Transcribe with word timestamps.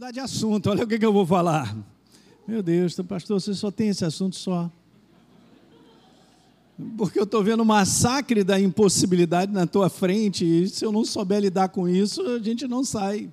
mudar 0.00 0.12
de 0.12 0.20
assunto, 0.20 0.70
olha 0.70 0.84
o 0.84 0.86
que, 0.86 0.98
que 0.98 1.04
eu 1.04 1.12
vou 1.12 1.26
falar. 1.26 1.76
Meu 2.48 2.62
Deus, 2.62 2.94
pastor, 3.06 3.38
você 3.38 3.52
só 3.52 3.70
tem 3.70 3.90
esse 3.90 4.02
assunto 4.02 4.34
só. 4.34 4.72
Porque 6.96 7.18
eu 7.18 7.24
estou 7.24 7.44
vendo 7.44 7.60
o 7.60 7.66
massacre 7.66 8.42
da 8.42 8.58
impossibilidade 8.58 9.52
na 9.52 9.66
tua 9.66 9.90
frente, 9.90 10.42
e 10.42 10.66
se 10.70 10.86
eu 10.86 10.90
não 10.90 11.04
souber 11.04 11.42
lidar 11.42 11.68
com 11.68 11.86
isso, 11.86 12.22
a 12.22 12.38
gente 12.38 12.66
não 12.66 12.82
sai. 12.82 13.30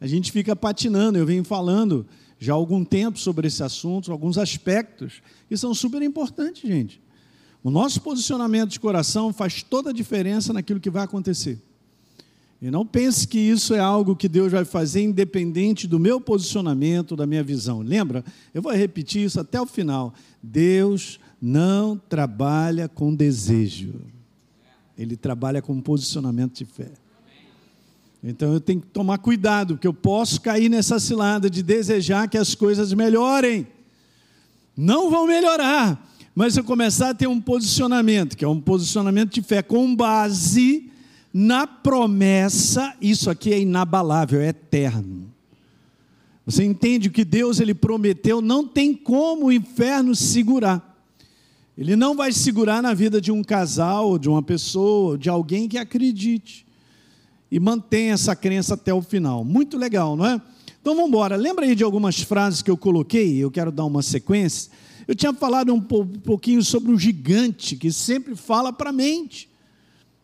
A 0.00 0.06
gente 0.06 0.32
fica 0.32 0.56
patinando. 0.56 1.18
Eu 1.18 1.26
venho 1.26 1.44
falando 1.44 2.06
já 2.38 2.54
há 2.54 2.56
algum 2.56 2.82
tempo 2.82 3.18
sobre 3.18 3.48
esse 3.48 3.62
assunto, 3.62 4.10
alguns 4.10 4.38
aspectos 4.38 5.20
que 5.50 5.54
são 5.54 5.74
super 5.74 6.00
importantes, 6.00 6.66
gente. 6.66 6.98
O 7.62 7.70
nosso 7.70 8.00
posicionamento 8.00 8.70
de 8.70 8.80
coração 8.80 9.34
faz 9.34 9.62
toda 9.62 9.90
a 9.90 9.92
diferença 9.92 10.50
naquilo 10.50 10.80
que 10.80 10.88
vai 10.88 11.04
acontecer. 11.04 11.60
E 12.60 12.70
não 12.70 12.86
pense 12.86 13.28
que 13.28 13.38
isso 13.38 13.74
é 13.74 13.78
algo 13.78 14.16
que 14.16 14.28
Deus 14.28 14.50
vai 14.50 14.64
fazer 14.64 15.02
independente 15.02 15.86
do 15.86 15.98
meu 15.98 16.20
posicionamento, 16.20 17.14
da 17.14 17.26
minha 17.26 17.42
visão. 17.42 17.80
Lembra? 17.80 18.24
Eu 18.54 18.62
vou 18.62 18.72
repetir 18.72 19.24
isso 19.24 19.38
até 19.38 19.60
o 19.60 19.66
final. 19.66 20.14
Deus 20.42 21.20
não 21.40 21.96
trabalha 22.08 22.88
com 22.88 23.14
desejo. 23.14 23.94
Ele 24.96 25.16
trabalha 25.16 25.60
com 25.60 25.78
posicionamento 25.80 26.54
de 26.54 26.64
fé. 26.64 26.90
Então 28.22 28.54
eu 28.54 28.60
tenho 28.60 28.80
que 28.80 28.86
tomar 28.86 29.18
cuidado, 29.18 29.74
porque 29.74 29.86
eu 29.86 29.92
posso 29.92 30.40
cair 30.40 30.70
nessa 30.70 30.98
cilada 30.98 31.50
de 31.50 31.62
desejar 31.62 32.26
que 32.28 32.38
as 32.38 32.54
coisas 32.54 32.94
melhorem. 32.94 33.66
Não 34.74 35.10
vão 35.10 35.26
melhorar, 35.26 36.10
mas 36.34 36.56
eu 36.56 36.64
começar 36.64 37.10
a 37.10 37.14
ter 37.14 37.26
um 37.26 37.38
posicionamento, 37.38 38.34
que 38.34 38.44
é 38.44 38.48
um 38.48 38.60
posicionamento 38.60 39.34
de 39.34 39.42
fé 39.42 39.62
com 39.62 39.94
base 39.94 40.90
na 41.36 41.66
promessa, 41.66 42.94
isso 43.00 43.28
aqui 43.28 43.52
é 43.52 43.58
inabalável, 43.58 44.40
é 44.40 44.50
eterno. 44.50 45.34
Você 46.46 46.62
entende 46.62 47.08
o 47.08 47.10
que 47.10 47.24
Deus 47.24 47.58
ele 47.58 47.74
prometeu, 47.74 48.40
não 48.40 48.64
tem 48.64 48.94
como 48.94 49.46
o 49.46 49.52
inferno 49.52 50.14
segurar. 50.14 50.96
Ele 51.76 51.96
não 51.96 52.14
vai 52.14 52.30
segurar 52.30 52.80
na 52.80 52.94
vida 52.94 53.20
de 53.20 53.32
um 53.32 53.42
casal, 53.42 54.16
de 54.16 54.28
uma 54.28 54.42
pessoa, 54.42 55.18
de 55.18 55.28
alguém 55.28 55.66
que 55.66 55.76
acredite 55.76 56.64
e 57.50 57.58
mantenha 57.58 58.12
essa 58.12 58.36
crença 58.36 58.74
até 58.74 58.94
o 58.94 59.02
final. 59.02 59.44
Muito 59.44 59.76
legal, 59.76 60.14
não 60.14 60.26
é? 60.26 60.40
Então 60.80 60.94
vamos 60.94 61.08
embora. 61.08 61.34
Lembra 61.34 61.64
aí 61.64 61.74
de 61.74 61.82
algumas 61.82 62.20
frases 62.20 62.62
que 62.62 62.70
eu 62.70 62.76
coloquei? 62.76 63.38
Eu 63.38 63.50
quero 63.50 63.72
dar 63.72 63.86
uma 63.86 64.02
sequência. 64.02 64.70
Eu 65.08 65.16
tinha 65.16 65.34
falado 65.34 65.74
um 65.74 65.80
pouquinho 65.80 66.62
sobre 66.62 66.92
um 66.92 66.98
gigante 66.98 67.74
que 67.74 67.90
sempre 67.90 68.36
fala 68.36 68.72
para 68.72 68.90
a 68.90 68.92
mente 68.92 69.48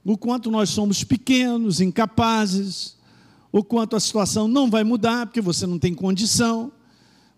o 0.05 0.17
quanto 0.17 0.51
nós 0.51 0.71
somos 0.71 1.05
pequenos, 1.05 1.81
incapazes, 1.81 2.97
o 3.53 3.63
quanto 3.63 3.97
a 3.97 4.01
situação 4.01 4.49
não 4.49 4.71
vai 4.71 4.85
mudar, 4.85 5.27
porque 5.27 5.41
você 5.41 5.67
não 5.67 5.79
tem 5.79 5.93
condição, 5.93 6.73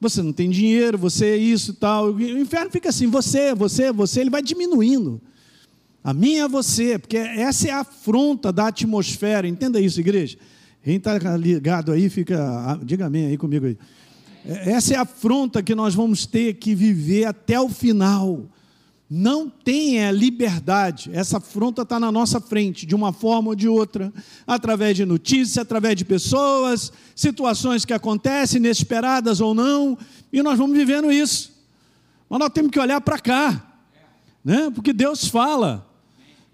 você 0.00 0.22
não 0.22 0.32
tem 0.32 0.50
dinheiro, 0.50 0.98
você 0.98 1.27
é 1.27 1.36
isso 1.36 1.70
e 1.70 1.74
tal. 1.74 2.12
O 2.12 2.20
inferno 2.20 2.70
fica 2.70 2.88
assim, 2.88 3.06
você, 3.06 3.55
você, 3.55 3.92
você, 3.92 4.20
ele 4.20 4.30
vai 4.30 4.42
diminuindo. 4.42 5.20
A 6.05 6.12
minha 6.12 6.44
é 6.44 6.48
você, 6.48 6.98
porque 6.98 7.16
essa 7.16 7.68
é 7.68 7.70
a 7.70 7.80
afronta 7.80 8.52
da 8.52 8.68
atmosfera, 8.68 9.46
entenda 9.46 9.80
isso, 9.80 10.00
igreja. 10.00 10.36
Quem 10.83 10.96
está 10.96 11.16
ligado 11.36 11.92
aí, 11.92 12.10
fica, 12.10 12.78
diga 12.83 13.06
amém 13.06 13.27
aí 13.27 13.36
comigo 13.36 13.66
aí. 13.66 13.78
Essa 14.44 14.94
é 14.94 14.96
a 14.96 15.02
afronta 15.02 15.62
que 15.62 15.74
nós 15.74 15.94
vamos 15.94 16.27
ter 16.27 16.55
que 16.55 16.74
viver 16.74 17.27
até 17.27 17.60
o 17.60 17.68
final 17.68 18.48
não 19.14 19.46
tenha 19.46 20.10
liberdade. 20.10 21.10
Essa 21.12 21.36
afronta 21.36 21.82
está 21.82 22.00
na 22.00 22.10
nossa 22.10 22.41
frente, 22.41 22.86
de 22.86 22.94
uma 22.94 23.12
forma 23.12 23.50
ou 23.50 23.55
de 23.55 23.68
outra, 23.68 24.10
através 24.46 24.96
de 24.96 25.05
notícias, 25.05 25.58
através 25.58 25.96
de 25.96 26.02
pessoas, 26.02 26.91
situações 27.14 27.84
que 27.84 27.92
acontecem, 27.92 28.56
inesperadas 28.56 29.38
ou 29.38 29.52
não, 29.52 29.98
e 30.33 30.42
nós 30.42 30.56
vamos 30.56 30.74
vivendo 30.74 31.12
isso. 31.12 31.52
Mas 32.27 32.38
nós 32.38 32.48
temos 32.55 32.70
que 32.70 32.80
olhar 32.80 33.02
para 33.02 33.18
cá, 33.18 33.74
né? 34.42 34.70
porque 34.74 34.94
Deus 34.94 35.28
fala, 35.28 35.86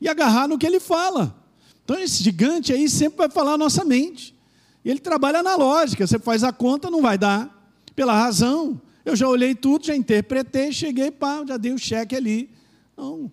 e 0.00 0.08
agarrar 0.08 0.48
no 0.48 0.58
que 0.58 0.66
Ele 0.66 0.80
fala. 0.80 1.36
Então, 1.84 1.96
esse 1.96 2.24
gigante 2.24 2.72
aí 2.72 2.88
sempre 2.88 3.18
vai 3.18 3.30
falar 3.30 3.52
a 3.52 3.58
nossa 3.58 3.84
mente. 3.84 4.34
Ele 4.84 4.98
trabalha 4.98 5.44
na 5.44 5.54
lógica, 5.54 6.04
você 6.04 6.18
faz 6.18 6.42
a 6.42 6.52
conta, 6.52 6.90
não 6.90 7.02
vai 7.02 7.16
dar, 7.16 7.70
pela 7.94 8.18
razão. 8.18 8.80
Eu 9.08 9.16
já 9.16 9.26
olhei 9.26 9.54
tudo, 9.54 9.86
já 9.86 9.96
interpretei, 9.96 10.70
cheguei, 10.70 11.10
pá, 11.10 11.42
já 11.46 11.56
dei 11.56 11.72
o 11.72 11.78
cheque 11.78 12.14
ali. 12.14 12.50
Não. 12.94 13.32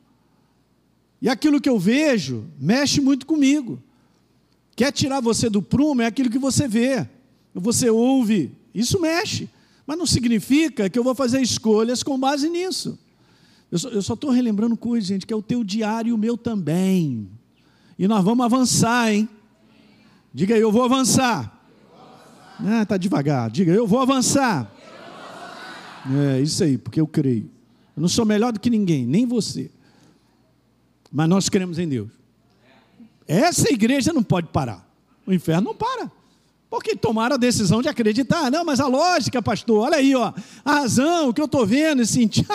E 1.22 1.28
aquilo 1.28 1.59
que 1.59 1.68
eu 1.68 1.78
vejo 1.78 2.46
mexe 2.58 3.02
muito 3.02 3.25
comigo. 3.25 3.84
Quer 4.74 4.94
tirar 4.94 5.19
você 5.19 5.50
do 5.50 5.62
prumo 5.62 6.02
é 6.02 6.06
aquilo 6.06 6.30
que 6.30 6.40
você 6.40 6.66
vê, 6.66 7.06
você 7.53 7.90
ouve, 7.90 8.53
isso 8.74 9.02
mexe. 9.02 9.50
Mas 9.85 9.97
não 9.97 10.06
significa 10.06 10.90
que 10.90 10.97
eu 10.97 11.03
vou 11.03 11.14
fazer 11.14 11.41
escolhas 11.41 12.03
com 12.03 12.18
base 12.18 12.47
nisso. 12.47 12.97
Eu 13.69 14.02
só 14.02 14.14
estou 14.14 14.30
relembrando 14.30 14.78
coisas, 14.78 15.09
gente, 15.09 15.25
que 15.25 15.34
é 15.34 15.35
o 15.35 15.41
teu 15.41 15.62
diário 15.62 16.12
e 16.12 16.14
o 16.14 16.18
meu 16.18 16.38
também. 16.38 17.30
E 18.00 18.08
nós 18.08 18.24
vamos 18.24 18.46
avançar, 18.46 19.14
hein? 19.14 19.28
Diga 20.34 20.56
aí, 20.56 20.62
eu 20.62 20.72
vou 20.72 20.84
avançar. 20.84 21.52
Ah, 22.59 22.85
tá 22.85 22.96
devagar. 22.96 23.52
Diga, 23.52 23.74
eu 23.74 23.85
vou 23.85 24.00
avançar. 24.00 24.74
É 26.14 26.40
isso 26.40 26.64
aí, 26.64 26.78
porque 26.78 27.02
eu 27.02 27.08
creio. 27.08 27.50
Eu 27.96 28.02
não 28.02 28.10
sou 28.10 28.26
melhor 28.26 28.52
do 28.52 28.60
que 28.60 28.70
ninguém, 28.70 29.06
nem 29.06 29.26
você. 29.26 29.72
Mas 31.12 31.30
nós 31.30 31.50
cremos 31.50 31.80
em 31.80 31.88
Deus. 31.88 32.10
Essa 33.28 33.72
igreja 33.72 34.14
não 34.14 34.22
pode 34.22 34.48
parar. 34.48 34.86
O 35.26 35.34
inferno 35.34 35.70
não 35.70 35.76
para. 35.76 36.12
Porque 36.70 36.96
tomaram 36.96 37.36
a 37.36 37.40
decisão 37.40 37.82
de 37.82 37.88
acreditar. 37.88 38.52
Não, 38.52 38.66
mas 38.66 38.80
a 38.80 38.88
lógica, 38.88 39.42
pastor, 39.42 39.86
olha 39.86 39.98
aí, 39.98 40.14
ó, 40.14 40.34
a 40.64 40.74
razão, 40.74 41.30
o 41.30 41.34
que 41.34 41.42
eu 41.42 41.46
estou 41.46 41.66
vendo 41.66 42.02
e 42.02 42.06
sentir. 42.06 42.46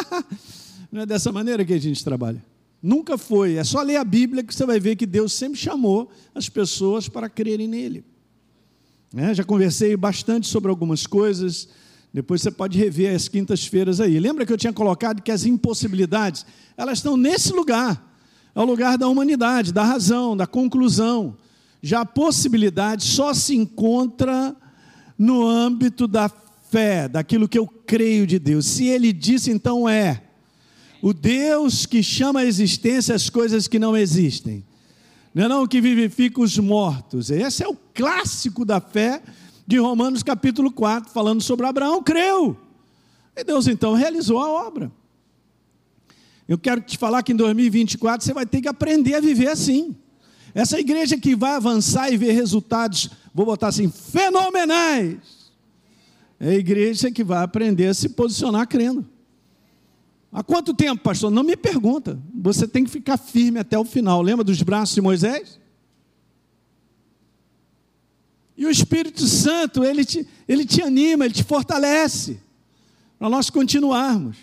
não 0.92 1.02
é 1.02 1.06
dessa 1.06 1.32
maneira 1.32 1.64
que 1.64 1.72
a 1.72 1.80
gente 1.80 2.04
trabalha. 2.04 2.44
Nunca 2.82 3.18
foi. 3.18 3.54
É 3.54 3.64
só 3.64 3.82
ler 3.82 3.96
a 3.96 4.04
Bíblia 4.04 4.44
que 4.44 4.54
você 4.54 4.64
vai 4.64 4.78
ver 4.78 4.96
que 4.96 5.06
Deus 5.06 5.32
sempre 5.32 5.58
chamou 5.58 6.10
as 6.34 6.48
pessoas 6.48 7.08
para 7.08 7.28
crerem 7.28 7.66
nele. 7.66 8.04
É, 9.16 9.34
já 9.34 9.42
conversei 9.42 9.96
bastante 9.96 10.46
sobre 10.46 10.70
algumas 10.70 11.06
coisas 11.06 11.68
depois 12.12 12.42
você 12.42 12.50
pode 12.50 12.76
rever 12.76 13.14
as 13.14 13.28
quintas-feiras 13.28 14.00
aí. 14.00 14.18
Lembra 14.18 14.44
que 14.44 14.52
eu 14.52 14.56
tinha 14.56 14.72
colocado 14.72 15.22
que 15.22 15.30
as 15.30 15.44
impossibilidades, 15.44 16.44
elas 16.76 16.98
estão 16.98 17.16
nesse 17.16 17.52
lugar. 17.52 18.10
É 18.54 18.60
o 18.60 18.64
lugar 18.64 18.98
da 18.98 19.06
humanidade, 19.06 19.72
da 19.72 19.84
razão, 19.84 20.36
da 20.36 20.46
conclusão. 20.46 21.36
Já 21.80 22.00
a 22.00 22.06
possibilidade 22.06 23.04
só 23.04 23.32
se 23.32 23.54
encontra 23.54 24.54
no 25.16 25.46
âmbito 25.46 26.08
da 26.08 26.28
fé, 26.68 27.08
daquilo 27.08 27.48
que 27.48 27.58
eu 27.58 27.66
creio 27.66 28.26
de 28.26 28.38
Deus. 28.38 28.66
Se 28.66 28.86
ele 28.86 29.12
disse, 29.12 29.50
então 29.50 29.88
é. 29.88 30.22
O 31.00 31.12
Deus 31.14 31.86
que 31.86 32.02
chama 32.02 32.40
a 32.40 32.44
existência 32.44 33.14
as 33.14 33.30
coisas 33.30 33.68
que 33.68 33.78
não 33.78 33.96
existem. 33.96 34.64
Não 35.32 35.44
é 35.44 35.48
não 35.48 35.66
que 35.66 35.80
vivifica 35.80 36.40
os 36.40 36.58
mortos. 36.58 37.30
Esse 37.30 37.62
é 37.62 37.68
o 37.68 37.76
clássico 37.94 38.64
da 38.64 38.80
fé 38.80 39.22
de 39.70 39.78
Romanos 39.78 40.24
capítulo 40.24 40.72
4, 40.72 41.12
falando 41.12 41.40
sobre 41.40 41.64
Abraão, 41.64 42.02
creu. 42.02 42.56
E 43.36 43.44
Deus 43.44 43.68
então 43.68 43.94
realizou 43.94 44.40
a 44.40 44.50
obra. 44.66 44.90
Eu 46.48 46.58
quero 46.58 46.80
te 46.80 46.98
falar 46.98 47.22
que 47.22 47.32
em 47.32 47.36
2024 47.36 48.26
você 48.26 48.34
vai 48.34 48.44
ter 48.44 48.60
que 48.60 48.66
aprender 48.66 49.14
a 49.14 49.20
viver 49.20 49.46
assim. 49.46 49.94
Essa 50.52 50.80
igreja 50.80 51.16
que 51.16 51.36
vai 51.36 51.54
avançar 51.54 52.12
e 52.12 52.16
ver 52.16 52.32
resultados, 52.32 53.10
vou 53.32 53.46
botar 53.46 53.68
assim, 53.68 53.88
fenomenais. 53.88 55.18
É 56.40 56.48
a 56.48 56.54
igreja 56.54 57.08
que 57.12 57.22
vai 57.22 57.44
aprender 57.44 57.86
a 57.86 57.94
se 57.94 58.08
posicionar 58.08 58.66
crendo. 58.66 59.06
Há 60.32 60.42
quanto 60.42 60.74
tempo, 60.74 61.00
pastor? 61.00 61.30
Não 61.30 61.44
me 61.44 61.56
pergunta. 61.56 62.18
Você 62.34 62.66
tem 62.66 62.82
que 62.82 62.90
ficar 62.90 63.16
firme 63.16 63.60
até 63.60 63.78
o 63.78 63.84
final. 63.84 64.20
Lembra 64.20 64.42
dos 64.42 64.60
braços 64.62 64.96
de 64.96 65.00
Moisés? 65.00 65.59
E 68.60 68.66
o 68.66 68.70
Espírito 68.70 69.26
Santo, 69.26 69.82
ele 69.82 70.04
te, 70.04 70.28
ele 70.46 70.66
te 70.66 70.82
anima, 70.82 71.24
ele 71.24 71.32
te 71.32 71.42
fortalece, 71.42 72.38
para 73.18 73.30
nós 73.30 73.48
continuarmos. 73.48 74.36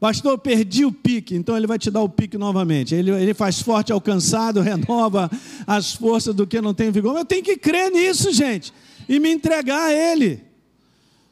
Pastor, 0.00 0.36
perdi 0.36 0.84
o 0.84 0.90
pique, 0.90 1.36
então 1.36 1.56
ele 1.56 1.68
vai 1.68 1.78
te 1.78 1.88
dar 1.88 2.00
o 2.00 2.08
pique 2.08 2.36
novamente. 2.36 2.92
Ele, 2.92 3.12
ele 3.12 3.32
faz 3.34 3.62
forte 3.62 3.92
ao 3.92 4.00
cansado, 4.00 4.60
renova 4.62 5.30
as 5.64 5.94
forças 5.94 6.34
do 6.34 6.44
que 6.44 6.60
não 6.60 6.74
tem 6.74 6.90
vigor. 6.90 7.16
Eu 7.16 7.24
tenho 7.24 7.44
que 7.44 7.56
crer 7.56 7.92
nisso, 7.92 8.32
gente, 8.32 8.74
e 9.08 9.20
me 9.20 9.30
entregar 9.30 9.80
a 9.80 9.92
Ele. 9.92 10.42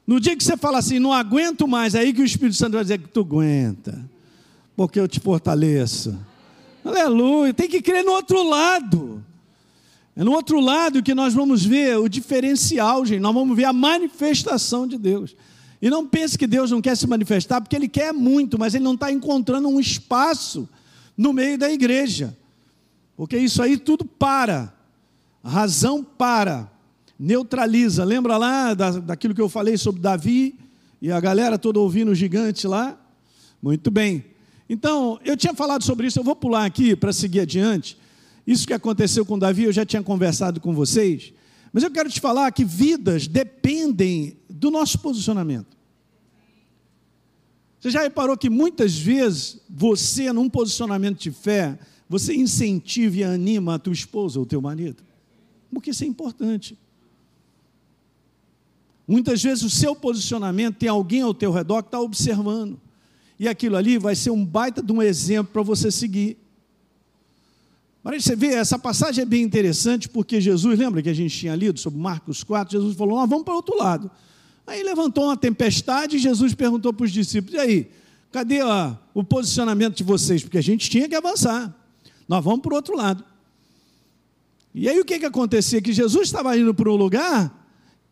No 0.07 0.21
dia 0.21 0.37
que 0.37 0.45
você 0.45 0.57
fala 0.57 0.79
assim, 0.79 1.01
não 1.01 1.13
aguento 1.13 1.67
mais, 1.67 1.97
é 1.97 1.99
aí 1.99 2.13
que 2.13 2.23
o 2.23 2.25
Espírito 2.25 2.57
Santo 2.57 2.75
vai 2.75 2.83
dizer 2.83 2.99
que 2.99 3.09
tu 3.09 3.23
aguenta, 3.23 4.09
porque 4.77 5.01
eu 5.01 5.09
te 5.09 5.19
fortaleço. 5.19 6.17
Aleluia, 6.85 7.53
tem 7.53 7.69
que 7.69 7.83
crer 7.83 8.05
no 8.05 8.13
outro 8.13 8.41
lado. 8.49 9.21
É 10.17 10.23
no 10.23 10.33
outro 10.33 10.61
lado 10.61 11.03
que 11.03 11.15
nós 11.15 11.35
vamos 11.35 11.65
ver 11.65 11.99
o 11.99 12.09
diferencial, 12.09 13.05
gente. 13.05 13.21
Nós 13.21 13.35
vamos 13.35 13.57
ver 13.57 13.65
a 13.65 13.73
manifestação 13.73 14.87
de 14.87 14.97
Deus. 14.97 15.35
E 15.83 15.91
não 15.91 16.07
pense 16.07 16.39
que 16.39 16.47
Deus 16.47 16.71
não 16.71 16.81
quer 16.81 16.97
se 16.97 17.07
manifestar, 17.07 17.61
porque 17.61 17.75
Ele 17.75 17.89
quer 17.89 18.13
muito, 18.13 18.59
mas 18.59 18.75
Ele 18.75 18.85
não 18.85 18.95
está 18.95 19.11
encontrando 19.11 19.69
um 19.69 19.81
espaço 19.81 20.69
no 21.17 21.33
meio 21.33 21.59
da 21.59 21.71
igreja. 21.71 22.37
Porque 23.17 23.37
isso 23.37 23.61
aí 23.63 23.77
tudo 23.77 24.05
para. 24.05 24.73
A 25.43 25.51
razão 25.51 26.03
para. 26.03 26.71
neutraliza. 27.19 28.05
Lembra 28.05 28.37
lá 28.37 28.73
da, 28.73 28.91
daquilo 28.93 29.35
que 29.35 29.41
eu 29.41 29.49
falei 29.49 29.77
sobre 29.77 30.01
Davi 30.01 30.59
e 31.03 31.11
a 31.11 31.21
galera 31.21 31.59
toda 31.59 31.81
ouvindo 31.81 32.13
o 32.13 32.15
gigante 32.15 32.67
lá? 32.67 32.99
Muito 33.61 33.91
bem. 33.91 34.25
Então, 34.69 35.19
eu 35.25 35.37
tinha 35.37 35.53
falado 35.55 35.85
sobre 35.85 36.07
isso, 36.07 36.19
eu 36.19 36.25
vou 36.25 36.35
pular 36.35 36.65
aqui 36.65 36.97
para 36.97 37.13
seguir 37.13 37.41
adiante. 37.41 37.99
Isso 38.47 38.67
que 38.67 38.73
aconteceu 38.73 39.25
com 39.25 39.39
Davi, 39.39 39.65
eu 39.65 39.73
já 39.73 39.87
tinha 39.87 40.03
conversado 40.03 40.61
com 40.61 40.75
vocês. 40.75 41.33
Mas 41.73 41.83
eu 41.83 41.91
quero 41.91 42.11
te 42.11 42.21
falar 42.21 42.53
que 42.53 42.65
vidas 42.65 43.27
dependem 43.27 44.37
do 44.49 44.71
nosso 44.71 44.99
posicionamento. 44.99 45.77
Você 47.81 47.91
já 47.91 48.03
reparou 48.03 48.37
que 48.37 48.49
muitas 48.49 48.97
vezes 48.97 49.61
você, 49.69 50.33
num 50.33 50.49
posicionamento 50.49 51.21
de 51.21 51.31
fé, 51.31 51.79
você 52.09 52.35
incentiva 52.35 53.17
e 53.17 53.25
anima 53.25 53.75
a 53.75 53.79
tua 53.79 53.93
esposa 53.93 54.39
ou 54.39 54.47
teu 54.47 54.61
marido? 54.61 55.03
Porque 55.71 55.91
isso 55.91 56.05
é 56.05 56.07
importante. 56.07 56.79
Muitas 59.07 59.43
vezes 59.43 59.65
o 59.65 59.71
seu 59.71 59.95
posicionamento 59.95 60.77
tem 60.77 60.89
alguém 60.89 61.21
ao 61.21 61.35
teu 61.35 61.53
redor 61.53 61.83
que 61.83 61.89
está 61.89 62.01
observando. 62.01 62.81
E 63.39 63.49
aquilo 63.49 63.77
ali 63.77 63.99
vai 63.99 64.15
ser 64.15 64.31
um 64.31 64.45
baita 64.45 64.83
de 64.83 64.93
um 64.93 65.03
exemplo 65.03 65.53
para 65.53 65.63
você 65.63 65.91
seguir. 65.91 66.39
Mas 68.05 68.23
você 68.23 68.37
vê, 68.37 68.49
essa 68.49 68.79
passagem 68.79 69.23
é 69.23 69.25
bem 69.25 69.43
interessante 69.43 70.11
porque 70.11 70.39
Jesus, 70.39 70.79
lembra 70.79 71.03
que 71.03 71.09
a 71.09 71.15
gente 71.15 71.37
tinha 71.37 71.57
lido 71.57 71.81
sobre 71.81 71.99
Marcos 71.99 72.45
4? 72.45 72.73
Jesus 72.73 72.95
falou: 72.95 73.19
Nós 73.19 73.29
vamos 73.29 73.45
para 73.45 73.55
o 73.55 73.57
outro 73.57 73.75
lado. 73.79 74.11
Aí 74.67 74.83
levantou 74.83 75.25
uma 75.25 75.37
tempestade 75.37 76.17
e 76.17 76.19
Jesus 76.19 76.53
perguntou 76.53 76.93
para 76.93 77.05
os 77.05 77.11
discípulos: 77.11 77.55
E 77.55 77.59
aí, 77.59 77.91
cadê 78.31 78.63
ó, 78.63 78.95
o 79.15 79.25
posicionamento 79.25 79.97
de 79.97 80.05
vocês? 80.05 80.43
Porque 80.43 80.59
a 80.59 80.63
gente 80.63 80.91
tinha 80.91 81.09
que 81.09 81.15
avançar. 81.15 81.75
Nós 82.29 82.45
vamos 82.45 82.61
para 82.61 82.75
o 82.75 82.77
outro 82.77 82.95
lado. 82.95 83.25
E 84.75 84.87
aí 84.87 85.01
o 85.01 85.05
que, 85.05 85.19
que 85.19 85.27
acontecia? 85.27 85.81
Que 85.81 85.93
Jesus 85.93 86.29
estava 86.29 86.59
indo 86.59 86.75
para 86.75 86.91
um 86.91 86.97
lugar 86.97 87.67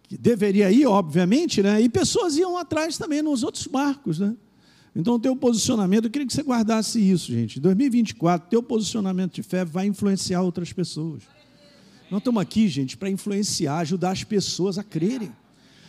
que 0.04 0.16
deveria 0.16 0.70
ir, 0.70 0.86
obviamente, 0.86 1.62
né? 1.62 1.82
e 1.82 1.88
pessoas 1.88 2.36
iam 2.36 2.56
atrás 2.56 2.96
também 2.96 3.20
nos 3.20 3.42
outros 3.42 3.66
barcos. 3.66 4.18
Né? 4.18 4.34
Então, 4.94 5.14
o 5.14 5.18
teu 5.18 5.34
posicionamento, 5.34 6.04
eu 6.04 6.10
queria 6.10 6.26
que 6.26 6.32
você 6.32 6.42
guardasse 6.42 7.00
isso, 7.00 7.32
gente. 7.32 7.58
Em 7.58 7.62
2024, 7.62 8.48
teu 8.48 8.62
posicionamento 8.62 9.34
de 9.34 9.42
fé 9.42 9.64
vai 9.64 9.86
influenciar 9.86 10.42
outras 10.42 10.72
pessoas. 10.72 11.22
Nós 12.10 12.20
estamos 12.20 12.42
aqui, 12.42 12.68
gente, 12.68 12.96
para 12.96 13.08
influenciar, 13.08 13.78
ajudar 13.78 14.10
as 14.10 14.22
pessoas 14.22 14.76
a 14.76 14.84
crerem. 14.84 15.32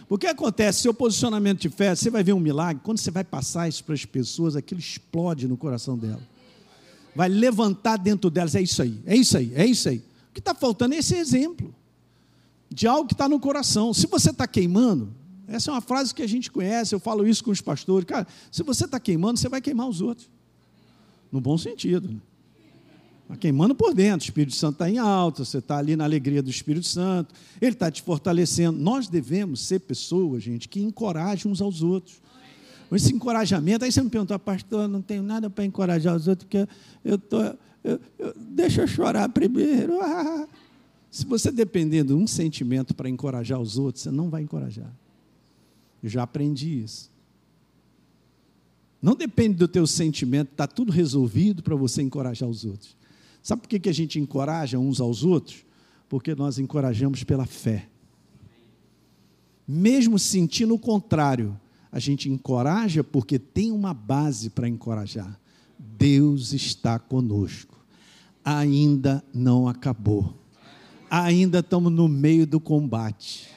O 0.08 0.18
que 0.18 0.28
acontece? 0.28 0.82
Seu 0.82 0.94
posicionamento 0.94 1.62
de 1.62 1.70
fé, 1.70 1.94
você 1.94 2.10
vai 2.10 2.24
ver 2.24 2.32
um 2.32 2.40
milagre, 2.40 2.82
quando 2.82 2.98
você 2.98 3.12
vai 3.12 3.26
passar 3.26 3.68
isso 3.68 3.84
para 3.84 3.94
as 3.94 4.06
pessoas, 4.06 4.56
aquilo 4.56 4.80
explode 4.80 5.48
no 5.48 5.58
coração 5.58 5.98
dela. 5.98 6.22
Vai 7.14 7.28
levantar 7.28 7.98
dentro 7.98 8.30
delas, 8.30 8.56
é 8.56 8.62
isso 8.62 8.82
aí, 8.82 9.02
é 9.06 9.16
isso 9.16 9.38
aí, 9.38 9.52
é 9.54 9.66
isso 9.66 9.90
aí. 9.90 9.98
O 9.98 10.34
que 10.34 10.40
está 10.40 10.56
faltando 10.56 10.96
é 10.96 10.98
esse 10.98 11.16
exemplo 11.16 11.76
de 12.70 12.88
algo 12.88 13.08
que 13.08 13.14
está 13.14 13.28
no 13.28 13.40
coração. 13.40 13.94
Se 13.94 14.08
você 14.08 14.32
está 14.32 14.48
queimando, 14.48 15.14
essa 15.48 15.72
é 15.72 15.74
uma 15.74 15.82
frase 15.82 16.14
que 16.14 16.22
a 16.22 16.28
gente 16.28 16.52
conhece, 16.52 16.96
eu 16.96 17.00
falo 17.00 17.28
isso 17.28 17.44
com 17.44 17.52
os 17.52 17.62
pastores. 17.62 18.06
Cara, 18.06 18.28
se 18.52 18.64
você 18.64 18.86
está 18.86 19.00
queimando, 19.00 19.40
você 19.40 19.50
vai 19.50 19.62
queimar 19.62 19.88
os 19.88 20.02
outros. 20.02 20.30
No 21.32 21.42
bom 21.42 21.58
sentido. 21.58 22.08
Né? 22.08 22.20
Está 23.24 23.38
queimando 23.38 23.74
por 23.74 23.94
dentro, 23.94 24.26
o 24.26 24.30
Espírito 24.30 24.56
Santo 24.56 24.74
está 24.74 24.90
em 24.90 24.98
alta, 24.98 25.44
você 25.44 25.58
está 25.58 25.78
ali 25.78 25.96
na 25.96 26.04
alegria 26.04 26.44
do 26.44 26.50
Espírito 26.50 26.88
Santo, 26.88 27.34
ele 27.62 27.72
está 27.72 27.90
te 27.90 28.02
fortalecendo. 28.02 28.78
Nós 28.78 29.08
devemos 29.08 29.62
ser 29.62 29.80
pessoas, 29.80 30.44
gente, 30.44 30.70
que 30.70 30.82
encorajam 30.82 31.52
uns 31.52 31.62
aos 31.62 31.82
outros. 31.82 32.22
Esse 32.92 33.12
encorajamento, 33.12 33.84
aí 33.84 33.92
você 33.92 34.04
me 34.04 34.10
perguntou, 34.10 34.38
pastor, 34.38 34.88
não 34.88 35.02
tenho 35.02 35.24
nada 35.24 35.50
para 35.50 35.66
encorajar 35.66 36.16
os 36.16 36.28
outros, 36.28 36.46
porque 36.46 36.68
eu 37.04 37.16
estou. 37.16 37.58
Eu, 37.84 38.00
eu, 38.20 38.34
deixa 38.38 38.82
eu 38.82 38.88
chorar 38.88 39.28
primeiro. 39.30 40.00
Ah. 40.00 40.48
Se 41.10 41.26
você 41.26 41.52
depender 41.52 42.04
de 42.04 42.14
um 42.14 42.26
sentimento 42.26 42.96
para 42.96 43.10
encorajar 43.10 43.60
os 43.60 43.78
outros, 43.78 44.04
você 44.04 44.12
não 44.12 44.30
vai 44.30 44.42
encorajar. 44.42 44.92
Eu 46.04 46.10
já 46.10 46.24
aprendi 46.24 46.84
isso. 46.84 47.10
Não 49.02 49.16
depende 49.16 49.56
do 49.56 49.68
teu 49.68 49.88
sentimento, 49.88 50.52
está 50.52 50.68
tudo 50.68 50.92
resolvido 50.92 51.64
para 51.64 51.76
você 51.76 52.02
encorajar 52.02 52.48
os 52.48 52.66
outros. 52.66 52.96
Sabe 53.42 53.62
por 53.62 53.70
que, 53.70 53.80
que 53.80 53.90
a 53.90 53.94
gente 53.94 54.20
encoraja 54.20 54.78
uns 54.78 55.00
aos 55.00 55.24
outros? 55.24 55.66
Porque 56.10 56.36
nós 56.36 56.60
encorajamos 56.60 57.24
pela 57.24 57.46
fé. 57.46 57.88
Mesmo 59.68 60.20
sentindo 60.20 60.74
o 60.74 60.80
contrário, 60.80 61.60
a 61.92 62.00
gente 62.00 62.30
encoraja 62.30 63.04
porque 63.04 63.40
tem 63.40 63.72
uma 63.72 63.94
base 63.94 64.50
para 64.50 64.68
encorajar. 64.68 65.40
Deus 65.78 66.54
está 66.54 67.00
conosco. 67.00 67.78
Ainda 68.44 69.24
não 69.34 69.68
acabou. 69.68 70.38
Ainda 71.10 71.60
estamos 71.60 71.92
no 71.92 72.08
meio 72.08 72.48
do 72.48 72.60
combate 72.60 73.53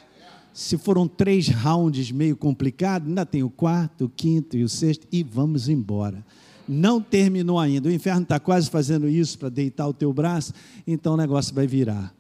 se 0.57 0.79
foram 0.79 1.07
três 1.07 1.49
rounds 1.49 2.11
meio 2.11 2.35
complicados, 2.35 3.07
ainda 3.07 3.27
tem 3.27 3.43
o 3.43 3.51
quarto, 3.51 4.07
o 4.07 4.09
quinto 4.09 4.57
e 4.57 4.65
o 4.65 4.71
sexto, 4.71 5.07
e 5.13 5.23
vamos 5.23 5.69
embora. 5.69 6.25
Não 6.67 6.99
terminou 6.99 7.59
ainda. 7.59 7.91
O 7.91 7.93
inferno 7.93 8.23
está 8.23 8.41
quase 8.41 8.71
fazendo 8.71 9.07
isso 9.07 9.39
para 9.39 9.51
deitar 9.51 9.87
o 9.87 9.93
teu 9.93 10.11
braço, 10.15 10.55
então 10.87 11.13
o 11.13 11.17
negócio 11.19 11.55
vai 11.55 11.67
virar. 11.67 12.11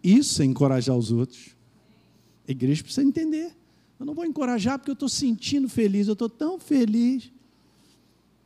Isso 0.00 0.42
é 0.42 0.44
encorajar 0.44 0.96
os 0.96 1.10
outros. 1.10 1.56
A 2.46 2.52
igreja 2.52 2.84
precisa 2.84 3.04
entender. 3.04 3.50
Eu 3.98 4.06
não 4.06 4.14
vou 4.14 4.24
encorajar 4.24 4.78
porque 4.78 4.92
eu 4.92 4.94
estou 4.94 5.08
sentindo 5.08 5.68
feliz, 5.68 6.06
eu 6.06 6.12
estou 6.12 6.28
tão 6.28 6.56
feliz. 6.56 7.32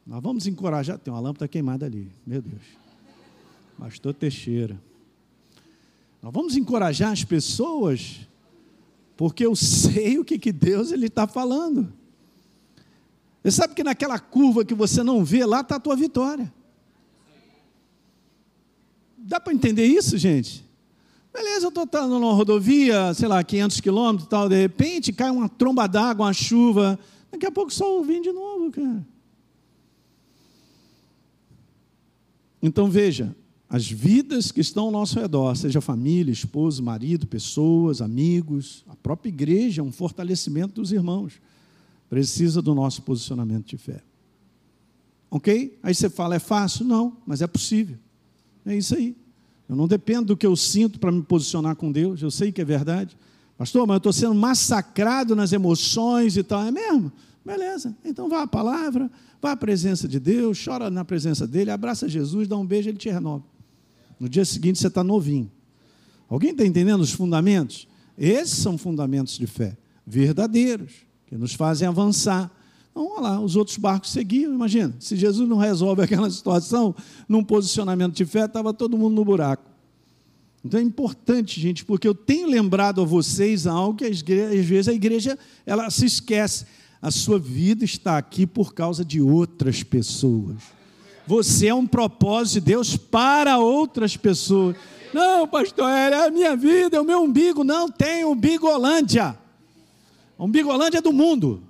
Nós 0.07 0.23
vamos 0.23 0.47
encorajar. 0.47 0.99
Tem 0.99 1.13
uma 1.13 1.21
lâmpada 1.21 1.47
queimada 1.47 1.85
ali, 1.85 2.11
meu 2.27 2.41
Deus. 2.41 2.63
Pastor 3.79 4.15
Teixeira. 4.15 4.81
Nós 6.23 6.33
vamos 6.33 6.57
encorajar 6.57 7.13
as 7.13 7.25
pessoas, 7.25 8.27
porque 9.17 9.45
eu 9.45 9.55
sei 9.55 10.19
o 10.19 10.25
que, 10.25 10.39
que 10.39 10.53
Deus 10.53 10.91
está 10.93 11.27
falando. 11.27 11.93
Você 13.43 13.53
sabe 13.53 13.75
que 13.75 13.85
naquela 13.85 14.19
curva 14.19 14.65
que 14.65 14.75
você 14.75 15.03
não 15.03 15.25
vê, 15.25 15.45
lá 15.45 15.61
está 15.61 15.77
a 15.77 15.81
tua 15.81 15.95
vitória. 15.95 16.53
Dá 19.17 19.41
para 19.41 19.53
entender 19.53 19.87
isso, 19.87 20.19
gente? 20.19 20.65
Beleza, 21.33 21.67
eu 21.67 21.83
estou 21.85 22.09
numa 22.09 22.33
rodovia, 22.33 23.13
sei 23.13 23.29
lá, 23.29 23.45
500 23.45 23.81
quilômetros 23.81 24.27
e 24.27 24.31
tal, 24.31 24.49
de 24.49 24.57
repente 24.57 25.13
cai 25.13 25.31
uma 25.31 25.49
tromba 25.49 25.87
d'água, 25.87 26.27
uma 26.27 26.33
chuva, 26.33 26.99
daqui 27.31 27.45
a 27.45 27.53
pouco 27.53 27.71
sol 27.71 28.03
vem 28.03 28.23
de 28.23 28.33
novo, 28.33 28.71
cara. 28.71 29.07
Então 32.63 32.91
veja, 32.91 33.37
as 33.69 33.91
vidas 33.91 34.53
que 34.53 34.61
estão 34.61 34.85
ao 34.85 34.91
nosso 34.93 35.19
redor, 35.19 35.57
seja 35.57 35.81
família, 35.81 36.33
esposo, 36.33 36.83
marido, 36.83 37.27
pessoas, 37.27 38.01
amigos, 38.01 38.85
a 38.89 38.95
própria 38.95 39.29
igreja, 39.29 39.81
é 39.83 39.85
um 39.85 39.91
fortalecimento 39.91 40.81
dos 40.81 40.93
irmãos. 40.93 41.41
Precisa 42.09 42.63
do 42.63 42.75
nosso 42.75 43.03
posicionamento 43.03 43.67
de 43.67 43.77
fé. 43.77 44.03
Ok? 45.29 45.77
Aí 45.83 45.95
você 45.95 46.09
fala, 46.09 46.37
é 46.37 46.39
fácil? 46.39 46.85
Não, 46.85 47.17
mas 47.27 47.43
é 47.43 47.47
possível. 47.49 47.99
É 48.65 48.77
isso 48.77 48.95
aí. 48.95 49.17
Eu 49.69 49.75
não 49.75 49.89
dependo 49.89 50.27
do 50.27 50.37
que 50.37 50.47
eu 50.47 50.55
sinto 50.55 51.01
para 51.01 51.11
me 51.11 51.23
posicionar 51.23 51.75
com 51.75 51.91
Deus, 51.91 52.23
eu 52.23 52.31
sei 52.31 52.53
que 52.53 52.61
é 52.61 52.65
verdade. 52.65 53.17
Pastor, 53.59 53.85
mas 53.85 53.95
eu 53.95 53.99
estou 53.99 54.13
sendo 54.13 54.35
massacrado 54.35 55.35
nas 55.35 55.53
emoções 55.53 56.37
e 56.37 56.45
tal. 56.45 56.63
É 56.63 56.71
mesmo? 56.71 57.11
Beleza. 57.45 57.97
Então 58.05 58.29
vá 58.29 58.43
à 58.43 58.47
palavra, 58.47 59.11
vá 59.43 59.53
à 59.53 59.57
presença 59.57 60.07
de 60.07 60.21
Deus, 60.21 60.63
chora 60.65 60.89
na 60.89 61.05
presença 61.05 61.49
dele, 61.49 61.73
abraça 61.73 62.09
Jesus, 62.09 62.47
dá 62.47 62.57
um 62.57 62.67
beijo, 62.67 62.89
ele 62.89 62.99
te 62.99 63.09
renova. 63.09 63.56
No 64.19 64.29
dia 64.29 64.45
seguinte 64.45 64.79
você 64.79 64.87
está 64.87 65.05
novinho. 65.05 65.51
Alguém 66.29 66.51
está 66.51 66.65
entendendo 66.65 67.01
os 67.01 67.13
fundamentos? 67.13 67.87
Esses 68.19 68.59
são 68.59 68.79
fundamentos 68.79 69.39
de 69.39 69.47
fé, 69.47 69.77
verdadeiros, 70.07 70.93
que 71.27 71.37
nos 71.37 71.55
fazem 71.55 71.87
avançar. 71.87 72.51
Então, 72.91 73.13
olha 73.13 73.21
lá, 73.21 73.41
os 73.41 73.57
outros 73.57 73.77
barcos 73.77 74.11
seguiam, 74.11 74.55
imagina. 74.55 74.95
Se 74.99 75.17
Jesus 75.17 75.49
não 75.49 75.59
resolve 75.59 76.01
aquela 76.03 76.31
situação, 76.31 76.95
num 77.29 77.45
posicionamento 77.45 78.15
de 78.15 78.25
fé, 78.25 78.47
estava 78.47 78.73
todo 78.73 78.97
mundo 78.97 79.15
no 79.15 79.25
buraco. 79.25 79.71
Então 80.65 80.81
é 80.81 80.83
importante, 80.83 81.61
gente, 81.61 81.85
porque 81.85 82.09
eu 82.09 82.15
tenho 82.15 82.49
lembrado 82.49 83.01
a 83.01 83.05
vocês 83.05 83.69
algo 83.69 83.99
que 83.99 84.05
às 84.05 84.21
vezes 84.21 84.89
a 84.89 84.93
igreja 84.93 85.39
ela 85.65 85.89
se 85.91 86.07
esquece. 86.07 86.67
A 87.01 87.11
sua 87.11 87.39
vida 87.39 87.85
está 87.85 88.19
aqui 88.19 88.47
por 88.47 88.75
causa 88.75 89.05
de 89.05 89.21
outras 89.21 89.85
pessoas. 89.85 90.57
Você 91.27 91.69
é 91.69 91.75
um 91.75 91.87
propósito 91.87 92.55
de 92.55 92.61
Deus 92.61 92.97
para 92.97 93.59
outras 93.59 94.17
pessoas. 94.17 94.77
Não, 95.13 95.49
pastor, 95.49 95.89
é 95.91 96.27
a 96.27 96.31
minha 96.31 96.55
vida, 96.55 96.97
é 96.97 97.01
o 97.01 97.05
meu 97.05 97.23
umbigo. 97.23 97.65
Não, 97.65 97.91
tem 97.91 98.25
umbigolândia. 98.25 99.37
A 100.39 100.45
umbigolândia 100.45 100.99
é 100.99 101.03
do 101.03 101.13
mundo. 101.13 101.63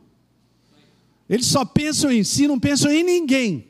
Eles 1.28 1.46
só 1.46 1.64
pensam 1.64 2.10
em 2.10 2.22
si, 2.22 2.46
não 2.46 2.58
pensam 2.58 2.90
em 2.90 3.02
ninguém. 3.02 3.66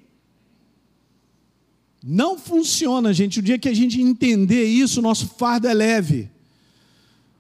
Não 2.03 2.39
funciona, 2.39 3.13
gente. 3.13 3.41
O 3.41 3.43
dia 3.43 3.59
que 3.59 3.69
a 3.69 3.75
gente 3.75 4.01
entender 4.01 4.65
isso, 4.65 5.03
nosso 5.03 5.29
fardo 5.29 5.67
é 5.67 5.75
leve. 5.75 6.31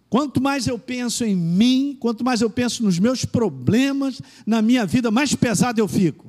Quanto 0.09 0.41
mais 0.41 0.67
eu 0.67 0.79
penso 0.79 1.25
em 1.25 1.35
mim, 1.35 1.97
quanto 1.99 2.25
mais 2.25 2.41
eu 2.41 2.49
penso 2.49 2.83
nos 2.83 2.99
meus 2.99 3.25
problemas, 3.25 4.21
na 4.47 4.63
minha 4.63 4.87
vida, 4.87 5.11
mais 5.11 5.35
pesado 5.35 5.81
eu 5.81 5.89
fico. 5.89 6.27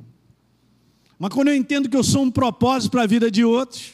Mas 1.19 1.33
quando 1.33 1.47
eu 1.47 1.55
entendo 1.55 1.89
que 1.89 1.97
eu 1.97 2.03
sou 2.03 2.23
um 2.23 2.31
propósito 2.31 2.91
para 2.91 3.03
a 3.03 3.07
vida 3.07 3.31
de 3.31 3.43
outros, 3.43 3.93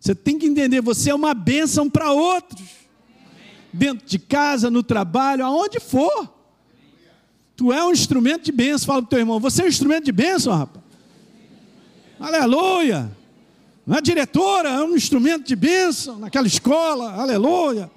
você 0.00 0.14
tem 0.14 0.38
que 0.38 0.46
entender, 0.46 0.80
você 0.80 1.10
é 1.10 1.14
uma 1.14 1.34
bênção 1.34 1.88
para 1.88 2.10
outros. 2.12 2.68
dentro 3.72 4.04
de 4.04 4.18
casa, 4.18 4.68
no 4.68 4.82
trabalho, 4.82 5.44
aonde 5.44 5.78
for. 5.78 6.28
Tu 7.54 7.72
é 7.72 7.84
um 7.84 7.92
instrumento 7.92 8.44
de 8.44 8.52
bênção. 8.52 8.86
Fala 8.86 9.02
para 9.02 9.06
o 9.06 9.10
teu 9.10 9.18
irmão, 9.20 9.38
você 9.38 9.62
é 9.62 9.64
um 9.66 9.68
instrumento 9.68 10.06
de 10.06 10.12
bênção, 10.12 10.52
rapaz. 10.52 10.84
Aleluia. 12.18 13.16
A 13.88 14.00
diretora 14.00 14.70
é 14.70 14.82
um 14.82 14.96
instrumento 14.96 15.46
de 15.46 15.56
bênção 15.56 16.18
naquela 16.18 16.46
escola, 16.46 17.12
aleluia. 17.14 17.90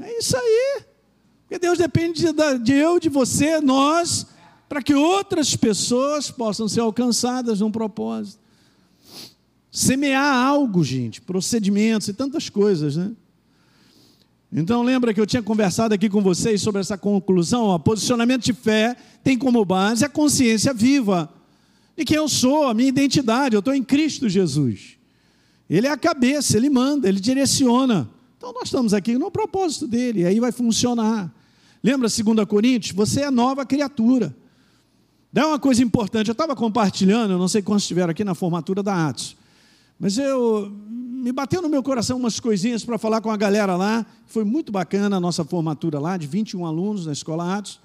É 0.00 0.18
isso 0.18 0.36
aí. 0.36 0.82
Porque 1.42 1.58
Deus 1.58 1.78
depende 1.78 2.24
de, 2.24 2.58
de 2.58 2.72
eu, 2.74 3.00
de 3.00 3.08
você, 3.08 3.60
nós, 3.60 4.26
para 4.68 4.82
que 4.82 4.94
outras 4.94 5.56
pessoas 5.56 6.30
possam 6.30 6.68
ser 6.68 6.80
alcançadas 6.80 7.60
num 7.60 7.70
propósito. 7.70 8.38
Semear 9.70 10.34
algo, 10.34 10.84
gente, 10.84 11.20
procedimentos 11.20 12.08
e 12.08 12.12
tantas 12.12 12.48
coisas, 12.48 12.96
né? 12.96 13.12
Então 14.52 14.82
lembra 14.82 15.12
que 15.12 15.20
eu 15.20 15.26
tinha 15.26 15.42
conversado 15.42 15.94
aqui 15.94 16.08
com 16.08 16.22
vocês 16.22 16.62
sobre 16.62 16.80
essa 16.80 16.96
conclusão? 16.96 17.66
O 17.66 17.78
posicionamento 17.78 18.44
de 18.44 18.54
fé 18.54 18.96
tem 19.22 19.36
como 19.36 19.64
base 19.64 20.04
a 20.04 20.08
consciência 20.08 20.72
viva 20.72 21.30
de 21.96 22.04
quem 22.04 22.16
eu 22.16 22.28
sou, 22.28 22.66
a 22.66 22.74
minha 22.74 22.88
identidade. 22.88 23.54
Eu 23.54 23.58
estou 23.58 23.74
em 23.74 23.82
Cristo 23.82 24.28
Jesus. 24.28 24.96
Ele 25.68 25.86
é 25.86 25.90
a 25.90 25.98
cabeça, 25.98 26.56
ele 26.56 26.70
manda, 26.70 27.08
ele 27.08 27.20
direciona. 27.20 28.08
Então 28.38 28.52
nós 28.52 28.64
estamos 28.64 28.94
aqui 28.94 29.18
no 29.18 29.30
propósito 29.30 29.86
dele, 29.86 30.24
aí 30.24 30.40
vai 30.40 30.52
funcionar. 30.52 31.32
Lembra 31.82 32.08
2 32.08 32.48
Coríntios? 32.48 32.94
Você 32.94 33.22
é 33.22 33.30
nova 33.30 33.66
criatura. 33.66 34.34
É 35.34 35.44
uma 35.44 35.58
coisa 35.58 35.82
importante, 35.82 36.28
eu 36.28 36.32
estava 36.32 36.56
compartilhando, 36.56 37.32
eu 37.32 37.38
não 37.38 37.48
sei 37.48 37.60
quantos 37.60 37.84
estiveram 37.84 38.10
aqui 38.10 38.24
na 38.24 38.34
formatura 38.34 38.82
da 38.82 39.08
Atos, 39.08 39.36
mas 40.00 40.16
eu 40.16 40.72
me 40.72 41.32
bateu 41.32 41.60
no 41.60 41.68
meu 41.68 41.82
coração 41.82 42.16
umas 42.16 42.40
coisinhas 42.40 42.84
para 42.84 42.96
falar 42.96 43.20
com 43.20 43.30
a 43.30 43.36
galera 43.36 43.76
lá. 43.76 44.06
Foi 44.26 44.44
muito 44.44 44.70
bacana 44.70 45.16
a 45.16 45.20
nossa 45.20 45.44
formatura 45.44 45.98
lá, 45.98 46.16
de 46.16 46.26
21 46.26 46.64
alunos 46.64 47.06
na 47.06 47.12
Escola 47.12 47.58
Atos, 47.58 47.80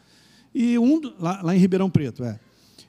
e 0.54 0.78
um, 0.78 1.02
lá, 1.20 1.42
lá 1.42 1.56
em 1.56 1.60
Ribeirão 1.60 1.90
Preto, 1.90 2.24
é. 2.24 2.40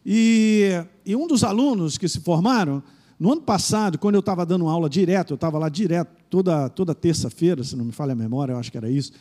E, 0.05 0.71
e 1.05 1.17
um 1.17 1.27
dos 1.27 1.43
alunos 1.43 1.97
que 1.97 2.07
se 2.07 2.21
formaram, 2.21 2.83
no 3.19 3.33
ano 3.33 3.41
passado, 3.41 3.99
quando 3.99 4.17
eu 4.17 4.21
estava 4.21 4.45
dando 4.45 4.69
aula 4.69 4.89
direto, 4.89 5.33
eu 5.33 5.37
estava 5.37 5.59
lá 5.59 5.69
direto, 5.69 6.11
toda, 6.29 6.69
toda 6.69 6.95
terça-feira, 6.95 7.65
se 7.65 7.75
não 7.75 7.87
me 7.87 7.93
falha 7.93 8.13
a 8.13 8.17
memória, 8.17 8.53
eu 8.53 8.59
acho 8.59 8.71
que 8.71 8.77
era 8.77 8.91
isso. 8.91 9.13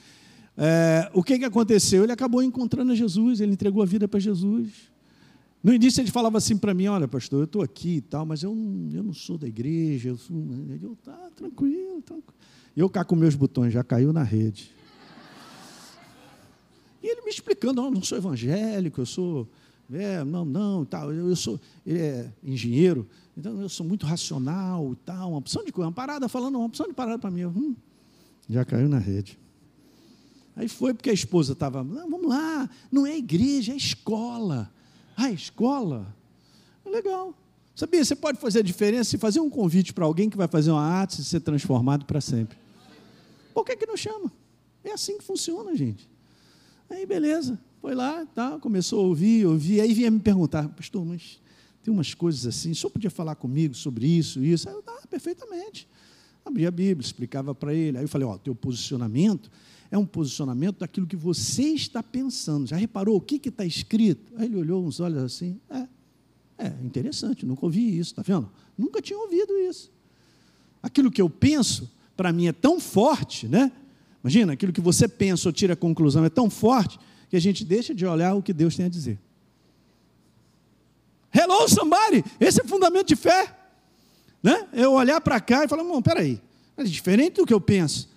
É, 0.57 1.09
o 1.13 1.23
que, 1.23 1.39
que 1.39 1.45
aconteceu? 1.45 2.03
Ele 2.03 2.11
acabou 2.11 2.43
encontrando 2.43 2.93
Jesus, 2.95 3.39
ele 3.39 3.53
entregou 3.53 3.81
a 3.81 3.85
vida 3.85 4.07
para 4.07 4.19
Jesus. 4.19 4.92
No 5.63 5.73
início 5.73 6.01
ele 6.01 6.11
falava 6.11 6.37
assim 6.37 6.57
para 6.57 6.73
mim, 6.73 6.87
olha 6.87 7.07
pastor, 7.07 7.39
eu 7.39 7.45
estou 7.45 7.61
aqui 7.61 7.95
e 7.95 8.01
tal, 8.01 8.25
mas 8.25 8.43
eu, 8.43 8.51
eu 8.51 9.01
não 9.01 9.13
sou 9.13 9.37
da 9.37 9.47
igreja, 9.47 10.09
eu 10.09 10.17
sou... 10.17 10.35
Eu, 10.81 10.97
tá, 11.01 11.29
tranquilo, 11.33 12.01
tranquilo. 12.01 12.35
Eu 12.75 12.89
cá 12.89 13.05
com 13.05 13.15
meus 13.15 13.33
botões, 13.33 13.71
já 13.71 13.81
caiu 13.81 14.11
na 14.11 14.23
rede. 14.23 14.71
E 17.01 17.07
ele 17.07 17.21
me 17.21 17.29
explicando, 17.29 17.81
eu 17.81 17.89
não 17.89 18.03
sou 18.03 18.17
evangélico, 18.17 18.99
eu 18.99 19.05
sou... 19.05 19.47
É, 19.91 20.23
não, 20.23 20.43
não, 20.43 20.83
tal, 20.83 21.13
eu, 21.13 21.29
eu 21.29 21.35
sou 21.35 21.59
ele 21.85 21.99
é 21.99 22.33
engenheiro, 22.43 23.07
então 23.37 23.61
eu 23.61 23.69
sou 23.69 23.85
muito 23.85 24.05
racional 24.05 24.93
e 24.93 24.95
tal, 25.05 25.29
uma 25.29 25.37
opção 25.37 25.63
de 25.63 25.71
coisa, 25.71 25.87
uma 25.87 25.93
parada 25.93 26.27
falando, 26.27 26.55
uma 26.55 26.65
opção 26.65 26.87
de 26.87 26.93
parada 26.93 27.19
para 27.19 27.29
mim. 27.29 27.45
Hum, 27.45 27.75
já 28.49 28.65
caiu 28.65 28.89
na 28.89 28.97
rede. 28.97 29.37
Aí 30.55 30.67
foi 30.67 30.93
porque 30.93 31.09
a 31.09 31.13
esposa 31.13 31.53
estava, 31.53 31.83
vamos 31.83 32.27
lá, 32.27 32.69
não 32.91 33.05
é 33.05 33.17
igreja, 33.17 33.73
é 33.73 33.75
escola. 33.75 34.71
Ah, 35.15 35.31
escola? 35.31 36.15
Legal. 36.85 37.33
Sabia, 37.75 38.03
você 38.03 38.15
pode 38.15 38.39
fazer 38.39 38.59
a 38.59 38.63
diferença 38.63 39.15
e 39.15 39.19
fazer 39.19 39.39
um 39.39 39.49
convite 39.49 39.93
para 39.93 40.05
alguém 40.05 40.29
que 40.29 40.37
vai 40.37 40.47
fazer 40.47 40.71
uma 40.71 40.81
arte 40.81 41.21
e 41.21 41.23
ser 41.23 41.39
transformado 41.39 42.05
para 42.05 42.21
sempre. 42.21 42.57
Por 43.53 43.65
que, 43.65 43.75
que 43.75 43.85
não 43.85 43.97
chama? 43.97 44.31
É 44.83 44.91
assim 44.91 45.17
que 45.17 45.23
funciona, 45.23 45.75
gente. 45.75 46.09
Aí, 46.89 47.05
beleza, 47.05 47.59
foi 47.81 47.95
lá, 47.95 48.25
tá, 48.27 48.59
começou 48.59 48.99
a 48.99 49.07
ouvir, 49.07 49.45
ouvir, 49.45 49.81
aí 49.81 49.93
vinha 49.93 50.11
me 50.11 50.19
perguntar, 50.19 50.69
pastor, 50.69 51.03
mas 51.03 51.41
tem 51.81 51.93
umas 51.93 52.13
coisas 52.13 52.45
assim, 52.45 52.71
o 52.71 52.75
senhor 52.75 52.91
podia 52.91 53.09
falar 53.09 53.35
comigo 53.35 53.73
sobre 53.73 54.05
isso, 54.05 54.43
isso? 54.43 54.69
Aí 54.69 54.75
eu, 54.75 54.81
tá, 54.81 55.01
perfeitamente. 55.09 55.87
Abri 56.45 56.67
a 56.67 56.71
Bíblia, 56.71 57.05
explicava 57.05 57.55
para 57.55 57.73
ele, 57.73 57.97
aí 57.97 58.03
eu 58.03 58.07
falei, 58.07 58.27
ó, 58.27 58.37
teu 58.37 58.53
posicionamento 58.53 59.49
é 59.93 59.97
um 59.97 60.07
posicionamento 60.07 60.79
daquilo 60.79 61.05
que 61.05 61.15
você 61.15 61.65
está 61.65 62.01
pensando. 62.01 62.65
Já 62.65 62.75
reparou 62.75 63.15
o 63.15 63.21
que 63.21 63.39
está 63.47 63.63
escrito? 63.63 64.33
Aí 64.37 64.47
ele 64.47 64.57
olhou 64.57 64.83
uns 64.83 64.99
olhos 64.99 65.21
assim, 65.21 65.59
é, 65.69 65.87
é 66.57 66.73
interessante, 66.83 67.45
nunca 67.45 67.63
ouvi 67.63 67.99
isso, 67.99 68.09
está 68.09 68.23
vendo? 68.23 68.49
Nunca 68.75 69.03
tinha 69.03 69.19
ouvido 69.19 69.53
isso. 69.55 69.91
Aquilo 70.81 71.11
que 71.11 71.21
eu 71.21 71.29
penso, 71.29 71.91
para 72.17 72.33
mim, 72.33 72.47
é 72.47 72.51
tão 72.51 72.79
forte, 72.79 73.47
né? 73.47 73.71
Imagina, 74.23 74.53
aquilo 74.53 74.73
que 74.73 74.81
você 74.81 75.07
pensa 75.07 75.47
ou 75.47 75.53
tira 75.53 75.73
a 75.73 75.77
conclusão 75.77 76.25
é 76.25 76.29
tão 76.29 76.49
forte 76.49 76.99
que 77.29 77.35
a 77.35 77.39
gente 77.39 77.63
deixa 77.63 77.93
de 77.93 78.03
olhar 78.03 78.33
o 78.33 78.41
que 78.41 78.51
Deus 78.51 78.75
tem 78.75 78.87
a 78.87 78.89
dizer. 78.89 79.19
Hello, 81.31 81.69
somebody! 81.69 82.23
Esse 82.39 82.61
é 82.61 82.63
fundamento 82.63 83.09
de 83.09 83.15
fé. 83.15 83.55
Né? 84.41 84.67
Eu 84.73 84.93
olhar 84.93 85.21
para 85.21 85.39
cá 85.39 85.65
e 85.65 85.67
falar, 85.67 85.83
não, 85.83 86.01
peraí, 86.01 86.41
é 86.75 86.83
diferente 86.83 87.35
do 87.35 87.45
que 87.45 87.53
eu 87.53 87.61
penso. 87.61 88.11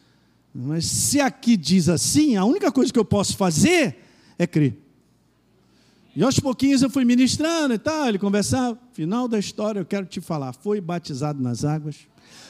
Mas 0.58 0.86
se 0.86 1.20
aqui 1.20 1.56
diz 1.56 1.88
assim, 1.88 2.36
a 2.36 2.44
única 2.44 2.72
coisa 2.72 2.90
que 2.90 2.98
eu 2.98 3.04
posso 3.04 3.36
fazer 3.36 3.98
é 4.38 4.46
crer. 4.46 4.74
E 6.14 6.22
aos 6.22 6.40
pouquinhos 6.40 6.80
eu 6.80 6.88
fui 6.88 7.04
ministrando 7.04 7.74
e 7.74 7.78
tal, 7.78 8.08
ele 8.08 8.18
conversava. 8.18 8.78
Final 8.94 9.28
da 9.28 9.38
história, 9.38 9.80
eu 9.80 9.84
quero 9.84 10.06
te 10.06 10.18
falar. 10.18 10.54
Foi 10.54 10.80
batizado 10.80 11.42
nas 11.42 11.62
águas, 11.62 11.96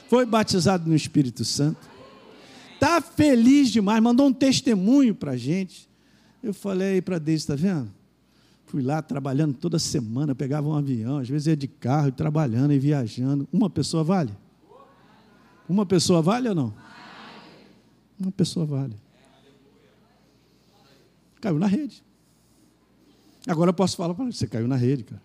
foi 0.08 0.24
batizado 0.24 0.88
no 0.88 0.94
Espírito 0.94 1.44
Santo. 1.44 1.78
Está 2.74 3.00
feliz 3.00 3.70
demais, 3.70 4.00
mandou 4.00 4.28
um 4.28 4.32
testemunho 4.32 5.12
para 5.12 5.32
a 5.32 5.36
gente. 5.36 5.88
Eu 6.40 6.54
falei 6.54 7.02
para 7.02 7.18
Deus, 7.18 7.40
está 7.40 7.56
vendo? 7.56 7.90
Fui 8.66 8.82
lá 8.82 9.02
trabalhando 9.02 9.54
toda 9.54 9.80
semana, 9.80 10.32
pegava 10.32 10.68
um 10.68 10.74
avião, 10.74 11.18
às 11.18 11.28
vezes 11.28 11.48
ia 11.48 11.56
de 11.56 11.66
carro, 11.66 12.12
trabalhando 12.12 12.72
e 12.72 12.78
viajando. 12.78 13.48
Uma 13.52 13.68
pessoa 13.68 14.04
vale? 14.04 14.30
Uma 15.68 15.84
pessoa 15.84 16.22
vale 16.22 16.48
ou 16.48 16.54
não? 16.54 16.85
Uma 18.18 18.32
pessoa 18.32 18.64
vale. 18.64 18.96
Caiu 21.40 21.58
na 21.58 21.66
rede. 21.66 22.02
Agora 23.46 23.70
eu 23.70 23.74
posso 23.74 23.96
falar 23.96 24.14
para 24.14 24.24
você, 24.24 24.46
caiu 24.46 24.66
na 24.66 24.76
rede, 24.76 25.04
cara. 25.04 25.22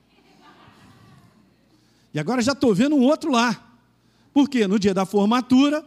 E 2.14 2.20
agora 2.20 2.42
já 2.42 2.52
estou 2.52 2.76
vendo 2.76 2.96
um 2.96 3.02
outro 3.02 3.32
lá. 3.32 3.70
Porque 4.34 4.68
no 4.68 4.78
dia 4.78 4.94
da 4.94 5.06
formatura, 5.06 5.84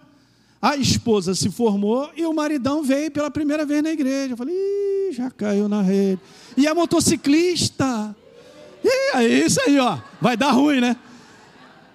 a 0.61 0.77
esposa 0.77 1.35
se 1.35 1.51
formou 1.51 2.11
e 2.17 2.25
o 2.25 2.33
maridão 2.33 2.83
veio 2.83 3.11
pela 3.11 3.31
primeira 3.31 3.65
vez 3.65 3.83
na 3.83 3.91
igreja. 3.91 4.33
Eu 4.33 4.37
falei, 4.37 4.55
Ih, 4.55 5.13
já 5.13 5.31
caiu 5.31 5.69
na 5.69 5.83
rede. 5.83 6.21
E 6.57 6.67
a 6.67 6.75
motociclista. 6.75 8.17
E 8.83 9.17
aí, 9.17 9.45
isso 9.45 9.61
aí, 9.61 9.79
ó. 9.79 9.99
Vai 10.21 10.37
dar 10.37 10.51
ruim, 10.53 10.81
né? 10.81 10.97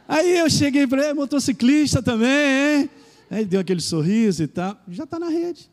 Aí 0.07 0.37
eu 0.37 0.49
cheguei 0.49 0.87
para 0.87 1.05
ele, 1.05 1.13
motociclista 1.13 2.01
também, 2.01 2.29
hein? 2.81 2.89
Aí 3.29 3.45
deu 3.45 3.59
aquele 3.59 3.81
sorriso 3.81 4.43
e 4.43 4.47
tal. 4.47 4.81
Já 4.87 5.03
está 5.03 5.19
na 5.19 5.29
rede. 5.29 5.69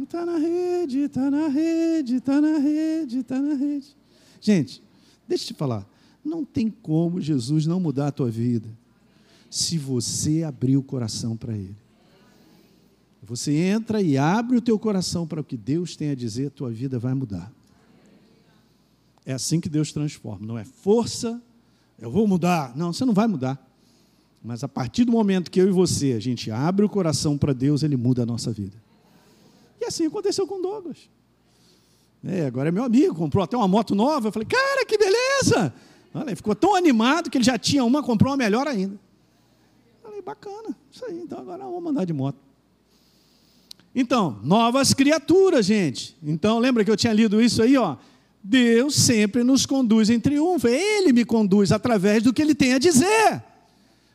Está 0.00 0.26
na 0.26 0.36
rede, 0.36 0.98
está 1.00 1.30
na 1.30 1.48
rede, 1.48 2.16
está 2.16 2.40
na 2.40 2.58
rede, 2.58 3.18
está 3.18 3.40
na 3.40 3.54
rede. 3.54 3.96
Gente, 4.40 4.82
deixa 5.26 5.44
eu 5.44 5.48
te 5.48 5.54
falar. 5.54 5.88
Não 6.24 6.44
tem 6.44 6.68
como 6.70 7.20
Jesus 7.20 7.66
não 7.66 7.80
mudar 7.80 8.08
a 8.08 8.12
tua 8.12 8.30
vida 8.30 8.68
se 9.50 9.78
você 9.78 10.42
abrir 10.42 10.76
o 10.76 10.82
coração 10.82 11.36
para 11.36 11.54
Ele. 11.54 11.76
Você 13.22 13.52
entra 13.54 14.02
e 14.02 14.18
abre 14.18 14.56
o 14.56 14.60
teu 14.60 14.78
coração 14.78 15.26
para 15.26 15.40
o 15.40 15.44
que 15.44 15.56
Deus 15.56 15.96
tem 15.96 16.10
a 16.10 16.14
dizer, 16.14 16.48
a 16.48 16.50
tua 16.50 16.70
vida 16.70 16.98
vai 16.98 17.14
mudar. 17.14 17.50
É 19.24 19.32
assim 19.32 19.58
que 19.58 19.68
Deus 19.68 19.92
transforma. 19.92 20.46
Não 20.46 20.58
é 20.58 20.64
força, 20.64 21.42
eu 21.98 22.10
vou 22.10 22.26
mudar. 22.28 22.76
Não, 22.76 22.92
você 22.92 23.04
não 23.04 23.14
vai 23.14 23.26
mudar. 23.26 23.65
Mas 24.42 24.62
a 24.62 24.68
partir 24.68 25.04
do 25.04 25.12
momento 25.12 25.50
que 25.50 25.60
eu 25.60 25.68
e 25.68 25.72
você, 25.72 26.12
a 26.12 26.20
gente 26.20 26.50
abre 26.50 26.84
o 26.84 26.88
coração 26.88 27.36
para 27.36 27.52
Deus, 27.52 27.82
Ele 27.82 27.96
muda 27.96 28.22
a 28.22 28.26
nossa 28.26 28.52
vida. 28.52 28.76
E 29.80 29.84
assim 29.84 30.06
aconteceu 30.06 30.46
com 30.46 30.60
Douglas. 30.60 31.08
É, 32.24 32.46
agora 32.46 32.68
é 32.68 32.72
meu 32.72 32.84
amigo, 32.84 33.14
comprou 33.14 33.44
até 33.44 33.56
uma 33.56 33.68
moto 33.68 33.94
nova. 33.94 34.28
Eu 34.28 34.32
falei, 34.32 34.46
cara, 34.46 34.84
que 34.84 34.98
beleza! 34.98 35.72
Olha, 36.14 36.28
ele 36.28 36.36
ficou 36.36 36.54
tão 36.54 36.74
animado 36.74 37.30
que 37.30 37.36
ele 37.38 37.44
já 37.44 37.58
tinha 37.58 37.84
uma, 37.84 38.02
comprou 38.02 38.30
uma 38.30 38.36
melhor 38.36 38.66
ainda. 38.66 38.94
Eu 38.94 40.02
falei, 40.02 40.22
bacana, 40.22 40.76
isso 40.90 41.04
aí, 41.04 41.20
então 41.20 41.38
agora 41.38 41.64
vamos 41.64 41.82
mandar 41.82 42.04
de 42.04 42.12
moto. 42.12 42.38
Então, 43.94 44.38
novas 44.42 44.92
criaturas, 44.92 45.64
gente. 45.64 46.16
Então, 46.22 46.58
lembra 46.58 46.84
que 46.84 46.90
eu 46.90 46.96
tinha 46.96 47.12
lido 47.12 47.40
isso 47.40 47.62
aí, 47.62 47.76
ó? 47.76 47.96
Deus 48.42 48.94
sempre 48.94 49.42
nos 49.42 49.66
conduz 49.66 50.10
em 50.10 50.20
triunfo. 50.20 50.68
Ele 50.68 51.12
me 51.12 51.24
conduz 51.24 51.72
através 51.72 52.22
do 52.22 52.32
que 52.32 52.42
ele 52.42 52.54
tem 52.54 52.74
a 52.74 52.78
dizer. 52.78 53.42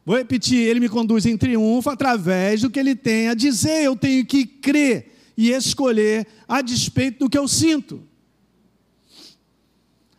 Vou 0.05 0.17
repetir, 0.17 0.57
ele 0.57 0.79
me 0.79 0.89
conduz 0.89 1.25
em 1.25 1.37
triunfo 1.37 1.89
através 1.89 2.61
do 2.61 2.69
que 2.69 2.79
ele 2.79 2.95
tem 2.95 3.27
a 3.27 3.33
dizer. 3.33 3.83
Eu 3.83 3.95
tenho 3.95 4.25
que 4.25 4.45
crer 4.45 5.11
e 5.37 5.51
escolher 5.51 6.27
a 6.47 6.61
despeito 6.61 7.19
do 7.19 7.29
que 7.29 7.37
eu 7.37 7.47
sinto. 7.47 8.01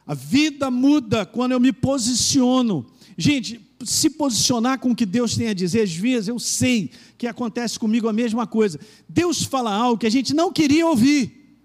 A 0.07 0.15
vida 0.15 0.71
muda 0.71 1.25
quando 1.27 1.53
eu 1.53 1.61
me 1.61 1.73
posiciono 1.73 2.87
Gente, 3.17 3.61
se 3.85 4.11
posicionar 4.11 4.79
com 4.79 4.91
o 4.91 4.97
que 4.97 5.05
Deus 5.05 5.37
tem 5.37 5.49
a 5.49 5.55
dizer, 5.55 5.83
às 5.83 5.95
vezes 5.95 6.29
eu 6.29 6.39
sei 6.39 6.91
que 7.19 7.27
acontece 7.27 7.79
comigo 7.79 8.09
a 8.09 8.13
mesma 8.13 8.47
coisa. 8.47 8.81
Deus 9.09 9.43
fala 9.43 9.73
algo 9.73 9.99
que 9.99 10.07
a 10.07 10.11
gente 10.11 10.35
não 10.35 10.53
queria 10.53 10.87
ouvir. 10.87 11.57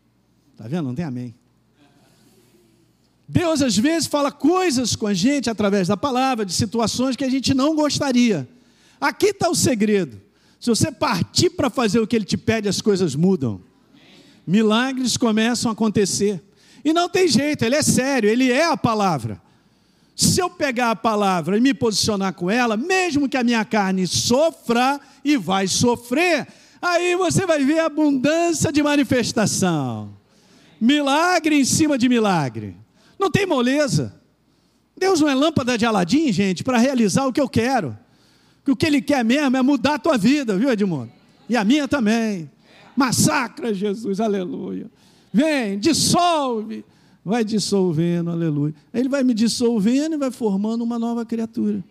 Está 0.51 0.67
vendo? 0.67 0.87
Não 0.87 0.95
tem 0.95 1.05
amém. 1.05 1.35
Deus 3.27 3.61
às 3.61 3.77
vezes 3.77 4.07
fala 4.07 4.31
coisas 4.31 4.95
com 4.95 5.05
a 5.05 5.13
gente 5.13 5.49
através 5.49 5.87
da 5.87 5.97
palavra, 5.97 6.45
de 6.45 6.53
situações 6.53 7.15
que 7.15 7.25
a 7.25 7.29
gente 7.29 7.53
não 7.53 7.75
gostaria. 7.75 8.47
Aqui 9.01 9.27
está 9.27 9.49
o 9.49 9.55
segredo. 9.55 10.21
Se 10.59 10.69
você 10.69 10.91
partir 10.91 11.49
para 11.49 11.69
fazer 11.69 11.99
o 11.99 12.07
que 12.07 12.15
Ele 12.15 12.25
te 12.25 12.37
pede, 12.37 12.69
as 12.69 12.81
coisas 12.81 13.15
mudam. 13.15 13.61
Milagres 14.45 15.17
começam 15.17 15.69
a 15.69 15.73
acontecer. 15.73 16.41
E 16.85 16.93
não 16.93 17.09
tem 17.09 17.27
jeito, 17.27 17.65
Ele 17.65 17.75
é 17.75 17.81
sério, 17.81 18.29
Ele 18.29 18.49
é 18.49 18.65
a 18.65 18.77
palavra. 18.77 19.41
Se 20.15 20.39
eu 20.39 20.49
pegar 20.49 20.91
a 20.91 20.95
palavra 20.95 21.57
e 21.57 21.61
me 21.61 21.73
posicionar 21.73 22.33
com 22.33 22.49
ela, 22.49 22.77
mesmo 22.77 23.29
que 23.29 23.37
a 23.37 23.43
minha 23.43 23.63
carne 23.65 24.07
sofra 24.07 24.99
e 25.23 25.37
vai 25.37 25.67
sofrer, 25.67 26.47
aí 26.81 27.15
você 27.15 27.45
vai 27.45 27.63
ver 27.63 27.79
abundância 27.79 28.71
de 28.71 28.81
manifestação. 28.81 30.17
Milagre 30.79 31.59
em 31.59 31.65
cima 31.65 31.97
de 31.97 32.07
milagre. 32.09 32.75
Não 33.19 33.29
tem 33.31 33.45
moleza. 33.45 34.13
Deus 34.97 35.21
não 35.21 35.29
é 35.29 35.35
lâmpada 35.35 35.77
de 35.77 35.85
Aladim, 35.85 36.31
gente, 36.31 36.63
para 36.63 36.77
realizar 36.77 37.25
o 37.25 37.33
que 37.33 37.41
eu 37.41 37.49
quero. 37.49 37.97
Que 38.65 38.71
o 38.71 38.75
que 38.75 38.85
Ele 38.85 39.01
quer 39.01 39.23
mesmo 39.23 39.55
é 39.55 39.61
mudar 39.61 39.95
a 39.95 39.99
tua 39.99 40.17
vida, 40.17 40.57
viu, 40.57 40.71
Edmundo? 40.71 41.11
E 41.47 41.55
a 41.55 41.63
minha 41.63 41.87
também. 41.87 42.49
Massacra, 42.95 43.73
Jesus, 43.73 44.19
aleluia. 44.19 44.89
Vem, 45.31 45.79
dissolve 45.79 46.83
vai 47.27 47.43
dissolvendo, 47.43 48.31
aleluia. 48.31 48.73
Ele 48.93 49.09
vai 49.09 49.21
me 49.21 49.33
dissolvendo 49.33 50.13
e 50.13 50.17
vai 50.17 50.31
formando 50.31 50.81
uma 50.81 50.97
nova 50.97 51.25
criatura. 51.25 51.83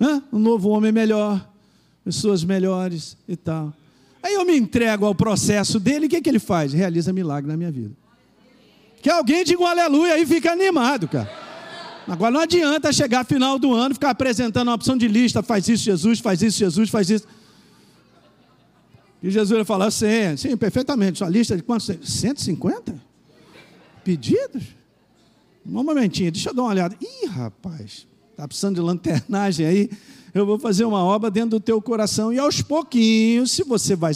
Hã? 0.00 0.22
Um 0.32 0.38
novo 0.38 0.68
homem 0.68 0.92
melhor, 0.92 1.50
pessoas 2.04 2.44
melhores 2.44 3.16
e 3.26 3.34
tal. 3.34 3.74
Aí 4.22 4.34
eu 4.34 4.46
me 4.46 4.56
entrego 4.56 5.04
ao 5.04 5.16
processo 5.16 5.80
dele, 5.80 6.06
o 6.06 6.08
que, 6.08 6.20
que 6.20 6.30
ele 6.30 6.38
faz? 6.38 6.72
Realiza 6.72 7.12
milagre 7.12 7.50
na 7.50 7.56
minha 7.56 7.72
vida. 7.72 7.90
Que 9.02 9.10
alguém 9.10 9.44
diga 9.44 9.62
um 9.62 9.66
aleluia 9.66 10.14
aí 10.14 10.24
fica 10.24 10.52
animado, 10.52 11.06
cara. 11.06 11.30
Agora 12.08 12.30
não 12.30 12.40
adianta 12.40 12.90
chegar 12.92 13.24
final 13.24 13.58
do 13.58 13.74
ano 13.74 13.94
ficar 13.94 14.10
apresentando 14.10 14.68
uma 14.68 14.74
opção 14.74 14.96
de 14.96 15.06
lista, 15.06 15.42
faz 15.42 15.68
isso 15.68 15.84
Jesus, 15.84 16.20
faz 16.20 16.40
isso 16.40 16.58
Jesus, 16.58 16.88
faz 16.88 17.10
isso. 17.10 17.26
E 19.22 19.30
Jesus 19.30 19.56
vai 19.56 19.64
falar, 19.64 19.90
sim, 19.90 20.36
sim, 20.36 20.56
perfeitamente. 20.56 21.18
Sua 21.18 21.28
lista 21.28 21.54
de 21.54 21.62
quantos? 21.62 21.94
150? 22.02 23.12
pedidos? 24.02 24.62
Um 25.64 25.82
momentinho, 25.82 26.30
deixa 26.30 26.50
eu 26.50 26.54
dar 26.54 26.62
uma 26.62 26.70
olhada. 26.70 26.96
Ih, 27.00 27.26
rapaz, 27.26 28.06
está 28.30 28.46
precisando 28.46 28.76
de 28.76 28.80
lanternagem 28.80 29.64
aí. 29.64 29.90
Eu 30.34 30.44
vou 30.44 30.58
fazer 30.58 30.84
uma 30.84 31.04
obra 31.04 31.30
dentro 31.30 31.50
do 31.50 31.60
teu 31.60 31.80
coração 31.80 32.32
e 32.32 32.38
aos 32.38 32.60
pouquinhos, 32.62 33.52
se 33.52 33.62
você 33.62 33.94
vai, 33.94 34.12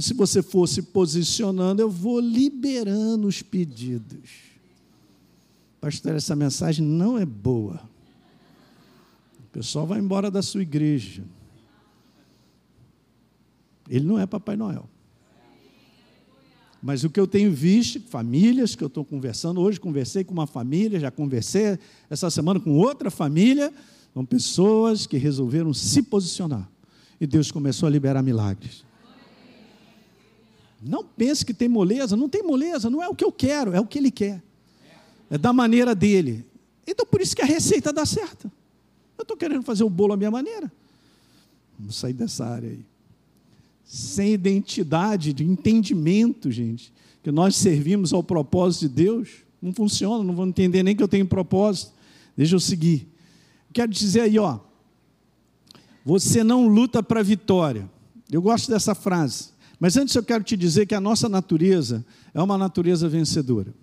se 0.00 0.14
você 0.14 0.42
for 0.42 0.66
se 0.68 0.82
posicionando, 0.82 1.82
eu 1.82 1.90
vou 1.90 2.20
liberando 2.20 3.26
os 3.26 3.42
pedidos. 3.42 4.30
Pastor, 5.80 6.14
essa 6.14 6.36
mensagem 6.36 6.84
não 6.84 7.18
é 7.18 7.24
boa. 7.24 7.80
O 9.38 9.52
pessoal 9.52 9.86
vai 9.86 9.98
embora 9.98 10.30
da 10.30 10.42
sua 10.42 10.62
igreja. 10.62 11.24
Ele 13.88 14.04
não 14.04 14.18
é 14.18 14.26
Papai 14.26 14.56
Noel. 14.56 14.88
Mas 16.82 17.04
o 17.04 17.10
que 17.10 17.20
eu 17.20 17.26
tenho 17.26 17.52
visto, 17.52 18.00
famílias 18.00 18.74
que 18.74 18.82
eu 18.82 18.86
estou 18.86 19.04
conversando, 19.04 19.60
hoje 19.60 19.78
conversei 19.78 20.24
com 20.24 20.32
uma 20.32 20.46
família, 20.46 21.00
já 21.00 21.10
conversei 21.10 21.78
essa 22.08 22.30
semana 22.30 22.58
com 22.58 22.70
outra 22.78 23.10
família, 23.10 23.72
são 24.14 24.24
pessoas 24.24 25.06
que 25.06 25.18
resolveram 25.18 25.74
se 25.74 26.02
posicionar. 26.02 26.68
E 27.20 27.26
Deus 27.26 27.50
começou 27.50 27.86
a 27.86 27.90
liberar 27.90 28.22
milagres. 28.22 28.84
Não 30.82 31.04
pense 31.04 31.44
que 31.44 31.52
tem 31.52 31.68
moleza, 31.68 32.16
não 32.16 32.28
tem 32.28 32.42
moleza, 32.42 32.88
não 32.88 33.02
é 33.02 33.08
o 33.08 33.14
que 33.14 33.24
eu 33.24 33.32
quero, 33.32 33.74
é 33.74 33.80
o 33.80 33.86
que 33.86 33.98
Ele 33.98 34.10
quer. 34.10 34.42
É 35.28 35.36
da 35.36 35.52
maneira 35.52 35.94
dele. 35.94 36.46
Então 36.86 37.06
por 37.06 37.20
isso 37.20 37.36
que 37.36 37.42
a 37.42 37.46
receita 37.46 37.92
dá 37.92 38.06
certo. 38.06 38.50
Eu 39.18 39.22
estou 39.22 39.36
querendo 39.36 39.62
fazer 39.62 39.84
o 39.84 39.90
bolo 39.90 40.14
à 40.14 40.16
minha 40.16 40.30
maneira. 40.30 40.72
Vamos 41.78 41.96
sair 41.96 42.14
dessa 42.14 42.46
área 42.46 42.70
aí 42.70 42.90
sem 43.90 44.34
identidade, 44.34 45.32
de 45.32 45.44
entendimento, 45.44 46.48
gente, 46.48 46.92
que 47.24 47.32
nós 47.32 47.56
servimos 47.56 48.12
ao 48.12 48.22
propósito 48.22 48.82
de 48.82 48.88
Deus, 48.88 49.28
não 49.60 49.72
funciona, 49.72 50.22
não 50.22 50.32
vão 50.32 50.46
entender 50.46 50.84
nem 50.84 50.94
que 50.94 51.02
eu 51.02 51.08
tenho 51.08 51.26
propósito. 51.26 51.92
Deixa 52.36 52.54
eu 52.54 52.60
seguir. 52.60 53.08
Quero 53.72 53.90
dizer 53.90 54.20
aí, 54.20 54.38
ó, 54.38 54.60
você 56.04 56.44
não 56.44 56.68
luta 56.68 57.02
para 57.02 57.18
a 57.18 57.24
vitória. 57.24 57.90
Eu 58.30 58.40
gosto 58.40 58.70
dessa 58.70 58.94
frase. 58.94 59.48
Mas 59.80 59.96
antes 59.96 60.14
eu 60.14 60.22
quero 60.22 60.44
te 60.44 60.58
dizer 60.58 60.84
que 60.84 60.94
a 60.94 61.00
nossa 61.00 61.26
natureza 61.26 62.04
é 62.34 62.42
uma 62.42 62.58
natureza 62.58 63.08
vencedora. 63.08 63.74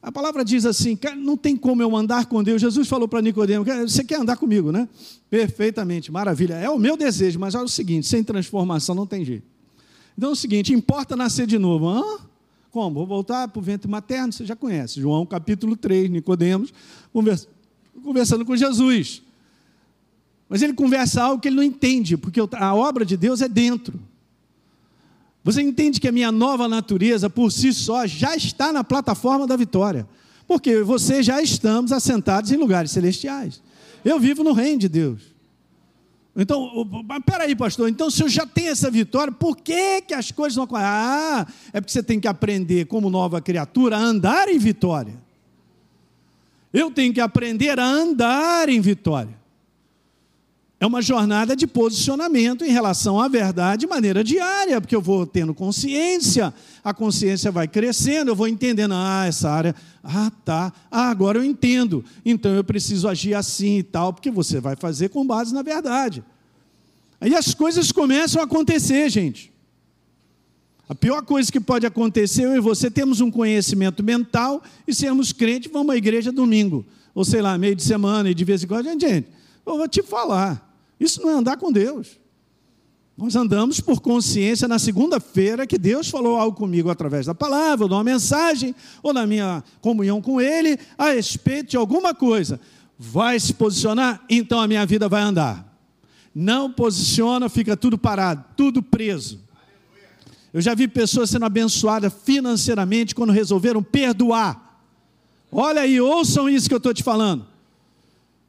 A 0.00 0.10
palavra 0.10 0.42
diz 0.42 0.64
assim: 0.64 0.98
não 1.18 1.36
tem 1.36 1.54
como 1.54 1.82
eu 1.82 1.94
andar 1.94 2.24
com 2.26 2.42
Deus. 2.42 2.60
Jesus 2.60 2.88
falou 2.88 3.06
para 3.06 3.20
Nicodemo: 3.20 3.64
você 3.64 4.02
quer 4.02 4.18
andar 4.18 4.36
comigo, 4.36 4.72
né? 4.72 4.88
Perfeitamente, 5.28 6.10
maravilha. 6.10 6.54
É 6.54 6.68
o 6.70 6.78
meu 6.78 6.96
desejo, 6.96 7.38
mas 7.38 7.54
olha 7.54 7.66
o 7.66 7.68
seguinte: 7.68 8.08
sem 8.08 8.24
transformação 8.24 8.94
não 8.94 9.06
tem 9.06 9.22
jeito. 9.22 9.46
Então 10.16 10.30
é 10.30 10.32
o 10.32 10.36
seguinte: 10.36 10.72
importa 10.72 11.14
nascer 11.14 11.46
de 11.46 11.58
novo. 11.58 11.88
Hã? 11.88 12.02
Como? 12.70 12.94
Vou 12.94 13.06
voltar 13.06 13.46
para 13.48 13.60
o 13.60 13.62
ventre 13.62 13.88
materno, 13.88 14.32
você 14.32 14.46
já 14.46 14.56
conhece. 14.56 14.98
João 14.98 15.26
capítulo 15.26 15.76
3, 15.76 16.10
Nicodemos, 16.10 16.72
conversando 18.02 18.46
com 18.46 18.56
Jesus. 18.56 19.22
Mas 20.48 20.62
ele 20.62 20.72
conversa 20.72 21.22
algo 21.22 21.40
que 21.40 21.48
ele 21.48 21.56
não 21.56 21.62
entende, 21.62 22.16
porque 22.16 22.40
a 22.40 22.74
obra 22.74 23.04
de 23.04 23.16
Deus 23.16 23.42
é 23.42 23.48
dentro. 23.48 24.00
Você 25.44 25.60
entende 25.60 26.00
que 26.00 26.06
a 26.06 26.12
minha 26.12 26.30
nova 26.30 26.68
natureza, 26.68 27.28
por 27.28 27.50
si 27.50 27.72
só, 27.72 28.06
já 28.06 28.36
está 28.36 28.72
na 28.72 28.84
plataforma 28.84 29.46
da 29.46 29.56
vitória. 29.56 30.06
Porque 30.46 30.82
você 30.82 31.22
já 31.22 31.42
estamos 31.42 31.90
assentados 31.90 32.52
em 32.52 32.56
lugares 32.56 32.90
celestiais. 32.92 33.60
Eu 34.04 34.20
vivo 34.20 34.44
no 34.44 34.52
reino 34.52 34.78
de 34.78 34.88
Deus. 34.88 35.32
Então, 36.34 36.88
peraí, 37.26 37.54
pastor, 37.54 37.90
então 37.90 38.10
se 38.10 38.22
eu 38.22 38.28
já 38.28 38.46
tenho 38.46 38.70
essa 38.70 38.90
vitória, 38.90 39.32
por 39.32 39.56
que, 39.56 40.00
que 40.00 40.14
as 40.14 40.30
coisas 40.30 40.56
não 40.56 40.64
acontecem? 40.64 40.90
Ah, 40.90 41.46
é 41.72 41.80
porque 41.80 41.92
você 41.92 42.02
tem 42.02 42.18
que 42.18 42.26
aprender, 42.26 42.86
como 42.86 43.10
nova 43.10 43.40
criatura, 43.40 43.98
a 43.98 44.00
andar 44.00 44.48
em 44.48 44.58
vitória. 44.58 45.14
Eu 46.72 46.90
tenho 46.90 47.12
que 47.12 47.20
aprender 47.20 47.78
a 47.78 47.84
andar 47.84 48.68
em 48.70 48.80
vitória. 48.80 49.41
É 50.82 50.86
uma 50.86 51.00
jornada 51.00 51.54
de 51.54 51.64
posicionamento 51.64 52.64
em 52.64 52.72
relação 52.72 53.20
à 53.20 53.28
verdade 53.28 53.82
de 53.82 53.86
maneira 53.86 54.24
diária, 54.24 54.80
porque 54.80 54.96
eu 54.96 55.00
vou 55.00 55.24
tendo 55.24 55.54
consciência, 55.54 56.52
a 56.82 56.92
consciência 56.92 57.52
vai 57.52 57.68
crescendo, 57.68 58.32
eu 58.32 58.34
vou 58.34 58.48
entendendo, 58.48 58.92
ah, 58.92 59.24
essa 59.24 59.48
área, 59.48 59.76
ah, 60.02 60.32
tá, 60.44 60.72
ah, 60.90 61.08
agora 61.08 61.38
eu 61.38 61.44
entendo, 61.44 62.04
então 62.24 62.50
eu 62.56 62.64
preciso 62.64 63.06
agir 63.06 63.32
assim 63.32 63.78
e 63.78 63.82
tal, 63.84 64.12
porque 64.12 64.28
você 64.28 64.58
vai 64.58 64.74
fazer 64.74 65.10
com 65.10 65.24
base 65.24 65.54
na 65.54 65.62
verdade. 65.62 66.20
Aí 67.20 67.32
as 67.32 67.54
coisas 67.54 67.92
começam 67.92 68.42
a 68.42 68.44
acontecer, 68.44 69.08
gente. 69.08 69.52
A 70.88 70.96
pior 70.96 71.22
coisa 71.22 71.52
que 71.52 71.60
pode 71.60 71.86
acontecer, 71.86 72.44
eu 72.44 72.56
e 72.56 72.60
você 72.60 72.90
temos 72.90 73.20
um 73.20 73.30
conhecimento 73.30 74.02
mental 74.02 74.60
e 74.84 74.92
sermos 74.92 75.32
crentes, 75.32 75.70
vamos 75.70 75.94
à 75.94 75.96
igreja 75.96 76.32
domingo, 76.32 76.84
ou 77.14 77.24
sei 77.24 77.40
lá, 77.40 77.56
meio 77.56 77.76
de 77.76 77.84
semana, 77.84 78.28
e 78.28 78.34
de 78.34 78.44
vez 78.44 78.64
em 78.64 78.66
quando, 78.66 78.86
gente, 78.86 79.28
eu 79.64 79.78
vou 79.78 79.86
te 79.86 80.02
falar. 80.02 80.71
Isso 81.02 81.20
não 81.20 81.30
é 81.30 81.34
andar 81.34 81.56
com 81.56 81.72
Deus. 81.72 82.20
Nós 83.16 83.34
andamos 83.34 83.80
por 83.80 84.00
consciência 84.00 84.68
na 84.68 84.78
segunda-feira 84.78 85.66
que 85.66 85.76
Deus 85.76 86.08
falou 86.08 86.36
algo 86.36 86.56
comigo 86.56 86.90
através 86.90 87.26
da 87.26 87.34
palavra, 87.34 87.84
ou 87.84 87.88
de 87.88 87.94
uma 87.94 88.04
mensagem, 88.04 88.74
ou 89.02 89.12
na 89.12 89.26
minha 89.26 89.64
comunhão 89.80 90.22
com 90.22 90.40
Ele, 90.40 90.78
a 90.96 91.10
respeito 91.10 91.70
de 91.70 91.76
alguma 91.76 92.14
coisa. 92.14 92.60
Vai 92.98 93.38
se 93.40 93.52
posicionar? 93.52 94.24
Então 94.30 94.60
a 94.60 94.68
minha 94.68 94.86
vida 94.86 95.08
vai 95.08 95.22
andar. 95.22 95.68
Não 96.34 96.72
posiciona, 96.72 97.48
fica 97.48 97.76
tudo 97.76 97.98
parado, 97.98 98.44
tudo 98.56 98.82
preso. 98.82 99.40
Eu 100.54 100.60
já 100.60 100.74
vi 100.74 100.86
pessoas 100.86 101.30
sendo 101.30 101.44
abençoadas 101.44 102.12
financeiramente 102.24 103.14
quando 103.14 103.32
resolveram 103.32 103.82
perdoar. 103.82 104.80
Olha 105.50 105.82
aí, 105.82 106.00
ouçam 106.00 106.48
isso 106.48 106.68
que 106.68 106.74
eu 106.74 106.78
estou 106.78 106.94
te 106.94 107.02
falando. 107.02 107.51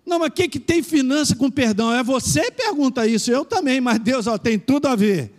Não, 0.06 0.20
mas 0.20 0.30
o 0.30 0.32
que, 0.32 0.60
tem 0.60 0.84
finança 0.84 1.36
com 1.36 1.50
perdão? 1.50 1.94
É 1.94 2.04
você 2.04 2.52
que 2.52 2.64
pergunta 2.64 3.08
isso, 3.08 3.32
eu 3.32 3.46
também, 3.46 3.80
mas 3.80 4.00
Deus 4.00 4.28
ó, 4.28 4.38
tem 4.38 4.60
tudo 4.60 4.88
a 4.88 4.96
ver. 4.96 5.32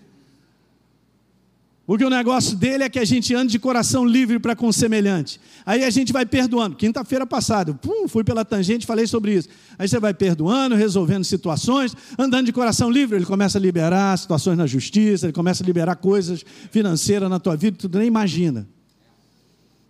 Porque 1.87 2.05
o 2.05 2.09
negócio 2.09 2.57
dele 2.57 2.83
é 2.83 2.89
que 2.89 2.99
a 2.99 3.05
gente 3.05 3.35
ande 3.35 3.53
de 3.53 3.59
coração 3.59 4.07
livre 4.07 4.39
para 4.39 4.57
com 4.57 4.69
o 4.69 4.73
semelhante. 4.73 5.39
Aí 5.67 5.85
a 5.85 5.91
gente 5.91 6.15
vai 6.15 6.25
perdoando. 6.25 6.77
Quinta-feira 6.77 7.27
passada, 7.27 7.75
pum, 7.75 8.09
fui 8.09 8.25
pela 8.25 8.43
tangente, 8.43 8.87
falei 8.87 9.07
sobre 9.07 9.35
isso. 9.35 9.51
Aí 9.79 9.87
você 9.87 10.01
vai 10.01 10.15
perdoando, 10.15 10.75
resolvendo 10.75 11.25
situações, 11.25 11.95
andando 12.19 12.47
de 12.47 12.53
coração 12.55 12.91
livre. 12.91 13.17
Ele 13.17 13.27
começa 13.27 13.59
a 13.59 13.61
liberar 13.61 14.17
situações 14.17 14.57
na 14.57 14.67
justiça, 14.67 15.27
ele 15.27 15.35
começa 15.35 15.63
a 15.63 15.67
liberar 15.67 15.97
coisas 15.97 16.43
financeiras 16.71 17.29
na 17.29 17.39
tua 17.39 17.55
vida, 17.55 17.77
tu 17.79 17.99
nem 17.99 18.07
imagina. 18.07 18.67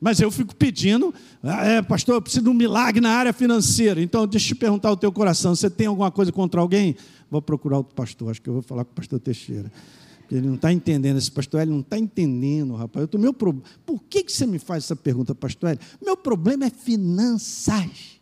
Mas 0.04 0.20
eu 0.20 0.30
fico 0.30 0.54
pedindo, 0.54 1.14
ah, 1.42 1.64
é, 1.64 1.80
pastor, 1.80 2.16
eu 2.16 2.20
preciso 2.20 2.44
de 2.44 2.50
um 2.50 2.52
milagre 2.52 3.00
na 3.00 3.08
área 3.08 3.32
financeira. 3.32 4.02
Então, 4.02 4.26
deixa 4.26 4.44
eu 4.44 4.54
te 4.54 4.54
perguntar 4.54 4.92
o 4.92 4.98
teu 4.98 5.10
coração: 5.10 5.56
você 5.56 5.70
tem 5.70 5.86
alguma 5.86 6.10
coisa 6.10 6.30
contra 6.30 6.60
alguém? 6.60 6.94
Vou 7.30 7.40
procurar 7.40 7.78
outro 7.78 7.94
pastor, 7.94 8.30
acho 8.30 8.42
que 8.42 8.50
eu 8.50 8.52
vou 8.52 8.62
falar 8.62 8.84
com 8.84 8.92
o 8.92 8.94
pastor 8.94 9.18
Teixeira. 9.18 9.72
Porque 10.18 10.34
ele 10.34 10.46
não 10.46 10.56
está 10.56 10.70
entendendo, 10.70 11.16
esse 11.16 11.32
pastor 11.32 11.62
ele 11.62 11.70
não 11.70 11.80
está 11.80 11.98
entendendo, 11.98 12.74
rapaz. 12.74 13.08
Eu 13.10 13.18
meu 13.18 13.32
pro... 13.32 13.54
Por 13.86 13.98
que, 14.02 14.22
que 14.24 14.30
você 14.30 14.44
me 14.44 14.58
faz 14.58 14.84
essa 14.84 14.94
pergunta, 14.94 15.34
pastor 15.34 15.70
Hélio? 15.70 15.80
Meu 16.04 16.18
problema 16.18 16.66
é 16.66 16.70
finanças. 16.70 18.20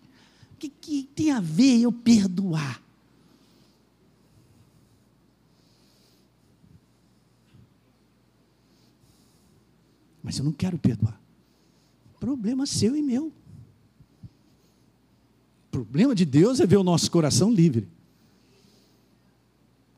O 0.53 0.59
que, 0.61 0.68
que 0.68 1.09
tem 1.16 1.33
a 1.33 1.40
ver 1.40 1.81
eu 1.81 1.90
perdoar? 1.90 2.81
Mas 10.23 10.38
eu 10.38 10.45
não 10.45 10.53
quero 10.53 10.79
perdoar. 10.79 11.21
Problema 12.22 12.66
seu 12.66 12.94
e 12.94 13.02
meu. 13.02 13.32
O 15.66 15.70
problema 15.72 16.14
de 16.14 16.24
Deus 16.24 16.61
é 16.61 16.66
ver 16.66 16.76
o 16.76 16.85
nosso 16.85 17.11
coração 17.11 17.50
livre. 17.50 17.88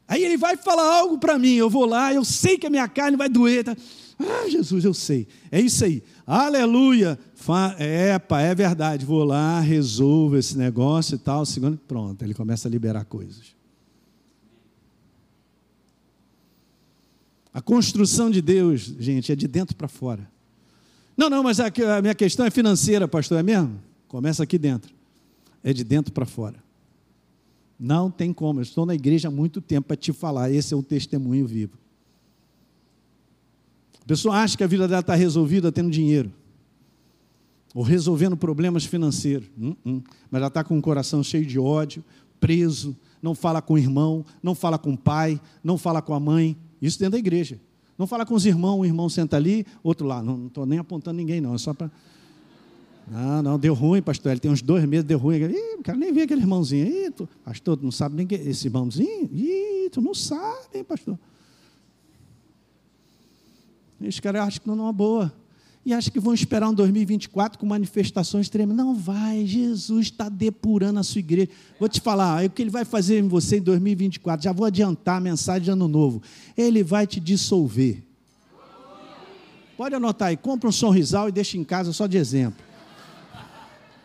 Aí 0.09 0.25
ele 0.25 0.39
vai 0.39 0.57
falar 0.57 1.01
algo 1.01 1.19
para 1.19 1.39
mim, 1.39 1.53
eu 1.53 1.69
vou 1.69 1.85
lá, 1.85 2.15
eu 2.15 2.25
sei 2.25 2.57
que 2.57 2.67
a 2.67 2.71
minha 2.71 2.89
carne 2.89 3.19
vai 3.19 3.29
doer. 3.29 3.63
Tá? 3.63 3.77
Ah, 4.19 4.49
Jesus, 4.49 4.87
eu 4.87 4.95
sei. 4.95 5.29
É 5.53 5.61
isso 5.61 5.85
aí. 5.85 6.03
Aleluia. 6.27 7.19
É, 7.79 8.19
pá, 8.19 8.41
é 8.41 8.55
verdade. 8.55 9.05
Vou 9.05 9.23
lá, 9.23 9.61
resolvo 9.61 10.39
esse 10.39 10.57
negócio 10.57 11.17
e 11.17 11.19
tal. 11.19 11.45
Segundo, 11.45 11.77
pronto, 11.77 12.25
ele 12.25 12.33
começa 12.33 12.67
a 12.67 12.71
liberar 12.71 13.05
coisas. 13.05 13.55
A 17.53 17.61
construção 17.61 18.31
de 18.31 18.41
Deus, 18.41 18.81
gente, 18.99 19.31
é 19.31 19.37
de 19.37 19.47
dentro 19.47 19.77
para 19.77 19.89
fora. 19.89 20.33
Não, 21.17 21.31
não, 21.31 21.43
mas 21.43 21.61
a, 21.61 21.67
a 21.67 22.03
minha 22.03 22.15
questão 22.15 22.45
é 22.45 22.51
financeira, 22.51 23.07
pastor, 23.07 23.39
é 23.39 23.43
mesmo? 23.43 23.81
Começa 24.09 24.43
aqui 24.43 24.59
dentro. 24.59 24.95
É 25.63 25.73
de 25.73 25.85
dentro 25.85 26.13
para 26.13 26.27
fora. 26.27 26.63
Não 27.79 28.11
tem 28.11 28.33
como. 28.33 28.61
Eu 28.61 28.63
estou 28.63 28.87
na 28.87 28.95
igreja 28.95 29.29
há 29.29 29.31
muito 29.31 29.61
tempo 29.61 29.89
para 29.89 29.97
te 29.97 30.13
falar. 30.13 30.51
Esse 30.51 30.75
é 30.75 30.77
o 30.77 30.83
testemunho 30.83 31.47
vivo. 31.47 31.79
A 34.03 34.07
pessoa 34.07 34.37
acha 34.37 34.57
que 34.57 34.65
a 34.65 34.67
vida 34.67 34.87
dela 34.87 35.01
está 35.01 35.15
resolvida 35.15 35.73
tendo 35.73 35.91
dinheiro. 35.91 36.31
Ou 37.75 37.83
resolvendo 37.83 38.37
problemas 38.37 38.85
financeiros. 38.85 39.49
Hum, 39.59 39.75
hum. 39.85 40.03
Mas 40.31 40.39
ela 40.39 40.49
está 40.49 40.63
com 40.63 40.79
o 40.79 40.83
coração 40.83 41.23
cheio 41.23 41.47
de 41.47 41.59
ódio, 41.59 42.05
preso, 42.39 42.97
não 43.23 43.35
fala 43.35 43.63
com 43.63 43.75
o 43.75 43.79
irmão, 43.79 44.25
não 44.43 44.55
fala 44.55 44.79
com 44.79 44.93
o 44.93 44.99
pai, 44.99 45.41
não 45.63 45.79
fala 45.79 46.03
com 46.03 46.15
a 46.15 46.21
mãe. 46.21 46.57
Isso 46.81 46.99
dentro 46.99 47.13
da 47.13 47.19
igreja. 47.19 47.59
Não 47.97 48.07
fala 48.07 48.27
com 48.27 48.35
os 48.35 48.45
irmãos, 48.45 48.81
um 48.81 48.85
irmão 48.85 49.09
senta 49.09 49.37
ali, 49.37 49.67
outro 49.83 50.07
lá. 50.07 50.23
Não 50.23 50.47
estou 50.47 50.67
nem 50.67 50.79
apontando 50.79 51.17
ninguém, 51.17 51.41
não. 51.41 51.55
É 51.55 51.59
só 51.59 51.73
para. 51.73 51.91
Não, 53.07 53.43
não, 53.43 53.59
deu 53.59 53.75
ruim, 53.75 54.03
pastor. 54.03 54.33
Ele 54.33 54.41
tem 54.41 54.51
uns 54.51 54.63
dois 54.63 54.85
meses, 54.85 55.05
deu 55.05 55.19
ruim. 55.19 55.37
Ih, 55.37 55.83
quero 55.83 55.99
nem 55.99 56.13
ver 56.13 56.23
aquele 56.23 56.41
irmãozinho. 56.41 56.87
Ih, 56.87 57.11
tu, 57.11 57.29
pastor, 57.45 57.77
tu 57.77 57.85
não 57.85 57.93
sabe 57.93 58.17
nem 58.17 58.27
que, 58.27 58.35
esse 58.35 58.67
irmãozinho? 58.67 59.29
Ih, 59.33 59.89
tu 59.91 60.01
não 60.01 60.15
sabe, 60.15 60.79
hein, 60.79 60.85
pastor. 60.85 61.19
Esse 64.01 64.21
cara 64.21 64.43
acha 64.43 64.59
que 64.59 64.67
não 64.67 64.75
é 64.75 64.83
uma 64.83 64.93
boa. 64.93 65.33
E 65.85 65.93
acha 65.93 66.11
que 66.11 66.19
vão 66.19 66.33
esperar 66.33 66.69
um 66.69 66.75
2024 66.75 67.59
com 67.59 67.67
manifestações 67.67 68.49
tremendas. 68.49 68.85
Não 68.85 68.95
vai, 68.95 69.45
Jesus 69.47 70.07
está 70.07 70.29
depurando 70.29 70.99
a 70.99 71.03
sua 71.03 71.19
igreja. 71.19 71.51
Vou 71.79 71.89
te 71.89 72.01
falar, 72.01 72.43
é 72.43 72.47
o 72.47 72.51
que 72.51 72.63
ele 72.63 72.71
vai 72.71 72.85
fazer 72.85 73.19
em 73.19 73.29
você 73.29 73.59
em 73.59 73.63
2024. 73.63 74.45
Já 74.45 74.53
vou 74.53 74.65
adiantar 74.67 75.19
a 75.19 75.21
mensagem 75.21 75.65
de 75.65 75.71
ano 75.71 75.87
novo. 75.87 76.23
Ele 76.57 76.83
vai 76.83 77.07
te 77.07 77.21
dissolver. 77.21 78.03
Pode 79.77 79.95
anotar 79.95 80.29
aí, 80.29 80.37
compra 80.37 80.69
um 80.69 80.73
sorrisal 80.73 81.29
e 81.29 81.33
deixa 81.33 81.59
em 81.59 81.65
casa 81.65 81.93
só 81.93 82.07
de 82.07 82.17
exemplo 82.17 82.65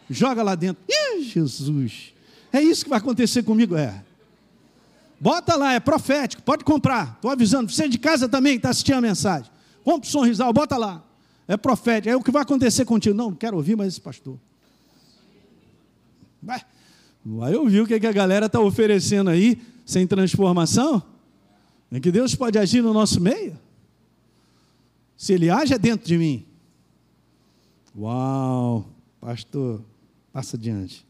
joga 0.09 0.41
lá 0.41 0.55
dentro. 0.55 0.83
Ih, 0.89 1.23
Jesus! 1.23 2.13
É 2.51 2.61
isso 2.61 2.83
que 2.83 2.89
vai 2.89 2.97
acontecer 2.97 3.43
comigo? 3.43 3.75
É. 3.75 4.03
Bota 5.19 5.55
lá, 5.55 5.73
é 5.73 5.79
profético, 5.79 6.41
pode 6.41 6.63
comprar. 6.63 7.13
Estou 7.15 7.29
avisando, 7.29 7.71
você 7.71 7.87
de 7.87 7.99
casa 7.99 8.27
também 8.27 8.55
está 8.55 8.69
assistindo 8.69 8.95
a 8.95 9.01
mensagem. 9.01 9.51
Compre 9.83 10.07
o 10.07 10.11
sorrisal, 10.11 10.51
bota 10.51 10.77
lá. 10.77 11.03
É 11.49 11.57
profético. 11.57 12.13
É 12.13 12.15
o 12.15 12.21
que 12.21 12.29
vai 12.29 12.43
acontecer 12.43 12.85
contigo. 12.85 13.15
Não, 13.15 13.31
não 13.31 13.35
quero 13.35 13.57
ouvir 13.57 13.75
mais 13.75 13.93
esse 13.93 13.99
pastor. 13.99 14.39
Vai, 16.41 16.63
vai 17.25 17.55
ouvir 17.55 17.81
o 17.81 17.87
que 17.87 17.95
a 17.95 18.11
galera 18.11 18.45
está 18.45 18.59
oferecendo 18.59 19.31
aí, 19.31 19.59
sem 19.83 20.05
transformação? 20.05 21.01
É 21.91 21.99
que 21.99 22.11
Deus 22.11 22.35
pode 22.35 22.59
agir 22.59 22.83
no 22.83 22.93
nosso 22.93 23.19
meio. 23.19 23.57
Se 25.17 25.33
Ele 25.33 25.49
age, 25.49 25.73
é 25.73 25.79
dentro 25.79 26.07
de 26.07 26.19
mim. 26.19 26.45
Uau, 27.97 28.87
pastor, 29.19 29.83
Passa 30.31 30.55
adiante. 30.55 31.03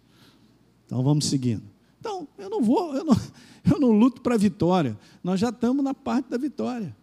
Então 0.86 1.04
vamos 1.04 1.25
seguindo. 1.25 1.63
Então, 1.99 2.25
eu 2.38 2.49
não 2.49 2.63
vou, 2.63 2.95
eu 2.95 3.04
não, 3.04 3.15
eu 3.69 3.78
não 3.78 3.91
luto 3.91 4.21
para 4.21 4.36
a 4.36 4.38
vitória. 4.38 4.97
Nós 5.21 5.38
já 5.38 5.49
estamos 5.49 5.84
na 5.84 5.93
parte 5.93 6.30
da 6.30 6.38
vitória. 6.38 6.95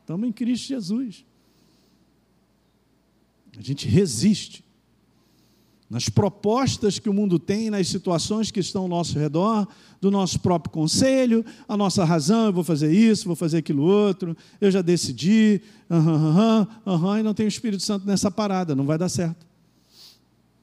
Estamos 0.00 0.28
em 0.28 0.32
Cristo 0.32 0.68
Jesus. 0.68 1.24
A 3.58 3.62
gente 3.62 3.86
resiste 3.88 4.64
nas 5.88 6.08
propostas 6.08 6.98
que 6.98 7.08
o 7.08 7.14
mundo 7.14 7.38
tem, 7.38 7.70
nas 7.70 7.86
situações 7.88 8.50
que 8.50 8.58
estão 8.58 8.82
ao 8.82 8.88
nosso 8.88 9.18
redor, 9.18 9.68
do 10.00 10.10
nosso 10.10 10.40
próprio 10.40 10.72
conselho, 10.72 11.44
a 11.68 11.76
nossa 11.76 12.04
razão, 12.04 12.46
eu 12.46 12.52
vou 12.52 12.64
fazer 12.64 12.92
isso, 12.92 13.26
vou 13.26 13.36
fazer 13.36 13.58
aquilo 13.58 13.82
outro, 13.82 14.36
eu 14.60 14.70
já 14.70 14.82
decidi, 14.82 15.60
aham, 15.90 16.14
aham, 16.14 16.68
aham, 16.86 17.20
e 17.20 17.22
não 17.22 17.34
tem 17.34 17.46
o 17.46 17.48
Espírito 17.48 17.82
Santo 17.82 18.06
nessa 18.06 18.30
parada, 18.30 18.74
não 18.74 18.84
vai 18.84 18.98
dar 18.98 19.08
certo. 19.08 19.46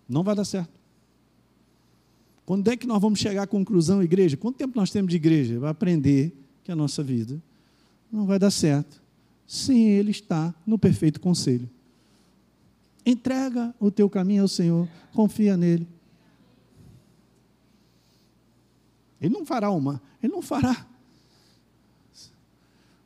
Não 0.07 0.23
vai 0.23 0.35
dar 0.35 0.43
certo. 0.43 0.81
Quando 2.45 2.67
é 2.67 2.75
que 2.75 2.85
nós 2.85 3.01
vamos 3.01 3.19
chegar 3.19 3.43
à 3.43 3.47
conclusão, 3.47 4.03
igreja? 4.03 4.35
Quanto 4.35 4.57
tempo 4.57 4.77
nós 4.77 4.91
temos 4.91 5.11
de 5.11 5.15
igreja? 5.15 5.57
Vai 5.59 5.71
aprender 5.71 6.35
que 6.63 6.71
a 6.71 6.75
nossa 6.75 7.01
vida 7.01 7.41
não 8.11 8.25
vai 8.25 8.37
dar 8.37 8.51
certo 8.51 9.01
sem 9.47 9.89
Ele 9.89 10.11
estar 10.11 10.53
no 10.67 10.77
perfeito 10.77 11.21
conselho. 11.21 11.69
Entrega 13.05 13.73
o 13.79 13.89
teu 13.89 14.09
caminho 14.09 14.43
ao 14.43 14.47
Senhor, 14.47 14.87
confia 15.13 15.57
nele. 15.57 15.87
Ele 19.19 19.33
não 19.33 19.45
fará 19.45 19.71
uma, 19.71 20.01
ele 20.21 20.33
não 20.33 20.41
fará. 20.41 20.87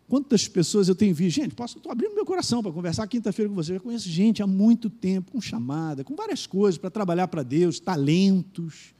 Quantas 0.08 0.48
pessoas 0.48 0.88
eu 0.88 0.96
tenho 0.96 1.16
visto? 1.16 1.36
Gente, 1.36 1.56
posso, 1.56 1.78
estou 1.78 1.92
abrindo 1.92 2.14
meu 2.14 2.26
coração 2.26 2.62
para 2.62 2.72
conversar 2.72 3.08
quinta-feira 3.08 3.50
com 3.50 3.56
você. 3.56 3.76
Eu 3.76 3.82
conheço 3.82 4.08
gente 4.08 4.42
há 4.42 4.48
muito 4.48 4.90
tempo, 4.90 5.32
com 5.32 5.42
chamada, 5.42 6.04
com 6.04 6.16
várias 6.16 6.46
coisas 6.46 6.78
para 6.78 6.90
trabalhar 6.90 7.28
para 7.28 7.42
Deus, 7.42 7.80
talentos 7.80 8.96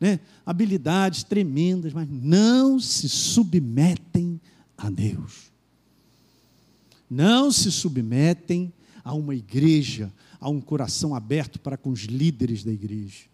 né, 0.00 0.18
habilidades 0.46 1.22
tremendas, 1.22 1.92
mas 1.92 2.08
não 2.10 2.80
se 2.80 3.08
submetem 3.08 4.40
a 4.76 4.88
Deus. 4.88 5.52
Não 7.08 7.52
se 7.52 7.70
submetem 7.70 8.72
a 9.04 9.12
uma 9.12 9.34
igreja, 9.34 10.10
a 10.40 10.48
um 10.48 10.60
coração 10.60 11.14
aberto 11.14 11.60
para 11.60 11.76
com 11.76 11.90
os 11.90 12.00
líderes 12.00 12.64
da 12.64 12.72
igreja. 12.72 13.24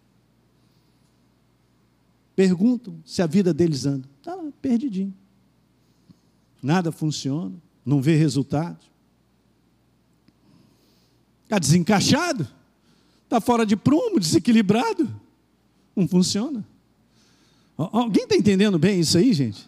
Perguntam 2.35 3.01
se 3.05 3.21
a 3.21 3.25
vida 3.25 3.53
deles 3.53 3.85
anda. 3.85 4.07
Está 4.19 4.35
lá, 4.35 4.43
perdidinho. 4.61 5.13
Nada 6.61 6.91
funciona, 6.91 7.55
não 7.85 8.01
vê 8.01 8.15
resultados. 8.15 8.85
Está 11.45 11.57
desencaixado, 11.57 12.47
está 13.23 13.39
fora 13.39 13.65
de 13.65 13.77
prumo, 13.77 14.19
desequilibrado. 14.19 15.09
Não 15.95 16.07
funciona. 16.07 16.67
Alguém 17.77 18.23
está 18.23 18.35
entendendo 18.35 18.77
bem 18.77 18.99
isso 18.99 19.17
aí, 19.17 19.31
gente? 19.33 19.67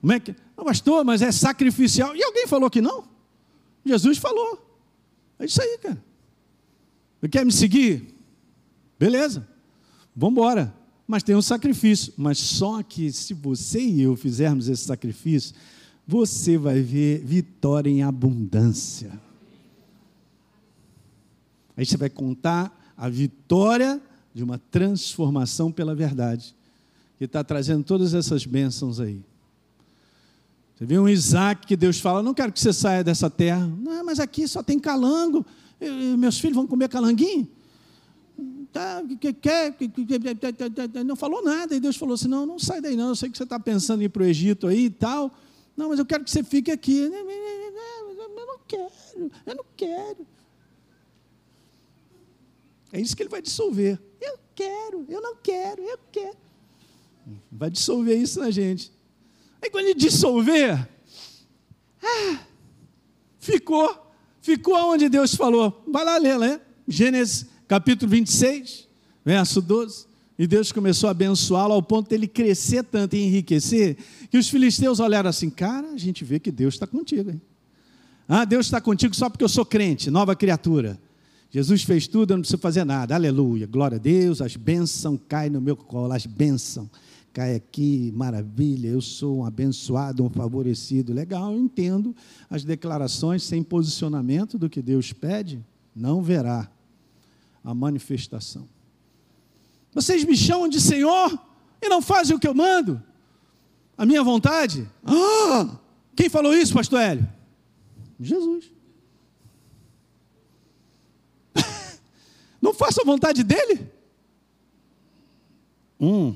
Como 0.00 0.12
é 0.12 0.20
que. 0.20 0.34
Não, 0.56 0.64
pastor, 0.64 1.04
mas 1.04 1.22
é 1.22 1.32
sacrificial. 1.32 2.14
E 2.14 2.22
alguém 2.22 2.46
falou 2.46 2.70
que 2.70 2.80
não? 2.80 3.04
Jesus 3.84 4.18
falou. 4.18 4.64
É 5.38 5.44
isso 5.44 5.60
aí, 5.60 5.78
cara. 5.78 6.05
Quer 7.28 7.44
me 7.44 7.52
seguir? 7.52 8.14
Beleza. 8.98 9.46
Vamos 10.14 10.32
embora. 10.32 10.74
Mas 11.06 11.22
tem 11.22 11.36
um 11.36 11.42
sacrifício. 11.42 12.12
Mas 12.16 12.38
só 12.38 12.82
que 12.82 13.12
se 13.12 13.34
você 13.34 13.80
e 13.80 14.02
eu 14.02 14.16
fizermos 14.16 14.68
esse 14.68 14.84
sacrifício, 14.84 15.54
você 16.06 16.56
vai 16.56 16.80
ver 16.80 17.24
vitória 17.24 17.90
em 17.90 18.02
abundância. 18.02 19.12
Aí 21.76 21.84
você 21.84 21.96
vai 21.96 22.08
contar 22.08 22.94
a 22.96 23.08
vitória 23.08 24.00
de 24.32 24.42
uma 24.42 24.58
transformação 24.58 25.70
pela 25.70 25.94
verdade, 25.94 26.54
que 27.18 27.24
está 27.24 27.42
trazendo 27.42 27.84
todas 27.84 28.14
essas 28.14 28.46
bênçãos 28.46 29.00
aí. 29.00 29.20
Você 30.76 30.84
vê 30.84 30.98
um 30.98 31.08
Isaac 31.08 31.66
que 31.66 31.76
Deus 31.76 31.98
fala: 31.98 32.22
Não 32.22 32.34
quero 32.34 32.52
que 32.52 32.60
você 32.60 32.72
saia 32.72 33.02
dessa 33.02 33.30
terra. 33.30 33.66
Não, 33.66 34.04
mas 34.04 34.20
aqui 34.20 34.46
só 34.46 34.62
tem 34.62 34.78
calango. 34.78 35.44
Meus 36.18 36.38
filhos 36.38 36.56
vão 36.56 36.66
comer 36.66 36.88
calanguinho? 36.88 37.48
Tá, 38.72 39.02
que, 39.20 39.32
que, 39.32 41.04
não 41.04 41.16
falou 41.16 41.42
nada. 41.42 41.74
E 41.74 41.80
Deus 41.80 41.96
falou 41.96 42.14
assim: 42.14 42.28
Não, 42.28 42.44
não 42.44 42.58
sai 42.58 42.80
daí, 42.80 42.96
não. 42.96 43.08
Eu 43.08 43.16
sei 43.16 43.30
que 43.30 43.36
você 43.36 43.44
está 43.44 43.58
pensando 43.58 44.02
em 44.02 44.04
ir 44.04 44.08
para 44.08 44.22
o 44.22 44.26
Egito 44.26 44.66
aí 44.66 44.86
e 44.86 44.90
tal. 44.90 45.34
Não, 45.76 45.88
mas 45.88 45.98
eu 45.98 46.06
quero 46.06 46.24
que 46.24 46.30
você 46.30 46.42
fique 46.42 46.70
aqui. 46.70 46.98
Eu 46.98 47.10
não 47.10 48.58
quero, 48.66 49.30
eu 49.46 49.54
não 49.54 49.64
quero. 49.76 50.26
É 52.92 53.00
isso 53.00 53.16
que 53.16 53.22
ele 53.22 53.30
vai 53.30 53.42
dissolver. 53.42 54.00
Eu 54.20 54.38
quero, 54.54 55.04
eu 55.08 55.20
não 55.20 55.36
quero, 55.36 55.82
eu 55.82 55.98
quero. 56.10 56.36
Vai 57.50 57.70
dissolver 57.70 58.16
isso 58.16 58.40
na 58.40 58.50
gente. 58.50 58.92
Aí 59.60 59.70
quando 59.70 59.86
ele 59.86 59.94
dissolver, 59.94 60.88
ah, 62.02 62.46
ficou, 63.38 64.05
ficou 64.46 64.92
onde 64.92 65.08
Deus 65.08 65.34
falou. 65.34 65.84
Vai 65.88 66.04
lá 66.04 66.16
ler, 66.18 66.38
né? 66.38 66.60
Gênesis 66.86 67.46
capítulo 67.66 68.08
26, 68.12 68.86
verso 69.24 69.60
12. 69.60 70.06
E 70.38 70.46
Deus 70.46 70.70
começou 70.70 71.08
a 71.08 71.10
abençoá-lo 71.10 71.72
ao 71.72 71.82
ponto 71.82 72.08
dele 72.08 72.28
crescer 72.28 72.84
tanto 72.84 73.16
e 73.16 73.24
enriquecer, 73.26 73.96
que 74.30 74.38
os 74.38 74.48
filisteus 74.48 75.00
olharam 75.00 75.28
assim: 75.28 75.50
cara, 75.50 75.88
a 75.88 75.96
gente 75.96 76.24
vê 76.24 76.38
que 76.38 76.52
Deus 76.52 76.74
está 76.74 76.86
contigo, 76.86 77.30
hein? 77.30 77.40
Ah, 78.28 78.44
Deus 78.44 78.66
está 78.66 78.80
contigo 78.80 79.16
só 79.16 79.28
porque 79.28 79.42
eu 79.42 79.48
sou 79.48 79.64
crente, 79.64 80.10
nova 80.10 80.36
criatura. 80.36 80.98
Jesus 81.50 81.82
fez 81.82 82.06
tudo, 82.06 82.32
eu 82.32 82.36
não 82.36 82.42
preciso 82.42 82.60
fazer 82.60 82.84
nada. 82.84 83.14
Aleluia. 83.14 83.66
Glória 83.66 83.96
a 83.96 84.00
Deus, 84.00 84.40
as 84.40 84.54
bênçãos 84.56 85.18
caem 85.28 85.50
no 85.50 85.60
meu 85.60 85.76
colo, 85.76 86.12
as 86.12 86.26
bênçãos 86.26 86.88
cai 87.36 87.54
aqui, 87.54 88.10
maravilha, 88.16 88.88
eu 88.88 89.02
sou 89.02 89.40
um 89.40 89.44
abençoado, 89.44 90.24
um 90.24 90.30
favorecido. 90.30 91.12
Legal, 91.12 91.52
eu 91.52 91.58
entendo 91.58 92.16
as 92.48 92.64
declarações 92.64 93.42
sem 93.42 93.62
posicionamento 93.62 94.58
do 94.58 94.70
que 94.70 94.80
Deus 94.80 95.12
pede, 95.12 95.62
não 95.94 96.22
verá 96.22 96.66
a 97.62 97.74
manifestação. 97.74 98.66
Vocês 99.92 100.24
me 100.24 100.34
chamam 100.34 100.66
de 100.66 100.80
Senhor 100.80 101.38
e 101.82 101.90
não 101.90 102.00
fazem 102.00 102.34
o 102.34 102.40
que 102.40 102.48
eu 102.48 102.54
mando? 102.54 103.02
A 103.98 104.06
minha 104.06 104.24
vontade? 104.24 104.88
Ah! 105.04 105.78
Quem 106.16 106.30
falou 106.30 106.54
isso, 106.54 106.72
pastor 106.72 107.02
Hélio? 107.02 107.28
Jesus. 108.18 108.72
Não 112.62 112.72
faça 112.72 113.02
a 113.02 113.04
vontade 113.04 113.44
dele? 113.44 113.86
Hum. 116.00 116.34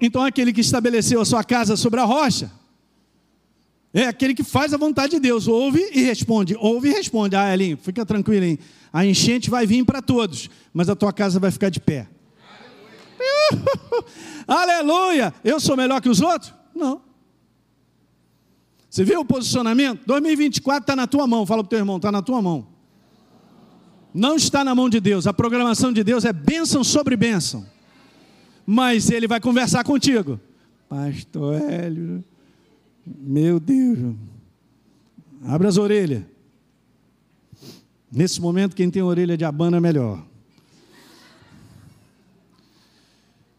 Então 0.00 0.22
aquele 0.22 0.52
que 0.52 0.60
estabeleceu 0.60 1.20
a 1.20 1.24
sua 1.24 1.42
casa 1.42 1.76
sobre 1.76 2.00
a 2.00 2.04
rocha 2.04 2.50
é 3.92 4.06
aquele 4.06 4.34
que 4.34 4.44
faz 4.44 4.74
a 4.74 4.76
vontade 4.76 5.12
de 5.12 5.20
Deus, 5.20 5.48
ouve 5.48 5.88
e 5.94 6.02
responde, 6.02 6.54
ouve 6.58 6.90
e 6.90 6.92
responde. 6.92 7.34
Ah, 7.34 7.52
Elinho, 7.52 7.78
fica 7.78 8.04
tranquilo, 8.04 8.44
hein? 8.44 8.58
A 8.92 9.06
enchente 9.06 9.48
vai 9.48 9.66
vir 9.66 9.84
para 9.86 10.02
todos, 10.02 10.50
mas 10.72 10.90
a 10.90 10.94
tua 10.94 11.14
casa 11.14 11.40
vai 11.40 11.50
ficar 11.50 11.70
de 11.70 11.80
pé. 11.80 12.06
Aleluia! 14.46 14.84
Aleluia! 15.26 15.34
Eu 15.42 15.58
sou 15.58 15.76
melhor 15.78 16.02
que 16.02 16.10
os 16.10 16.20
outros? 16.20 16.52
Não. 16.74 17.00
Você 18.90 19.02
viu 19.02 19.20
o 19.20 19.24
posicionamento? 19.24 20.02
2024 20.06 20.82
está 20.82 20.94
na 20.94 21.06
tua 21.06 21.26
mão. 21.26 21.46
Fala 21.46 21.62
para 21.62 21.66
o 21.66 21.70
teu 21.70 21.78
irmão, 21.78 21.96
está 21.96 22.12
na 22.12 22.20
tua 22.20 22.42
mão. 22.42 22.66
Não 24.12 24.36
está 24.36 24.62
na 24.62 24.74
mão 24.74 24.90
de 24.90 25.00
Deus. 25.00 25.26
A 25.26 25.32
programação 25.32 25.92
de 25.92 26.04
Deus 26.04 26.24
é 26.26 26.32
bênção 26.32 26.84
sobre 26.84 27.16
bênção. 27.16 27.66
Mas 28.66 29.10
ele 29.10 29.28
vai 29.28 29.40
conversar 29.40 29.84
contigo. 29.84 30.40
Pastor 30.88 31.54
Hélio, 31.54 32.24
meu 33.06 33.60
Deus. 33.60 34.16
Abra 35.44 35.68
as 35.68 35.76
orelhas. 35.76 36.24
Nesse 38.10 38.40
momento, 38.40 38.74
quem 38.74 38.90
tem 38.90 39.02
orelha 39.02 39.36
de 39.36 39.44
abano 39.44 39.76
é 39.76 39.80
melhor. 39.80 40.26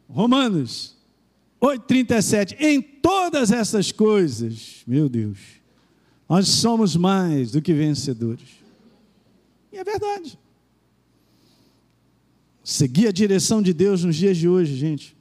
Romanos 0.10 0.98
8,37. 1.62 2.56
Em 2.60 2.82
todas 2.82 3.52
essas 3.52 3.92
coisas, 3.92 4.84
meu 4.86 5.08
Deus, 5.08 5.38
nós 6.28 6.48
somos 6.48 6.96
mais 6.96 7.52
do 7.52 7.62
que 7.62 7.74
vencedores. 7.74 8.50
E 9.72 9.78
é 9.78 9.84
verdade. 9.84 10.38
Seguir 12.70 13.08
a 13.08 13.12
direção 13.14 13.62
de 13.62 13.72
Deus 13.72 14.04
nos 14.04 14.18
dias 14.18 14.36
de 14.36 14.46
hoje, 14.46 14.76
gente. 14.76 15.16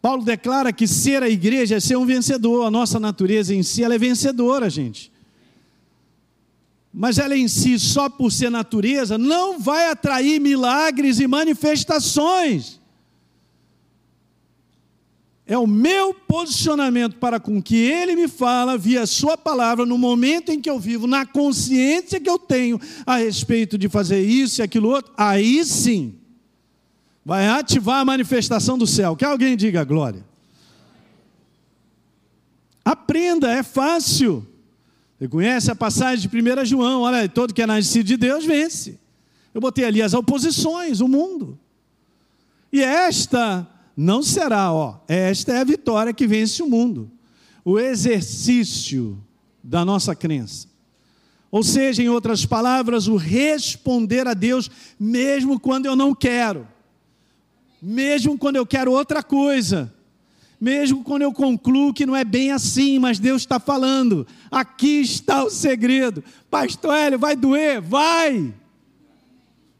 Paulo 0.00 0.24
declara 0.24 0.72
que 0.72 0.86
ser 0.86 1.22
a 1.22 1.28
igreja 1.28 1.76
é 1.76 1.80
ser 1.80 1.96
um 1.98 2.06
vencedor. 2.06 2.64
A 2.64 2.70
nossa 2.70 2.98
natureza 2.98 3.54
em 3.54 3.62
si 3.62 3.84
ela 3.84 3.96
é 3.96 3.98
vencedora, 3.98 4.70
gente. 4.70 5.12
Mas 6.90 7.18
ela 7.18 7.36
em 7.36 7.46
si, 7.46 7.78
só 7.78 8.08
por 8.08 8.32
ser 8.32 8.48
natureza, 8.48 9.18
não 9.18 9.60
vai 9.60 9.90
atrair 9.90 10.40
milagres 10.40 11.20
e 11.20 11.26
manifestações 11.26 12.80
é 15.46 15.56
o 15.56 15.66
meu 15.66 16.12
posicionamento 16.12 17.16
para 17.16 17.38
com 17.38 17.62
que 17.62 17.76
Ele 17.76 18.16
me 18.16 18.26
fala 18.26 18.76
via 18.76 19.06
Sua 19.06 19.38
palavra 19.38 19.86
no 19.86 19.96
momento 19.96 20.50
em 20.50 20.60
que 20.60 20.68
eu 20.68 20.78
vivo, 20.78 21.06
na 21.06 21.24
consciência 21.24 22.18
que 22.18 22.28
eu 22.28 22.38
tenho 22.38 22.80
a 23.06 23.16
respeito 23.16 23.78
de 23.78 23.88
fazer 23.88 24.20
isso 24.20 24.60
e 24.60 24.62
aquilo 24.62 24.88
outro, 24.88 25.12
aí 25.16 25.64
sim 25.64 26.16
vai 27.24 27.46
ativar 27.46 28.00
a 28.00 28.04
manifestação 28.04 28.76
do 28.76 28.86
céu. 28.86 29.16
Que 29.16 29.24
alguém 29.24 29.56
diga 29.56 29.84
glória. 29.84 30.24
Aprenda, 32.84 33.50
é 33.50 33.62
fácil. 33.62 34.46
Você 35.18 35.28
conhece 35.28 35.70
a 35.70 35.74
passagem 35.74 36.28
de 36.28 36.36
1 36.36 36.64
João? 36.64 37.02
Olha, 37.02 37.28
todo 37.28 37.54
que 37.54 37.62
é 37.62 37.66
nascido 37.66 38.06
de 38.06 38.16
Deus 38.16 38.44
vence. 38.44 38.98
Eu 39.54 39.60
botei 39.60 39.84
ali 39.84 40.02
as 40.02 40.12
oposições, 40.12 41.00
o 41.00 41.08
mundo. 41.08 41.58
E 42.72 42.82
esta 42.82 43.66
não 43.96 44.22
será, 44.22 44.70
ó. 44.72 44.98
Esta 45.08 45.52
é 45.52 45.60
a 45.60 45.64
vitória 45.64 46.12
que 46.12 46.26
vence 46.26 46.62
o 46.62 46.68
mundo. 46.68 47.10
O 47.64 47.78
exercício 47.78 49.18
da 49.64 49.84
nossa 49.84 50.14
crença. 50.14 50.68
Ou 51.50 51.62
seja, 51.62 52.02
em 52.02 52.08
outras 52.08 52.44
palavras, 52.44 53.08
o 53.08 53.16
responder 53.16 54.26
a 54.28 54.34
Deus, 54.34 54.70
mesmo 55.00 55.58
quando 55.58 55.86
eu 55.86 55.96
não 55.96 56.14
quero, 56.14 56.68
mesmo 57.80 58.36
quando 58.36 58.56
eu 58.56 58.66
quero 58.66 58.92
outra 58.92 59.22
coisa, 59.22 59.92
mesmo 60.60 61.02
quando 61.02 61.22
eu 61.22 61.32
concluo 61.32 61.94
que 61.94 62.04
não 62.04 62.14
é 62.14 62.24
bem 62.24 62.52
assim, 62.52 62.98
mas 62.98 63.18
Deus 63.18 63.42
está 63.42 63.58
falando, 63.58 64.26
aqui 64.50 65.00
está 65.00 65.42
o 65.42 65.50
segredo. 65.50 66.22
Pastor 66.50 66.94
Hélio, 66.94 67.18
vai 67.18 67.34
doer? 67.34 67.80
Vai! 67.80 68.52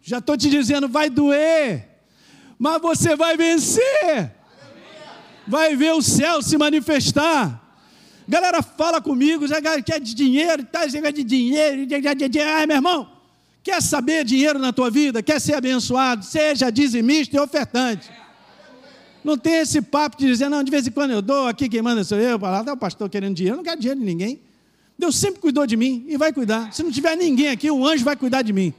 Já 0.00 0.18
estou 0.18 0.36
te 0.36 0.48
dizendo, 0.48 0.88
vai 0.88 1.10
doer 1.10 1.95
mas 2.58 2.80
você 2.80 3.14
vai 3.14 3.36
vencer. 3.36 4.32
Vai 5.46 5.76
ver 5.76 5.92
o 5.92 6.02
céu 6.02 6.42
se 6.42 6.58
manifestar. 6.58 7.62
Galera, 8.28 8.60
fala 8.62 9.00
comigo, 9.00 9.46
já 9.46 9.60
quer 9.80 10.00
de 10.00 10.14
dinheiro, 10.14 10.64
tá, 10.64 10.88
já 10.88 11.10
de 11.10 11.22
dinheiro, 11.22 11.86
ai, 12.44 12.66
meu 12.66 12.76
irmão, 12.76 13.08
quer 13.62 13.80
saber 13.80 14.24
dinheiro 14.24 14.58
na 14.58 14.72
tua 14.72 14.90
vida? 14.90 15.22
Quer 15.22 15.40
ser 15.40 15.54
abençoado? 15.54 16.24
Seja 16.24 16.70
dizimista 16.70 17.36
e 17.36 17.40
ofertante. 17.40 18.10
Não 19.22 19.38
tem 19.38 19.54
esse 19.54 19.80
papo 19.80 20.16
de 20.16 20.26
dizer, 20.26 20.48
não, 20.48 20.62
de 20.64 20.70
vez 20.70 20.86
em 20.86 20.90
quando 20.90 21.12
eu 21.12 21.22
dou, 21.22 21.46
aqui 21.46 21.68
quem 21.68 21.82
manda 21.82 22.02
sou 22.02 22.18
eu, 22.18 22.38
lá 22.38 22.60
está 22.60 22.72
o 22.72 22.76
pastor 22.76 23.08
querendo 23.08 23.34
dinheiro, 23.34 23.54
eu 23.54 23.56
não 23.58 23.64
quero 23.64 23.80
dinheiro 23.80 24.00
de 24.00 24.06
ninguém. 24.06 24.40
Deus 24.98 25.16
sempre 25.16 25.40
cuidou 25.40 25.66
de 25.66 25.76
mim 25.76 26.04
e 26.08 26.16
vai 26.16 26.32
cuidar. 26.32 26.72
Se 26.72 26.82
não 26.82 26.90
tiver 26.90 27.16
ninguém 27.16 27.48
aqui, 27.48 27.70
o 27.70 27.86
anjo 27.86 28.04
vai 28.04 28.16
cuidar 28.16 28.42
de 28.42 28.52
mim. 28.52 28.72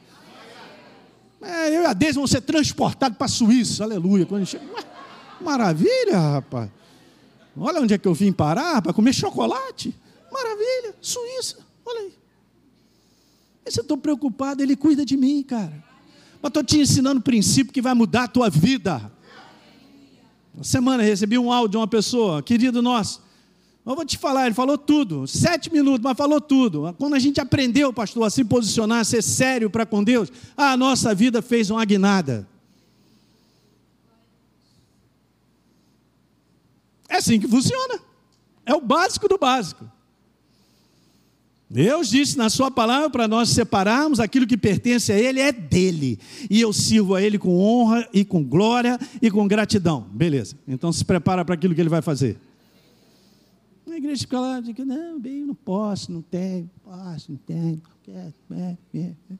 É, 1.41 1.75
eu 1.75 1.83
e 1.83 1.85
a 1.85 1.93
Deise 1.93 2.17
vão 2.17 2.27
ser 2.27 2.41
transportados 2.41 3.17
para 3.17 3.25
a 3.25 3.29
Suíça, 3.29 3.83
aleluia. 3.83 4.25
Quando 4.25 4.45
chega, 4.45 4.65
maravilha, 5.39 6.17
rapaz. 6.17 6.69
Olha 7.55 7.81
onde 7.81 7.93
é 7.93 7.97
que 7.97 8.07
eu 8.07 8.13
vim 8.13 8.31
parar 8.31 8.81
para 8.81 8.93
comer 8.93 9.13
chocolate. 9.13 9.95
Maravilha, 10.31 10.95
Suíça, 11.01 11.57
olha 11.85 12.01
aí. 12.01 12.13
E 13.65 13.71
se 13.71 13.79
eu 13.79 13.81
estou 13.81 13.97
preocupado, 13.97 14.63
ele 14.63 14.75
cuida 14.75 15.05
de 15.05 15.17
mim, 15.17 15.43
cara. 15.43 15.83
Mas 16.41 16.49
estou 16.49 16.63
te 16.63 16.79
ensinando 16.79 17.19
um 17.19 17.21
princípio 17.21 17.73
que 17.73 17.81
vai 17.81 17.93
mudar 17.93 18.23
a 18.23 18.27
tua 18.27 18.49
vida. 18.49 19.11
Uma 20.53 20.63
semana 20.63 21.03
recebi 21.03 21.37
um 21.37 21.51
áudio 21.51 21.71
de 21.71 21.77
uma 21.77 21.87
pessoa, 21.87 22.41
querido 22.41 22.81
nosso, 22.81 23.21
eu 23.93 23.95
vou 23.95 24.05
te 24.05 24.17
falar, 24.17 24.47
ele 24.47 24.55
falou 24.55 24.77
tudo, 24.77 25.25
sete 25.27 25.71
minutos, 25.71 26.01
mas 26.01 26.17
falou 26.17 26.41
tudo. 26.41 26.93
Quando 26.97 27.13
a 27.13 27.19
gente 27.19 27.39
aprendeu, 27.39 27.93
pastor, 27.93 28.23
a 28.25 28.29
se 28.29 28.43
posicionar, 28.43 28.99
a 28.99 29.03
ser 29.05 29.21
sério 29.23 29.69
para 29.69 29.85
com 29.85 30.03
Deus, 30.03 30.31
a 30.57 30.75
nossa 30.75 31.15
vida 31.15 31.41
fez 31.41 31.69
uma 31.69 31.85
guinada. 31.85 32.47
É 37.07 37.17
assim 37.17 37.39
que 37.39 37.47
funciona. 37.47 37.99
É 38.65 38.73
o 38.73 38.81
básico 38.81 39.27
do 39.29 39.37
básico. 39.37 39.89
Deus 41.69 42.09
disse 42.09 42.37
na 42.37 42.49
Sua 42.49 42.71
palavra 42.71 43.09
para 43.09 43.27
nós 43.27 43.49
separarmos 43.49 44.19
aquilo 44.19 44.47
que 44.47 44.57
pertence 44.57 45.11
a 45.11 45.19
Ele, 45.19 45.39
é 45.39 45.51
dele. 45.51 46.19
E 46.49 46.59
eu 46.59 46.71
sirvo 46.71 47.15
a 47.15 47.21
Ele 47.21 47.37
com 47.37 47.59
honra 47.59 48.07
e 48.13 48.23
com 48.23 48.43
glória 48.43 48.99
e 49.21 49.29
com 49.29 49.47
gratidão. 49.47 50.01
Beleza. 50.11 50.57
Então 50.67 50.91
se 50.91 51.03
prepara 51.03 51.43
para 51.43 51.55
aquilo 51.55 51.75
que 51.75 51.81
Ele 51.81 51.89
vai 51.89 52.01
fazer. 52.01 52.37
A 53.97 53.99
igreja 53.99 54.21
fica 54.21 54.39
lá, 54.39 54.59
diz, 54.59 54.75
não, 54.85 55.19
bem, 55.19 55.43
não 55.43 55.55
posso, 55.55 56.11
não 56.11 56.21
tenho, 56.21 56.69
posso, 56.83 57.31
não 57.31 57.39
tenho, 57.39 57.81
quer, 58.03 58.31
é, 58.51 58.77
é, 58.93 58.99
é. 58.99 59.35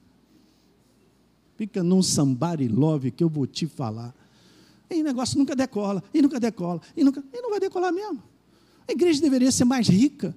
Fica 1.56 1.84
num 1.84 2.02
somebody 2.02 2.68
love 2.68 3.12
que 3.12 3.24
eu 3.24 3.30
vou 3.30 3.46
te 3.46 3.68
falar. 3.68 4.16
E 4.90 5.00
o 5.00 5.04
negócio 5.04 5.38
nunca 5.38 5.56
decola, 5.56 6.04
e 6.12 6.24
nunca 6.24 6.40
decola, 6.40 6.82
e, 6.96 7.04
nunca, 7.04 7.24
e 7.32 7.40
não 7.40 7.52
vai 7.52 7.60
decolar 7.60 7.94
mesmo. 7.94 8.24
A 8.88 8.94
igreja 8.94 9.22
deveria 9.22 9.52
ser 9.52 9.64
mais 9.64 9.88
rica. 9.88 10.36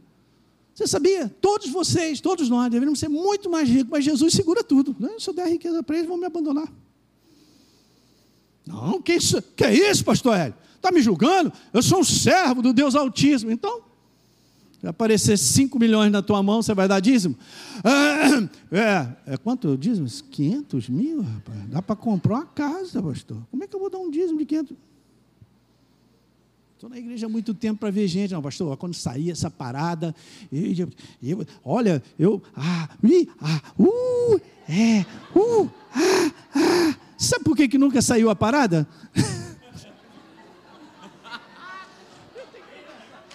Você 0.75 0.87
sabia? 0.87 1.35
Todos 1.41 1.71
vocês, 1.71 2.21
todos 2.21 2.51
nós, 2.51 2.71
deveríamos 2.71 2.99
ser 2.99 3.09
muito 3.09 3.49
mais 3.49 3.71
ricos, 3.71 3.89
mas 3.91 4.05
Jesus 4.05 4.35
segura 4.35 4.63
tudo. 4.63 4.95
Se 5.19 5.31
eu 5.31 5.33
der 5.33 5.49
riqueza 5.49 5.83
para 5.83 5.97
eles, 5.97 6.07
vão 6.07 6.19
me 6.19 6.27
abandonar. 6.27 6.71
Não, 8.67 9.01
que, 9.01 9.15
isso, 9.15 9.41
que 9.57 9.65
é 9.65 9.91
isso, 9.91 10.05
pastor 10.05 10.37
Hélio? 10.37 10.55
Está 10.77 10.93
me 10.93 11.01
julgando? 11.01 11.51
Eu 11.73 11.83
sou 11.83 12.01
um 12.01 12.05
servo 12.05 12.61
do 12.61 12.75
Deus 12.75 12.95
Altíssimo. 12.95 13.51
Então, 13.51 13.89
se 14.81 14.87
aparecer 14.87 15.37
5 15.37 15.79
milhões 15.79 16.11
na 16.11 16.23
tua 16.23 16.43
mão, 16.43 16.63
você 16.63 16.73
vai 16.73 16.89
dar 16.89 17.01
dízimo? 17.01 17.37
É, 17.85 18.73
é, 18.75 19.35
é 19.35 19.37
quanto 19.37 19.77
dízimo? 19.77 20.09
500 20.09 20.89
mil, 20.89 21.21
rapaz. 21.21 21.69
Dá 21.69 21.83
para 21.83 21.95
comprar 21.95 22.37
uma 22.37 22.47
casa, 22.47 23.03
pastor. 23.03 23.37
Como 23.51 23.63
é 23.63 23.67
que 23.67 23.77
eu 23.77 23.81
vou 23.81 23.91
dar 23.91 23.99
um 23.99 24.11
dízimo 24.11 24.39
de 24.39 24.47
500 24.47 24.77
Estou 26.75 26.89
na 26.89 26.97
igreja 26.97 27.27
há 27.27 27.29
muito 27.29 27.53
tempo 27.53 27.79
para 27.79 27.91
ver 27.91 28.09
gente, 28.09 28.33
não, 28.33 28.41
pastor, 28.41 28.75
quando 28.79 28.95
sair 28.95 29.31
essa 29.31 29.51
parada, 29.51 30.15
eu, 30.51 30.89
eu, 31.23 31.47
olha, 31.63 32.03
eu, 32.19 32.43
ah, 32.57 32.89
ui, 33.05 33.29
ah, 33.39 33.61
uh, 33.79 34.41
é, 34.67 35.05
uh, 35.39 35.71
ah, 35.95 36.33
ah. 36.55 36.95
Sabe 37.19 37.45
por 37.45 37.55
que, 37.55 37.69
que 37.69 37.77
nunca 37.77 38.01
saiu 38.01 38.31
a 38.31 38.35
parada? 38.35 38.89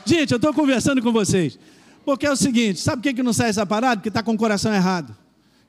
Gente, 0.06 0.32
eu 0.32 0.38
estou 0.38 0.54
conversando 0.54 1.02
com 1.02 1.12
vocês. 1.12 1.58
Porque 2.06 2.26
é 2.26 2.32
o 2.32 2.36
seguinte: 2.36 2.80
sabe 2.80 3.02
por 3.02 3.14
que, 3.14 3.24
não 3.24 3.34
sai 3.34 3.50
essa 3.50 3.66
parada? 3.66 3.98
Porque 3.98 4.10
está 4.10 4.22
com 4.22 4.34
o 4.34 4.38
coração 4.38 4.74
errado. 4.74 5.16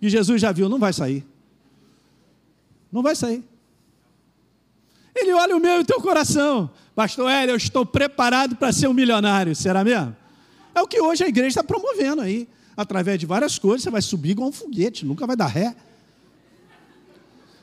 E 0.00 0.08
Jesus 0.10 0.40
já 0.40 0.52
viu, 0.52 0.68
não 0.68 0.78
vai 0.78 0.92
sair. 0.92 1.24
Não 2.92 3.02
vai 3.02 3.16
sair. 3.16 3.42
Ele 5.14 5.32
olha 5.32 5.56
o 5.56 5.60
meu 5.60 5.78
e 5.78 5.80
o 5.80 5.84
teu 5.84 6.00
coração. 6.00 6.70
Pastor 6.94 7.30
Hélio, 7.30 7.52
eu 7.52 7.56
estou 7.56 7.86
preparado 7.86 8.54
para 8.56 8.70
ser 8.70 8.86
um 8.86 8.92
milionário. 8.92 9.56
Será 9.56 9.82
mesmo? 9.82 10.14
É 10.74 10.82
o 10.82 10.86
que 10.86 11.00
hoje 11.00 11.24
a 11.24 11.28
igreja 11.28 11.48
está 11.48 11.64
promovendo 11.64 12.20
aí. 12.20 12.46
Através 12.76 13.18
de 13.18 13.24
várias 13.24 13.58
coisas, 13.58 13.82
você 13.82 13.90
vai 13.90 14.02
subir 14.02 14.32
igual 14.32 14.50
um 14.50 14.52
foguete, 14.52 15.06
nunca 15.06 15.26
vai 15.26 15.34
dar 15.34 15.46
ré. 15.46 15.74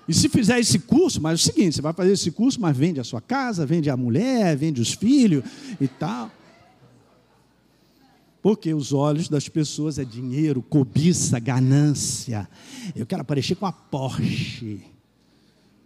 E 0.08 0.14
se 0.14 0.28
fizer 0.28 0.60
esse 0.60 0.80
curso, 0.80 1.22
mas 1.22 1.34
é 1.34 1.36
o 1.36 1.38
seguinte, 1.38 1.76
você 1.76 1.82
vai 1.82 1.94
fazer 1.94 2.12
esse 2.12 2.32
curso, 2.32 2.60
mas 2.60 2.76
vende 2.76 3.00
a 3.00 3.04
sua 3.04 3.22
casa, 3.22 3.66
vende 3.66 3.90
a 3.92 3.96
mulher, 3.96 4.58
vende 4.58 4.82
os 4.82 4.94
filhos 4.94 5.44
e 5.80 5.88
tal. 5.88 6.32
Porque 8.44 8.74
os 8.74 8.92
olhos 8.92 9.30
das 9.30 9.48
pessoas 9.48 9.98
é 9.98 10.04
dinheiro, 10.04 10.62
cobiça, 10.62 11.40
ganância. 11.40 12.48
Eu 12.94 13.06
quero 13.06 13.22
aparecer 13.22 13.56
com 13.56 13.66
a 13.66 13.72
Porsche. 13.72 14.82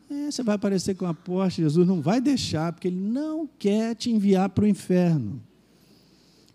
É, 0.10 0.32
você 0.32 0.42
vai 0.42 0.56
aparecer 0.56 0.96
com 0.96 1.06
a 1.06 1.14
Porsche, 1.14 1.62
Jesus 1.62 1.88
não 1.88 2.02
vai 2.02 2.20
deixar, 2.20 2.74
porque 2.74 2.88
Ele 2.88 3.00
não 3.00 3.48
quer 3.60 3.94
te 3.94 4.10
enviar 4.10 4.50
para 4.50 4.64
o 4.64 4.68
inferno. 4.68 5.40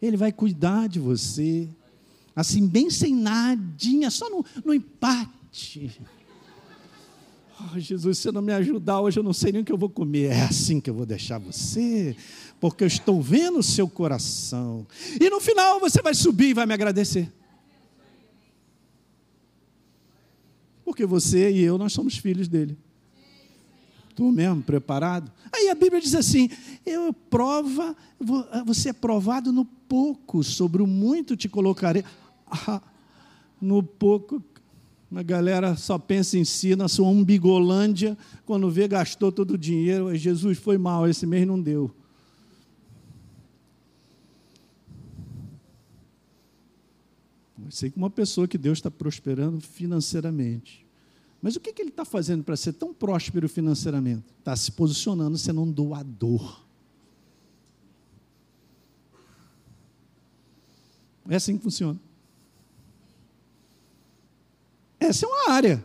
Ele 0.01 0.17
vai 0.17 0.33
cuidar 0.33 0.89
de 0.89 0.99
você, 0.99 1.69
assim, 2.35 2.67
bem 2.67 2.91
sem 2.91 3.15
nadinha, 3.15 4.11
só 4.11 4.29
no, 4.29 4.45
no 4.65 4.75
empate. 4.75 6.01
Oh, 7.61 7.79
Jesus, 7.79 8.19
se 8.19 8.33
não 8.33 8.43
me 8.43 8.53
ajudar 8.53 9.01
hoje, 9.01 9.21
eu 9.21 9.23
não 9.23 9.33
sei 9.33 9.53
nem 9.53 9.63
o 9.63 9.65
que 9.65 9.71
eu 9.71 9.79
vou 9.79 9.89
comer. 9.89 10.33
É 10.33 10.43
assim 10.43 10.81
que 10.81 10.91
eu 10.91 10.95
vou 10.95 11.07
deixar 11.07 11.39
você 11.39 12.17
porque 12.63 12.85
eu 12.85 12.87
estou 12.87 13.21
vendo 13.21 13.59
o 13.59 13.63
seu 13.63 13.89
coração. 13.89 14.87
E 15.21 15.29
no 15.29 15.41
final 15.41 15.81
você 15.81 16.01
vai 16.01 16.15
subir 16.15 16.51
e 16.51 16.55
vai 16.55 16.65
me 16.65 16.73
agradecer. 16.73 17.29
Porque 20.85 21.05
você 21.05 21.51
e 21.51 21.61
eu, 21.61 21.77
nós 21.77 21.93
somos 21.93 22.17
filhos 22.17 22.47
dele. 22.47 22.79
Estou 24.09 24.31
mesmo 24.31 24.63
preparado? 24.63 25.33
Aí 25.53 25.71
a 25.71 25.75
Bíblia 25.75 26.01
diz 26.01 26.15
assim: 26.15 26.49
eu 26.87 27.13
prova, 27.13 27.97
você 28.65 28.91
é 28.91 28.93
provado 28.93 29.51
no 29.53 29.65
pouco, 29.65 30.45
sobre 30.45 30.83
o 30.83 30.87
muito 30.87 31.37
te 31.37 31.49
colocarei. 31.49 32.05
Ah, 32.47 32.81
no 33.61 33.83
pouco, 33.83 34.41
a 35.13 35.23
galera 35.25 35.75
só 35.75 35.99
pensa 35.99 36.39
em 36.39 36.45
si, 36.45 36.77
na 36.77 36.87
sua 36.87 37.09
umbigolândia, 37.09 38.17
quando 38.47 38.71
vê, 38.71 38.87
gastou 38.87 39.33
todo 39.33 39.55
o 39.55 39.59
dinheiro. 39.59 40.15
Jesus 40.15 40.59
foi 40.59 40.79
mal, 40.79 41.09
esse 41.09 41.27
mês 41.27 41.45
não 41.45 41.61
deu. 41.61 41.93
Sei 47.73 47.91
que 47.91 47.97
uma 47.97 48.11
pessoa 48.11 48.47
que 48.47 48.59
Deus 48.59 48.79
está 48.79 48.91
prosperando 48.91 49.59
financeiramente. 49.63 50.87
Mas 51.41 51.57
o 51.57 51.61
que, 51.61 51.73
que 51.73 51.81
ele 51.81 51.89
está 51.89 52.05
fazendo 52.05 52.45
para 52.45 52.55
ser 52.55 52.75
tão 52.75 52.93
próspero 52.93 53.49
financeiramente? 53.49 54.27
Está 54.39 54.55
se 54.55 54.71
posicionando 54.73 55.39
sendo 55.39 55.63
um 55.63 55.73
doador. 55.73 56.63
É 61.27 61.37
assim 61.37 61.57
que 61.57 61.63
funciona. 61.65 61.99
Essa 65.01 65.25
é 65.25 65.29
uma 65.29 65.51
área. 65.51 65.83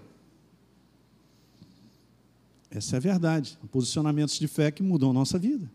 Essa 2.70 2.96
é 2.96 2.98
a 2.98 3.00
verdade. 3.00 3.58
Posicionamentos 3.72 4.38
de 4.38 4.48
fé 4.48 4.72
que 4.72 4.84
mudam 4.84 5.12
a 5.12 5.14
nossa 5.14 5.40
vida. 5.40 5.72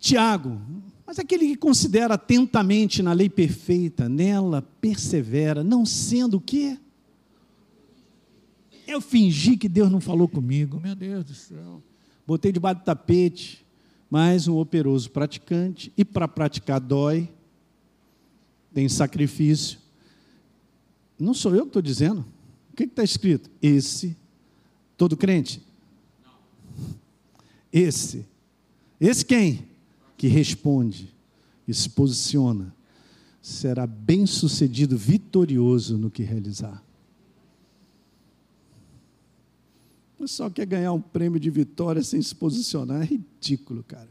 Tiago, 0.00 0.60
mas 1.06 1.20
aquele 1.20 1.46
que 1.46 1.56
considera 1.56 2.14
atentamente 2.14 3.00
na 3.00 3.12
lei 3.12 3.28
perfeita, 3.28 4.08
nela 4.08 4.60
persevera, 4.80 5.62
não 5.62 5.86
sendo 5.86 6.38
o 6.38 6.40
quê? 6.40 6.76
Eu 8.88 9.00
fingi 9.00 9.56
que 9.56 9.68
Deus 9.68 9.90
não 9.90 10.00
falou 10.00 10.26
comigo, 10.26 10.80
meu 10.80 10.96
Deus 10.96 11.24
do 11.24 11.34
céu. 11.34 11.80
Botei 12.26 12.50
debaixo 12.50 12.80
do 12.80 12.84
tapete, 12.84 13.64
mas 14.10 14.48
um 14.48 14.56
operoso 14.56 15.10
praticante, 15.10 15.92
e 15.96 16.04
para 16.04 16.26
praticar 16.26 16.80
dói, 16.80 17.28
tem 18.74 18.88
sacrifício. 18.88 19.78
Não 21.18 21.32
sou 21.32 21.54
eu 21.54 21.62
que 21.62 21.68
estou 21.68 21.82
dizendo. 21.82 22.24
O 22.72 22.76
que 22.76 22.82
está 22.82 23.04
escrito? 23.04 23.48
Esse, 23.62 24.16
todo 24.96 25.16
crente? 25.16 25.62
Esse. 27.72 28.26
Esse 29.00 29.24
quem? 29.24 29.75
Que 30.16 30.26
responde 30.26 31.14
e 31.66 31.74
se 31.74 31.90
posiciona, 31.90 32.74
será 33.42 33.86
bem-sucedido, 33.86 34.96
vitorioso 34.96 35.96
no 35.96 36.10
que 36.10 36.22
realizar. 36.22 36.82
O 40.18 40.26
só 40.26 40.48
quer 40.48 40.66
ganhar 40.66 40.92
um 40.92 41.00
prêmio 41.00 41.38
de 41.38 41.50
vitória 41.50 42.02
sem 42.02 42.20
se 42.20 42.34
posicionar. 42.34 43.02
É 43.02 43.04
ridículo, 43.04 43.84
cara. 43.84 44.08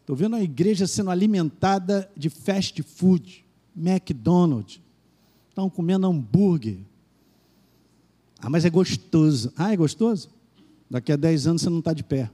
Estou 0.00 0.14
vendo 0.14 0.36
a 0.36 0.42
igreja 0.42 0.86
sendo 0.86 1.10
alimentada 1.10 2.10
de 2.16 2.30
fast 2.30 2.82
food, 2.82 3.44
McDonald's. 3.76 4.80
Estão 5.48 5.68
comendo 5.68 6.06
hambúrguer. 6.06 6.78
Ah, 8.38 8.48
mas 8.48 8.64
é 8.64 8.70
gostoso. 8.70 9.52
Ah, 9.56 9.72
é 9.72 9.76
gostoso? 9.76 10.30
Daqui 10.90 11.10
a 11.10 11.16
10 11.16 11.46
anos 11.46 11.62
você 11.62 11.70
não 11.70 11.80
está 11.80 11.92
de 11.92 12.04
pé. 12.04 12.30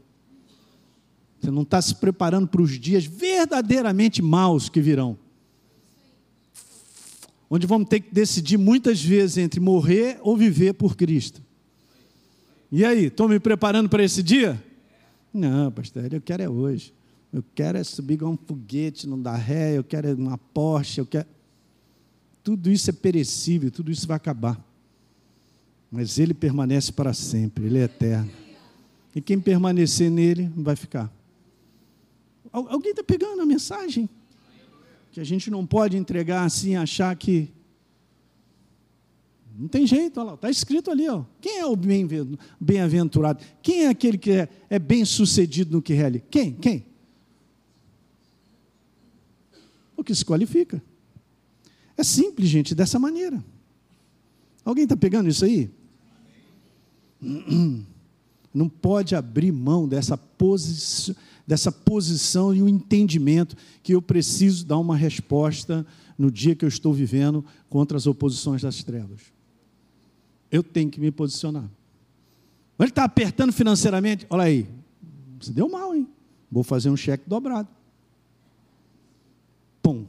Você 1.41 1.51
não 1.51 1.63
está 1.63 1.81
se 1.81 1.95
preparando 1.95 2.47
para 2.47 2.61
os 2.61 2.79
dias 2.79 3.05
verdadeiramente 3.05 4.21
maus 4.21 4.69
que 4.69 4.81
virão. 4.81 5.17
Onde 7.49 7.67
vamos 7.67 7.89
ter 7.89 8.01
que 8.01 8.13
decidir 8.13 8.59
muitas 8.59 9.03
vezes 9.03 9.39
entre 9.39 9.59
morrer 9.59 10.19
ou 10.23 10.37
viver 10.37 10.75
por 10.75 10.97
Cristo. 10.97 11.43
E 12.71 12.85
aí, 12.85 13.07
estou 13.07 13.29
me 13.29 13.41
preparando 13.41 13.89
para 13.89 14.05
esse 14.05 14.23
dia? 14.23 14.63
Não, 15.33 15.73
pastor, 15.73 16.13
eu 16.13 16.21
quero 16.21 16.43
é 16.43 16.49
hoje. 16.49 16.93
Eu 17.33 17.43
quero 17.55 17.79
é 17.79 17.85
subir 17.85 18.15
igual 18.15 18.33
um 18.33 18.37
foguete, 18.37 19.09
não 19.09 19.21
dar 19.21 19.37
ré, 19.37 19.79
eu 19.79 19.85
quero 19.85 20.09
é 20.09 20.15
uma 20.15 20.37
Porsche, 20.37 21.01
eu 21.01 21.07
quero. 21.07 21.27
Tudo 22.45 22.71
isso 22.71 22.91
é 22.91 22.93
perecível, 22.93 23.71
tudo 23.71 23.91
isso 23.91 24.07
vai 24.07 24.17
acabar. 24.17 24.63
Mas 25.91 26.19
ele 26.19 26.35
permanece 26.35 26.93
para 26.93 27.13
sempre, 27.13 27.67
ele 27.67 27.79
é 27.79 27.85
eterno. 27.85 28.31
E 29.15 29.21
quem 29.21 29.41
permanecer 29.41 30.11
nele 30.11 30.51
vai 30.57 30.77
ficar. 30.77 31.13
Alguém 32.53 32.91
está 32.91 33.03
pegando 33.03 33.41
a 33.41 33.47
mensagem? 33.47 34.09
Que 35.13 35.21
a 35.21 35.25
gente 35.25 35.51
não 35.51 35.67
pode 35.67 35.97
entregar 35.97 36.45
assim, 36.45 36.77
achar 36.77 37.15
que. 37.17 37.49
Não 39.57 39.69
tem 39.69 39.87
jeito, 39.87 40.19
olha 40.19 40.31
lá, 40.31 40.35
está 40.35 40.51
escrito 40.51 40.91
ali, 40.91 41.09
ó. 41.09 41.25
Quem 41.41 41.59
é 41.59 41.67
o 41.67 41.77
bem-aventurado? 42.59 43.45
Quem 43.63 43.85
é 43.85 43.89
aquele 43.89 44.17
que 44.17 44.31
é, 44.31 44.49
é 44.69 44.79
bem-sucedido 44.79 45.77
no 45.77 45.83
que 45.83 45.93
realiza? 45.93 46.25
Quem? 46.31 46.53
Quem? 46.55 46.87
O 49.97 50.03
que 50.03 50.15
se 50.15 50.25
qualifica. 50.25 50.83
É 51.97 52.03
simples, 52.03 52.49
gente, 52.49 52.75
dessa 52.75 52.99
maneira. 52.99 53.45
Alguém 54.65 54.85
está 54.85 54.97
pegando 54.97 55.29
isso 55.29 55.45
aí? 55.45 55.71
Não 58.53 58.69
pode 58.69 59.15
abrir 59.15 59.53
mão 59.53 59.87
dessa 59.87 60.17
posição 60.17 61.15
dessa 61.51 61.73
posição 61.73 62.55
e 62.55 62.63
o 62.63 62.69
entendimento 62.69 63.57
que 63.83 63.93
eu 63.93 64.01
preciso 64.01 64.65
dar 64.65 64.79
uma 64.79 64.97
resposta 64.97 65.85
no 66.17 66.31
dia 66.31 66.55
que 66.55 66.65
eu 66.65 66.69
estou 66.69 66.95
vivendo 66.95 67.45
contra 67.69 67.97
as 67.97 68.07
oposições 68.07 68.63
das 68.63 68.85
trevas. 68.85 69.21
Eu 70.49 70.63
tenho 70.63 70.89
que 70.89 71.01
me 71.01 71.11
posicionar. 71.11 71.69
Ele 72.79 72.89
está 72.89 73.03
apertando 73.03 73.53
financeiramente. 73.53 74.25
Olha 74.31 74.45
aí, 74.45 74.69
você 75.41 75.53
deu 75.53 75.69
mal, 75.69 75.93
hein? 75.93 76.07
Vou 76.49 76.63
fazer 76.63 76.89
um 76.89 76.97
cheque 76.97 77.29
dobrado. 77.29 77.69
Pum. 79.83 80.07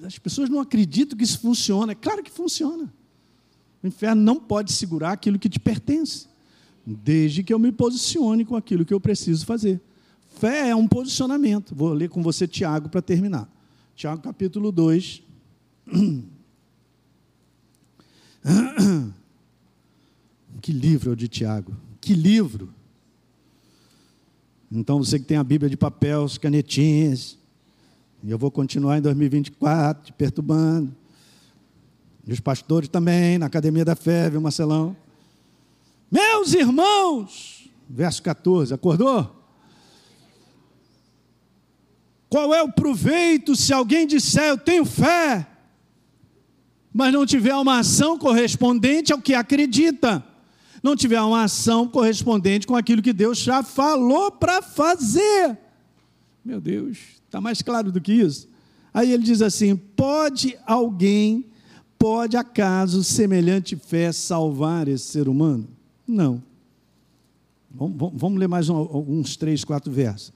As 0.00 0.16
pessoas 0.16 0.48
não 0.48 0.60
acreditam 0.60 1.18
que 1.18 1.24
isso 1.24 1.40
funciona. 1.40 1.90
É 1.90 1.96
claro 1.96 2.22
que 2.22 2.30
funciona. 2.30 2.88
O 3.82 3.86
inferno 3.88 4.22
não 4.22 4.36
pode 4.38 4.72
segurar 4.72 5.10
aquilo 5.10 5.40
que 5.40 5.48
te 5.48 5.58
pertence, 5.58 6.28
desde 6.94 7.42
que 7.42 7.52
eu 7.52 7.58
me 7.58 7.72
posicione 7.72 8.44
com 8.44 8.56
aquilo 8.56 8.84
que 8.84 8.94
eu 8.94 9.00
preciso 9.00 9.44
fazer. 9.44 9.80
Fé 10.38 10.70
é 10.70 10.76
um 10.76 10.86
posicionamento. 10.86 11.74
Vou 11.74 11.92
ler 11.92 12.08
com 12.08 12.22
você 12.22 12.46
Tiago 12.46 12.88
para 12.88 13.02
terminar. 13.02 13.48
Tiago 13.94 14.22
capítulo 14.22 14.72
2. 14.72 15.22
Que 20.60 20.72
livro 20.72 21.10
é 21.10 21.12
o 21.12 21.16
de 21.16 21.28
Tiago? 21.28 21.74
Que 22.00 22.14
livro! 22.14 22.68
Então, 24.70 24.98
você 24.98 25.18
que 25.18 25.24
tem 25.24 25.36
a 25.38 25.44
Bíblia 25.44 25.70
de 25.70 25.76
papel, 25.76 26.24
as 26.24 26.36
canetinhas, 26.36 27.38
e 28.22 28.30
eu 28.30 28.36
vou 28.36 28.50
continuar 28.50 28.98
em 28.98 29.00
2024 29.00 30.06
te 30.06 30.12
perturbando. 30.12 30.94
E 32.26 32.32
os 32.32 32.40
pastores 32.40 32.88
também, 32.88 33.38
na 33.38 33.46
Academia 33.46 33.84
da 33.84 33.96
Fé, 33.96 34.28
viu, 34.28 34.40
Marcelão? 34.40 34.94
Meus 36.10 36.54
irmãos, 36.54 37.70
verso 37.88 38.22
14, 38.22 38.72
acordou? 38.72 39.36
Qual 42.28 42.54
é 42.54 42.62
o 42.62 42.72
proveito 42.72 43.56
se 43.56 43.72
alguém 43.72 44.06
disser 44.06 44.48
eu 44.48 44.58
tenho 44.58 44.84
fé, 44.84 45.46
mas 46.92 47.12
não 47.12 47.24
tiver 47.24 47.54
uma 47.54 47.78
ação 47.78 48.18
correspondente 48.18 49.12
ao 49.12 49.20
que 49.20 49.34
acredita? 49.34 50.24
Não 50.82 50.94
tiver 50.94 51.20
uma 51.20 51.44
ação 51.44 51.88
correspondente 51.88 52.66
com 52.66 52.76
aquilo 52.76 53.02
que 53.02 53.12
Deus 53.12 53.38
já 53.38 53.62
falou 53.62 54.30
para 54.30 54.62
fazer. 54.62 55.58
Meu 56.44 56.60
Deus, 56.60 56.98
está 57.24 57.40
mais 57.40 57.62
claro 57.62 57.90
do 57.90 58.00
que 58.00 58.12
isso? 58.12 58.48
Aí 58.92 59.12
ele 59.12 59.22
diz 59.22 59.42
assim: 59.42 59.76
pode 59.76 60.56
alguém, 60.66 61.46
pode 61.98 62.36
acaso 62.36 63.02
semelhante 63.02 63.76
fé 63.76 64.12
salvar 64.12 64.86
esse 64.88 65.04
ser 65.04 65.28
humano? 65.28 65.77
Não. 66.08 66.42
Vamos, 67.70 68.40
ler 68.40 68.48
mais 68.48 68.70
uns 68.70 69.36
três, 69.36 69.62
quatro 69.62 69.92
versos. 69.92 70.32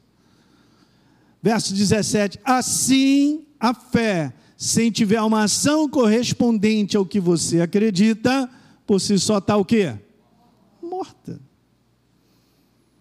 Verso 1.43 1.75
17: 1.75 2.39
Assim 2.45 3.47
a 3.59 3.73
fé, 3.73 4.35
sem 4.57 4.91
tiver 4.91 5.21
uma 5.23 5.45
ação 5.45 5.89
correspondente 5.89 6.95
ao 6.95 7.07
que 7.07 7.19
você 7.19 7.63
acredita, 7.63 8.49
por 8.87 9.01
si 9.01 9.19
só 9.19 9.39
está 9.39 9.57
o 9.57 9.65
quê? 9.65 9.95
Morta. 10.83 11.41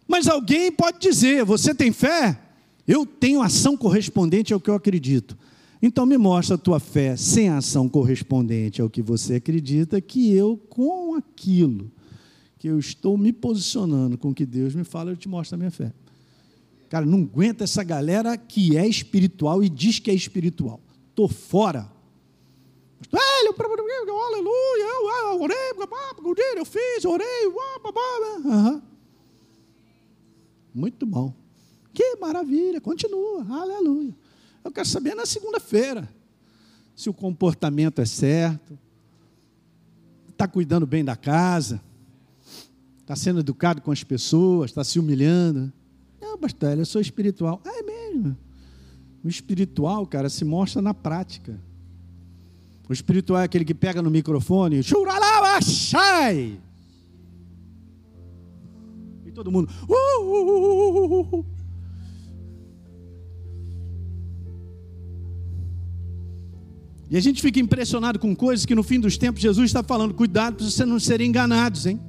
Mas 0.08 0.30
alguém 0.30 0.72
pode 0.72 1.00
dizer: 1.00 1.44
Você 1.44 1.76
tem 1.76 1.92
fé? 1.92 2.40
Eu 2.88 3.06
tenho 3.06 3.42
ação 3.42 3.76
correspondente 3.76 4.54
ao 4.54 4.62
que 4.62 4.70
eu 4.70 4.76
acredito. 4.76 5.38
Então 5.82 6.06
me 6.06 6.18
mostra 6.18 6.56
a 6.56 6.60
tua 6.60 6.80
fé 6.80 7.18
sem 7.18 7.50
ação 7.50 7.90
correspondente 7.90 8.82
ao 8.82 8.90
que 8.90 9.02
você 9.02 9.36
acredita, 9.36 10.00
que 10.00 10.32
eu, 10.32 10.58
com 10.70 11.16
aquilo 11.16 11.92
que 12.62 12.68
eu 12.68 12.78
estou 12.78 13.18
me 13.18 13.34
posicionando 13.34 14.20
com 14.20 14.30
o 14.30 14.36
que 14.36 14.46
Deus 14.46 14.76
me 14.76 14.84
fala, 14.84 15.10
eu 15.10 15.18
te 15.18 15.28
mostro 15.28 15.56
a 15.56 15.58
minha 15.58 15.72
fé. 15.72 15.92
Cara, 16.90 17.08
não 17.08 17.24
aguenta 17.24 17.64
essa 17.64 17.84
galera 17.84 18.38
que 18.38 18.78
é 18.78 18.88
espiritual 18.88 19.64
e 19.64 19.68
diz 19.68 19.98
que 19.98 20.12
é 20.12 20.14
espiritual. 20.14 20.80
Estou 21.10 21.28
fora. 21.28 21.92
Aleluia, 23.12 23.58
eu 25.32 25.42
orei, 25.42 25.58
eu 26.56 26.66
fiz, 26.66 27.04
orei. 27.04 27.52
Muito 30.72 31.08
bom. 31.08 31.34
Que 31.92 32.16
maravilha, 32.18 32.80
continua, 32.80 33.44
aleluia. 33.60 34.16
Eu 34.64 34.72
quero 34.72 34.88
saber 34.88 35.16
na 35.16 35.26
segunda-feira 35.26 36.08
se 36.96 37.10
o 37.10 37.14
comportamento 37.14 38.00
é 38.02 38.06
certo, 38.06 38.78
está 40.30 40.48
cuidando 40.48 40.86
bem 40.86 41.04
da 41.04 41.16
casa, 41.16 41.82
está 43.12 43.16
sendo 43.16 43.42
educado 43.42 43.82
com 43.82 43.92
as 43.92 44.06
pessoas, 44.06 44.72
está 44.72 44.86
se 44.86 44.98
humilhando. 44.98 45.72
Não, 46.22 46.38
pastor, 46.38 46.78
eu 46.78 46.86
sou 46.86 47.02
espiritual. 47.02 47.62
Ah, 47.66 47.80
é 47.80 47.84
mesmo. 47.84 48.38
O 49.22 49.28
espiritual, 49.28 50.08
cara, 50.08 50.30
se 50.30 50.46
mostra 50.46 50.82
na 50.82 50.94
prática. 50.94 51.60
O 52.88 52.94
espiritual 52.94 53.42
é 53.42 53.44
aquele 53.44 53.66
que 53.66 53.74
pega 53.74 54.02
no 54.02 54.10
microfone, 54.10 54.82
churalabachai! 54.82 56.58
E 59.26 59.32
todo 59.32 59.52
mundo. 59.52 59.70
Uh, 59.90 60.24
uh, 60.24 61.40
uh, 61.40 61.46
e 67.10 67.18
a 67.18 67.20
gente 67.20 67.42
fica 67.42 67.60
impressionado 67.60 68.18
com 68.20 68.34
coisas 68.34 68.66
que 68.66 68.74
no 68.74 68.84
fim 68.84 69.02
dos 69.02 69.18
tempos 69.18 69.42
Jesus 69.42 69.66
está 69.66 69.84
falando: 69.84 70.14
cuidado 70.14 70.56
para 70.56 70.66
vocês 70.66 70.88
não 70.88 71.00
serem 71.00 71.28
enganados, 71.28 71.86
hein? 71.86 72.00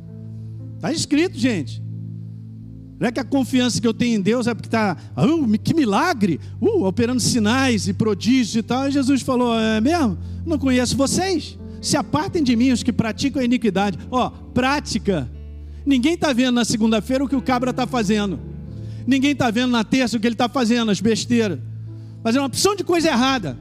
Está 0.83 0.93
escrito, 0.93 1.39
gente. 1.39 1.81
Não 2.99 3.07
é 3.07 3.13
que 3.13 3.21
a 3.21 3.25
confiança 3.25 3.81
que 3.81 3.87
eu 3.87 3.95
tenho 3.95 4.17
em 4.17 4.21
Deus 4.21 4.49
é 4.49 4.55
porque 4.55 4.67
está, 4.67 4.97
oh, 5.17 5.47
que 5.63 5.73
milagre, 5.73 6.41
uh, 6.61 6.85
operando 6.85 7.21
sinais 7.21 7.87
e 7.87 7.93
prodígios 7.93 8.57
e 8.57 8.63
tal. 8.65 8.89
E 8.89 8.91
Jesus 8.91 9.23
falou: 9.23 9.57
é 9.57 9.81
mesmo? 9.81 10.19
Não 10.45 10.59
conheço 10.59 10.97
vocês. 10.97 11.57
Se 11.81 11.97
apartem 11.97 12.43
de 12.43 12.57
mim 12.57 12.73
os 12.73 12.83
que 12.83 12.93
praticam 12.93 13.41
a 13.41 13.45
iniquidade. 13.45 13.97
Ó, 14.11 14.29
prática. 14.29 15.31
Ninguém 15.87 16.15
está 16.15 16.33
vendo 16.33 16.57
na 16.57 16.65
segunda-feira 16.65 17.23
o 17.23 17.29
que 17.29 17.37
o 17.37 17.43
cabra 17.43 17.71
está 17.71 17.87
fazendo. 17.87 18.41
Ninguém 19.07 19.33
está 19.33 19.53
vendo 19.53 19.71
na 19.71 19.85
terça 19.85 20.17
o 20.17 20.21
que 20.21 20.27
ele 20.27 20.35
está 20.35 20.49
fazendo, 20.49 20.91
as 20.91 21.01
besteiras. 21.01 21.61
Fazendo 22.25 22.41
uma 22.41 22.49
opção 22.49 22.75
de 22.75 22.83
coisa 22.83 23.07
errada. 23.07 23.57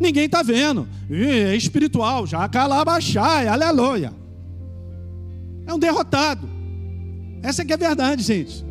Ninguém 0.00 0.24
está 0.24 0.42
vendo. 0.42 0.88
É 1.10 1.54
espiritual, 1.54 2.26
já 2.26 2.48
calabachai, 2.48 3.48
aleluia. 3.48 4.21
É 5.66 5.72
um 5.72 5.78
derrotado. 5.78 6.48
Essa 7.42 7.64
que 7.64 7.72
é 7.72 7.74
a 7.74 7.78
verdade, 7.78 8.22
gente. 8.22 8.64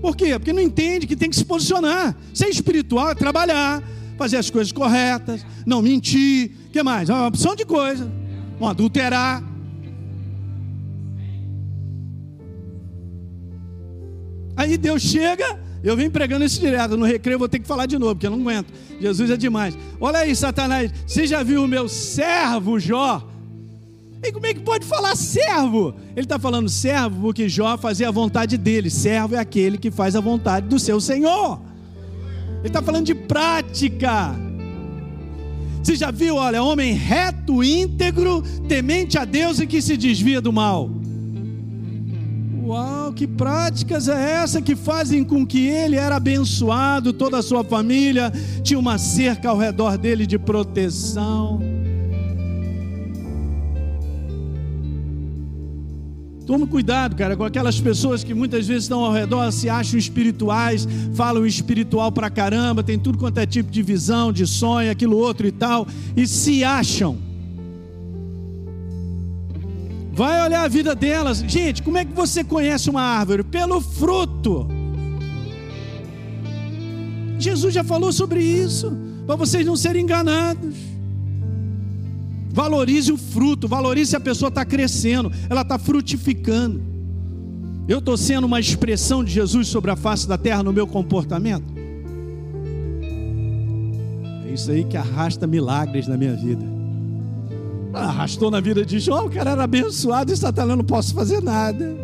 Por 0.00 0.16
quê? 0.16 0.36
Porque 0.38 0.52
não 0.52 0.62
entende 0.62 1.06
que 1.06 1.16
tem 1.16 1.30
que 1.30 1.36
se 1.36 1.44
posicionar. 1.44 2.16
Ser 2.34 2.48
espiritual 2.48 3.10
é 3.10 3.14
trabalhar, 3.14 3.82
fazer 4.18 4.36
as 4.36 4.50
coisas 4.50 4.72
corretas, 4.72 5.44
não 5.64 5.80
mentir. 5.80 6.50
Que 6.72 6.82
mais? 6.82 7.08
Uma 7.08 7.26
opção 7.26 7.54
de 7.54 7.64
coisa. 7.64 8.10
Não 8.60 8.68
adulterar. 8.68 9.42
Aí 14.56 14.76
Deus 14.76 15.02
chega, 15.02 15.58
eu 15.82 15.96
venho 15.96 16.10
pregando 16.10 16.44
isso 16.44 16.60
direto. 16.60 16.96
No 16.96 17.04
recreio 17.04 17.38
vou 17.38 17.48
ter 17.48 17.58
que 17.58 17.66
falar 17.66 17.86
de 17.86 17.98
novo, 17.98 18.14
porque 18.14 18.26
eu 18.26 18.30
não 18.30 18.40
aguento. 18.40 18.72
Jesus 19.00 19.30
é 19.30 19.36
demais. 19.36 19.76
Olha 20.00 20.20
aí, 20.20 20.34
Satanás. 20.36 20.92
Você 21.06 21.26
já 21.26 21.42
viu 21.42 21.64
o 21.64 21.68
meu 21.68 21.88
servo 21.88 22.78
Jó? 22.78 23.31
E 24.22 24.30
como 24.30 24.46
é 24.46 24.54
que 24.54 24.60
pode 24.60 24.86
falar 24.86 25.16
servo? 25.16 25.94
Ele 26.14 26.24
está 26.24 26.38
falando 26.38 26.68
servo 26.68 27.22
porque 27.22 27.48
Jó 27.48 27.76
fazia 27.76 28.08
a 28.08 28.12
vontade 28.12 28.56
dele. 28.56 28.88
Servo 28.88 29.34
é 29.34 29.38
aquele 29.38 29.76
que 29.76 29.90
faz 29.90 30.14
a 30.14 30.20
vontade 30.20 30.68
do 30.68 30.78
seu 30.78 31.00
Senhor. 31.00 31.60
Ele 32.58 32.68
está 32.68 32.80
falando 32.80 33.06
de 33.06 33.14
prática. 33.14 34.36
Você 35.82 35.96
já 35.96 36.12
viu, 36.12 36.36
olha, 36.36 36.62
homem 36.62 36.92
reto, 36.92 37.64
íntegro, 37.64 38.42
temente 38.68 39.18
a 39.18 39.24
Deus 39.24 39.58
e 39.58 39.66
que 39.66 39.82
se 39.82 39.96
desvia 39.96 40.40
do 40.40 40.52
mal. 40.52 40.88
Uau, 42.64 43.12
que 43.12 43.26
práticas 43.26 44.06
é 44.06 44.34
essa 44.34 44.62
que 44.62 44.76
fazem 44.76 45.24
com 45.24 45.44
que 45.44 45.66
ele 45.66 45.96
era 45.96 46.14
abençoado, 46.14 47.12
toda 47.12 47.38
a 47.38 47.42
sua 47.42 47.64
família 47.64 48.32
tinha 48.62 48.78
uma 48.78 48.98
cerca 48.98 49.48
ao 49.48 49.58
redor 49.58 49.98
dele 49.98 50.24
de 50.24 50.38
proteção. 50.38 51.71
Tome 56.46 56.66
cuidado, 56.66 57.14
cara, 57.14 57.36
com 57.36 57.44
aquelas 57.44 57.80
pessoas 57.80 58.24
que 58.24 58.34
muitas 58.34 58.66
vezes 58.66 58.84
estão 58.84 59.04
ao 59.04 59.12
redor, 59.12 59.50
se 59.52 59.68
acham 59.68 59.98
espirituais, 59.98 60.86
falam 61.14 61.46
espiritual 61.46 62.10
pra 62.10 62.28
caramba, 62.28 62.82
tem 62.82 62.98
tudo 62.98 63.16
quanto 63.16 63.38
é 63.38 63.46
tipo 63.46 63.70
de 63.70 63.82
visão, 63.82 64.32
de 64.32 64.46
sonho, 64.46 64.90
aquilo 64.90 65.16
outro 65.16 65.46
e 65.46 65.52
tal, 65.52 65.86
e 66.16 66.26
se 66.26 66.64
acham. 66.64 67.16
Vai 70.12 70.44
olhar 70.44 70.64
a 70.64 70.68
vida 70.68 70.94
delas. 70.94 71.38
Gente, 71.38 71.82
como 71.82 71.96
é 71.96 72.04
que 72.04 72.12
você 72.12 72.44
conhece 72.44 72.90
uma 72.90 73.02
árvore? 73.02 73.42
Pelo 73.44 73.80
fruto. 73.80 74.68
Jesus 77.38 77.72
já 77.72 77.82
falou 77.82 78.12
sobre 78.12 78.42
isso, 78.42 78.92
para 79.26 79.36
vocês 79.36 79.64
não 79.64 79.76
serem 79.76 80.02
enganados. 80.02 80.91
Valorize 82.52 83.10
o 83.10 83.16
fruto, 83.16 83.66
valorize 83.66 84.10
se 84.10 84.16
a 84.16 84.20
pessoa 84.20 84.48
está 84.48 84.64
crescendo, 84.64 85.32
ela 85.48 85.62
está 85.62 85.78
frutificando. 85.78 86.82
Eu 87.88 87.98
estou 87.98 88.16
sendo 88.16 88.46
uma 88.46 88.60
expressão 88.60 89.24
de 89.24 89.32
Jesus 89.32 89.68
sobre 89.68 89.90
a 89.90 89.96
face 89.96 90.28
da 90.28 90.36
terra 90.36 90.62
no 90.62 90.72
meu 90.72 90.86
comportamento. 90.86 91.64
É 94.46 94.52
isso 94.52 94.70
aí 94.70 94.84
que 94.84 94.96
arrasta 94.96 95.46
milagres 95.46 96.06
na 96.06 96.16
minha 96.16 96.36
vida. 96.36 96.64
Arrastou 97.92 98.50
na 98.50 98.60
vida 98.60 98.84
de 98.84 98.98
João, 99.00 99.26
o 99.26 99.30
cara 99.30 99.50
era 99.50 99.64
abençoado 99.64 100.32
e 100.32 100.36
Satanás 100.36 100.76
não 100.76 100.84
posso 100.84 101.14
fazer 101.14 101.42
nada. 101.42 101.96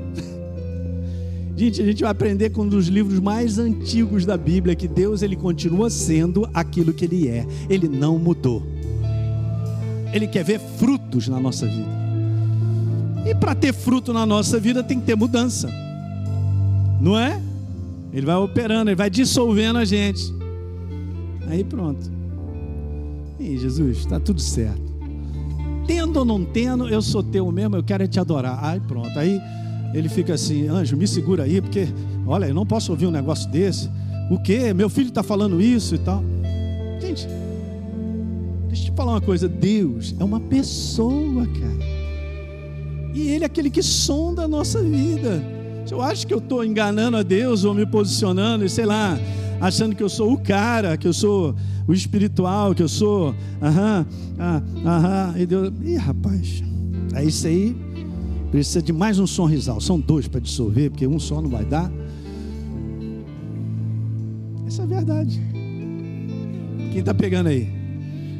Gente, 1.56 1.82
a 1.82 1.84
gente 1.84 2.02
vai 2.02 2.10
aprender 2.10 2.50
com 2.50 2.62
um 2.62 2.68
dos 2.68 2.86
livros 2.86 3.18
mais 3.18 3.58
antigos 3.58 4.24
da 4.24 4.36
Bíblia 4.36 4.76
que 4.76 4.86
Deus 4.86 5.22
ele 5.22 5.34
continua 5.34 5.90
sendo 5.90 6.48
aquilo 6.54 6.92
que 6.92 7.04
ele 7.04 7.28
é. 7.28 7.46
Ele 7.68 7.88
não 7.88 8.18
mudou. 8.18 8.62
Ele 10.12 10.26
quer 10.26 10.44
ver 10.44 10.58
frutos 10.58 11.28
na 11.28 11.38
nossa 11.38 11.66
vida. 11.66 11.98
E 13.26 13.34
para 13.34 13.54
ter 13.54 13.74
fruto 13.74 14.12
na 14.12 14.24
nossa 14.24 14.58
vida 14.58 14.82
tem 14.82 14.98
que 14.98 15.06
ter 15.06 15.16
mudança. 15.16 15.68
Não 17.00 17.18
é? 17.18 17.40
Ele 18.12 18.24
vai 18.24 18.36
operando, 18.36 18.90
ele 18.90 18.96
vai 18.96 19.10
dissolvendo 19.10 19.78
a 19.78 19.84
gente. 19.84 20.32
Aí 21.48 21.62
pronto. 21.62 22.10
E 23.38 23.56
Jesus, 23.58 23.98
está 23.98 24.18
tudo 24.18 24.40
certo. 24.40 24.88
Tendo 25.86 26.18
ou 26.18 26.24
não 26.24 26.44
tendo, 26.44 26.88
eu 26.88 27.00
sou 27.00 27.22
teu 27.22 27.50
mesmo, 27.52 27.76
eu 27.76 27.82
quero 27.82 28.06
te 28.08 28.18
adorar. 28.18 28.58
Aí 28.62 28.80
pronto. 28.80 29.18
Aí 29.18 29.40
ele 29.94 30.08
fica 30.08 30.34
assim, 30.34 30.68
anjo, 30.68 30.96
me 30.96 31.06
segura 31.06 31.44
aí, 31.44 31.60
porque, 31.60 31.88
olha, 32.26 32.46
eu 32.46 32.54
não 32.54 32.66
posso 32.66 32.92
ouvir 32.92 33.06
um 33.06 33.10
negócio 33.10 33.48
desse. 33.50 33.88
O 34.30 34.38
quê? 34.38 34.74
Meu 34.74 34.88
filho 34.90 35.08
está 35.08 35.22
falando 35.22 35.60
isso 35.60 35.94
e 35.94 35.98
tal. 35.98 36.22
Gente, 37.00 37.26
deixa 38.68 38.82
eu 38.84 38.90
te 38.92 38.96
falar 38.96 39.12
uma 39.12 39.20
coisa. 39.20 39.48
Deus 39.48 40.14
é 40.18 40.24
uma 40.24 40.38
pessoa, 40.38 41.46
cara. 41.46 41.88
E 43.14 43.28
Ele 43.28 43.42
é 43.42 43.46
aquele 43.46 43.70
que 43.70 43.82
sonda 43.82 44.42
a 44.42 44.48
nossa 44.48 44.82
vida. 44.82 45.42
Se 45.84 45.94
eu 45.94 46.02
acho 46.02 46.26
que 46.26 46.34
eu 46.34 46.38
estou 46.38 46.64
enganando 46.64 47.16
a 47.16 47.22
Deus 47.22 47.64
ou 47.64 47.74
me 47.74 47.86
posicionando, 47.86 48.64
e 48.64 48.68
sei 48.68 48.84
lá, 48.84 49.18
achando 49.60 49.96
que 49.96 50.02
eu 50.02 50.08
sou 50.08 50.32
o 50.32 50.38
cara, 50.38 50.96
que 50.96 51.08
eu 51.08 51.12
sou 51.12 51.54
o 51.86 51.92
espiritual, 51.94 52.74
que 52.74 52.82
eu 52.82 52.88
sou. 52.88 53.34
Aham, 53.60 54.06
ah, 54.38 54.62
aham. 54.84 55.34
E 55.38 55.46
Deus. 55.46 55.72
Ih, 55.82 55.96
rapaz. 55.96 56.62
É 57.14 57.24
isso 57.24 57.46
aí. 57.46 57.76
Precisa 58.50 58.82
de 58.82 58.92
mais 58.92 59.18
um 59.18 59.26
sorrisal. 59.26 59.80
São 59.80 59.98
dois 59.98 60.28
para 60.28 60.40
dissolver, 60.40 60.90
porque 60.90 61.06
um 61.06 61.18
só 61.18 61.40
não 61.40 61.48
vai 61.48 61.64
dar. 61.64 61.90
Essa 64.66 64.82
é 64.82 64.84
a 64.84 64.88
verdade. 64.88 65.40
Quem 66.92 67.00
está 67.00 67.14
pegando 67.14 67.48
aí? 67.48 67.77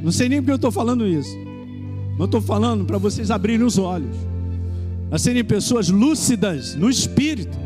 Não 0.03 0.13
sei 0.13 0.29
nem 0.29 0.41
porque 0.41 0.53
eu 0.53 0.57
estou 0.57 0.71
falando 0.71 1.07
isso. 1.07 1.37
Mas 2.13 2.21
eu 2.21 2.25
estou 2.25 2.41
falando 2.41 2.85
para 2.85 2.99
vocês 2.99 3.31
abrirem 3.31 3.67
os 3.67 3.79
olhos 3.79 4.29
a 5.11 5.19
serem 5.19 5.43
pessoas 5.43 5.89
lúcidas 5.89 6.75
no 6.75 6.91
espírito, 6.91 7.59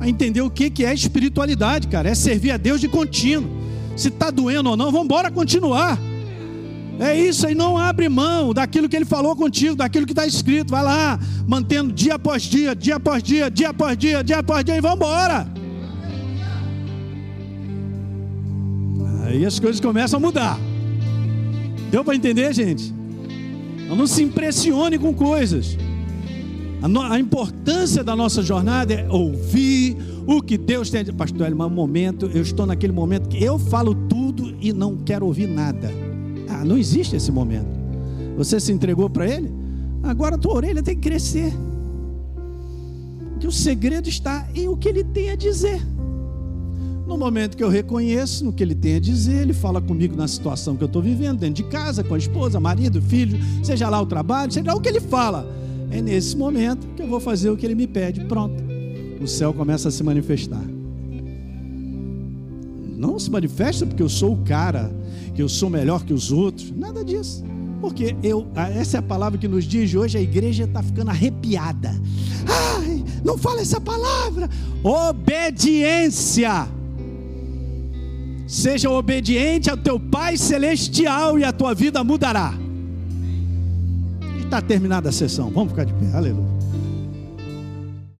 a 0.00 0.08
entender 0.08 0.42
o 0.42 0.50
que 0.50 0.84
é 0.84 0.92
espiritualidade, 0.92 1.88
cara, 1.88 2.10
é 2.10 2.14
servir 2.14 2.50
a 2.50 2.56
Deus 2.56 2.80
de 2.80 2.88
contínuo. 2.88 3.50
Se 3.96 4.08
está 4.08 4.30
doendo 4.30 4.70
ou 4.70 4.76
não, 4.76 4.86
vamos 4.86 5.04
embora 5.04 5.30
continuar. 5.30 5.98
É 6.98 7.18
isso 7.18 7.46
aí, 7.46 7.54
não 7.54 7.78
abre 7.78 8.08
mão 8.08 8.52
daquilo 8.52 8.88
que 8.88 8.96
ele 8.96 9.04
falou 9.04 9.34
contigo, 9.34 9.74
daquilo 9.74 10.04
que 10.06 10.12
está 10.12 10.26
escrito. 10.26 10.70
Vai 10.70 10.82
lá, 10.82 11.18
mantendo 11.46 11.92
dia 11.92 12.14
após 12.14 12.42
dia, 12.42 12.74
dia 12.74 12.96
após 12.96 13.22
dia, 13.22 13.50
dia 13.50 13.70
após 13.70 13.96
dia, 13.96 14.22
dia 14.22 14.38
após 14.38 14.64
dia, 14.64 14.76
e 14.76 14.80
vamos 14.80 14.96
embora. 14.96 15.46
Aí 19.24 19.46
as 19.46 19.58
coisas 19.58 19.80
começam 19.80 20.18
a 20.18 20.20
mudar. 20.20 20.58
Deu 21.94 22.04
para 22.04 22.16
entender, 22.16 22.52
gente? 22.52 22.92
Não 23.86 24.04
se 24.04 24.20
impressione 24.20 24.98
com 24.98 25.14
coisas. 25.14 25.78
A, 26.82 26.88
no, 26.88 27.00
a, 27.00 27.20
importância 27.20 28.02
da 28.02 28.16
nossa 28.16 28.42
jornada 28.42 28.92
é 28.92 29.08
ouvir 29.08 29.96
o 30.26 30.42
que 30.42 30.58
Deus 30.58 30.90
tem. 30.90 31.04
Pastor, 31.04 31.46
é 31.46 31.54
um 31.54 31.70
momento, 31.70 32.26
eu 32.34 32.42
estou 32.42 32.66
naquele 32.66 32.92
momento 32.92 33.28
que 33.28 33.40
eu 33.44 33.60
falo 33.60 33.94
tudo 33.94 34.56
e 34.60 34.72
não 34.72 34.96
quero 34.96 35.24
ouvir 35.24 35.46
nada. 35.46 35.88
Ah, 36.48 36.64
não 36.64 36.76
existe 36.76 37.14
esse 37.14 37.30
momento. 37.30 37.68
Você 38.36 38.58
se 38.58 38.72
entregou 38.72 39.08
para 39.08 39.28
Ele? 39.28 39.54
Agora 40.02 40.34
a 40.34 40.38
tua 40.38 40.54
orelha 40.54 40.82
tem 40.82 40.96
que 40.96 41.08
crescer. 41.08 41.52
Que 43.38 43.46
o 43.46 43.52
segredo 43.52 44.08
está 44.08 44.48
em 44.52 44.66
o 44.66 44.76
que 44.76 44.88
Ele 44.88 45.04
tem 45.04 45.30
a 45.30 45.36
dizer. 45.36 45.80
No 47.06 47.18
momento 47.18 47.56
que 47.56 47.62
eu 47.62 47.68
reconheço 47.68 48.44
no 48.44 48.52
que 48.52 48.62
ele 48.62 48.74
tem 48.74 48.96
a 48.96 49.00
dizer, 49.00 49.42
ele 49.42 49.52
fala 49.52 49.80
comigo 49.80 50.16
na 50.16 50.26
situação 50.26 50.74
que 50.74 50.82
eu 50.82 50.86
estou 50.86 51.02
vivendo, 51.02 51.40
dentro 51.40 51.62
de 51.62 51.70
casa, 51.70 52.02
com 52.02 52.14
a 52.14 52.18
esposa, 52.18 52.58
marido, 52.58 53.00
filho, 53.02 53.38
seja 53.62 53.90
lá 53.90 54.00
o 54.00 54.06
trabalho, 54.06 54.50
seja 54.50 54.66
lá 54.66 54.74
o 54.74 54.80
que 54.80 54.88
ele 54.88 55.00
fala. 55.00 55.46
É 55.90 56.00
nesse 56.00 56.34
momento 56.36 56.86
que 56.96 57.02
eu 57.02 57.06
vou 57.06 57.20
fazer 57.20 57.50
o 57.50 57.56
que 57.56 57.66
ele 57.66 57.74
me 57.74 57.86
pede. 57.86 58.24
Pronto. 58.24 58.62
O 59.20 59.28
céu 59.28 59.52
começa 59.52 59.88
a 59.88 59.90
se 59.90 60.02
manifestar. 60.02 60.64
Não 62.96 63.18
se 63.18 63.30
manifesta 63.30 63.84
porque 63.84 64.02
eu 64.02 64.08
sou 64.08 64.32
o 64.32 64.38
cara, 64.38 64.90
que 65.34 65.42
eu 65.42 65.48
sou 65.48 65.68
melhor 65.68 66.04
que 66.04 66.14
os 66.14 66.32
outros. 66.32 66.72
Nada 66.74 67.04
disso. 67.04 67.44
Porque 67.82 68.16
eu, 68.22 68.46
essa 68.74 68.96
é 68.96 69.00
a 69.00 69.02
palavra 69.02 69.38
que 69.38 69.46
nos 69.46 69.64
diz 69.64 69.94
hoje, 69.94 70.16
a 70.16 70.20
igreja 70.22 70.64
está 70.64 70.82
ficando 70.82 71.10
arrepiada. 71.10 71.94
Ai, 72.48 73.04
não 73.22 73.36
fala 73.36 73.60
essa 73.60 73.78
palavra. 73.78 74.48
Obediência. 74.82 76.66
Seja 78.46 78.90
obediente 78.90 79.70
ao 79.70 79.76
teu 79.76 79.98
Pai 79.98 80.36
Celestial 80.36 81.38
e 81.38 81.44
a 81.44 81.52
tua 81.52 81.74
vida 81.74 82.04
mudará 82.04 82.54
está 84.54 84.62
terminada 84.62 85.08
a 85.08 85.12
sessão. 85.12 85.50
Vamos 85.50 85.70
ficar 85.70 85.84
de 85.84 85.92
pé. 85.94 86.16
Aleluia. 86.16 86.63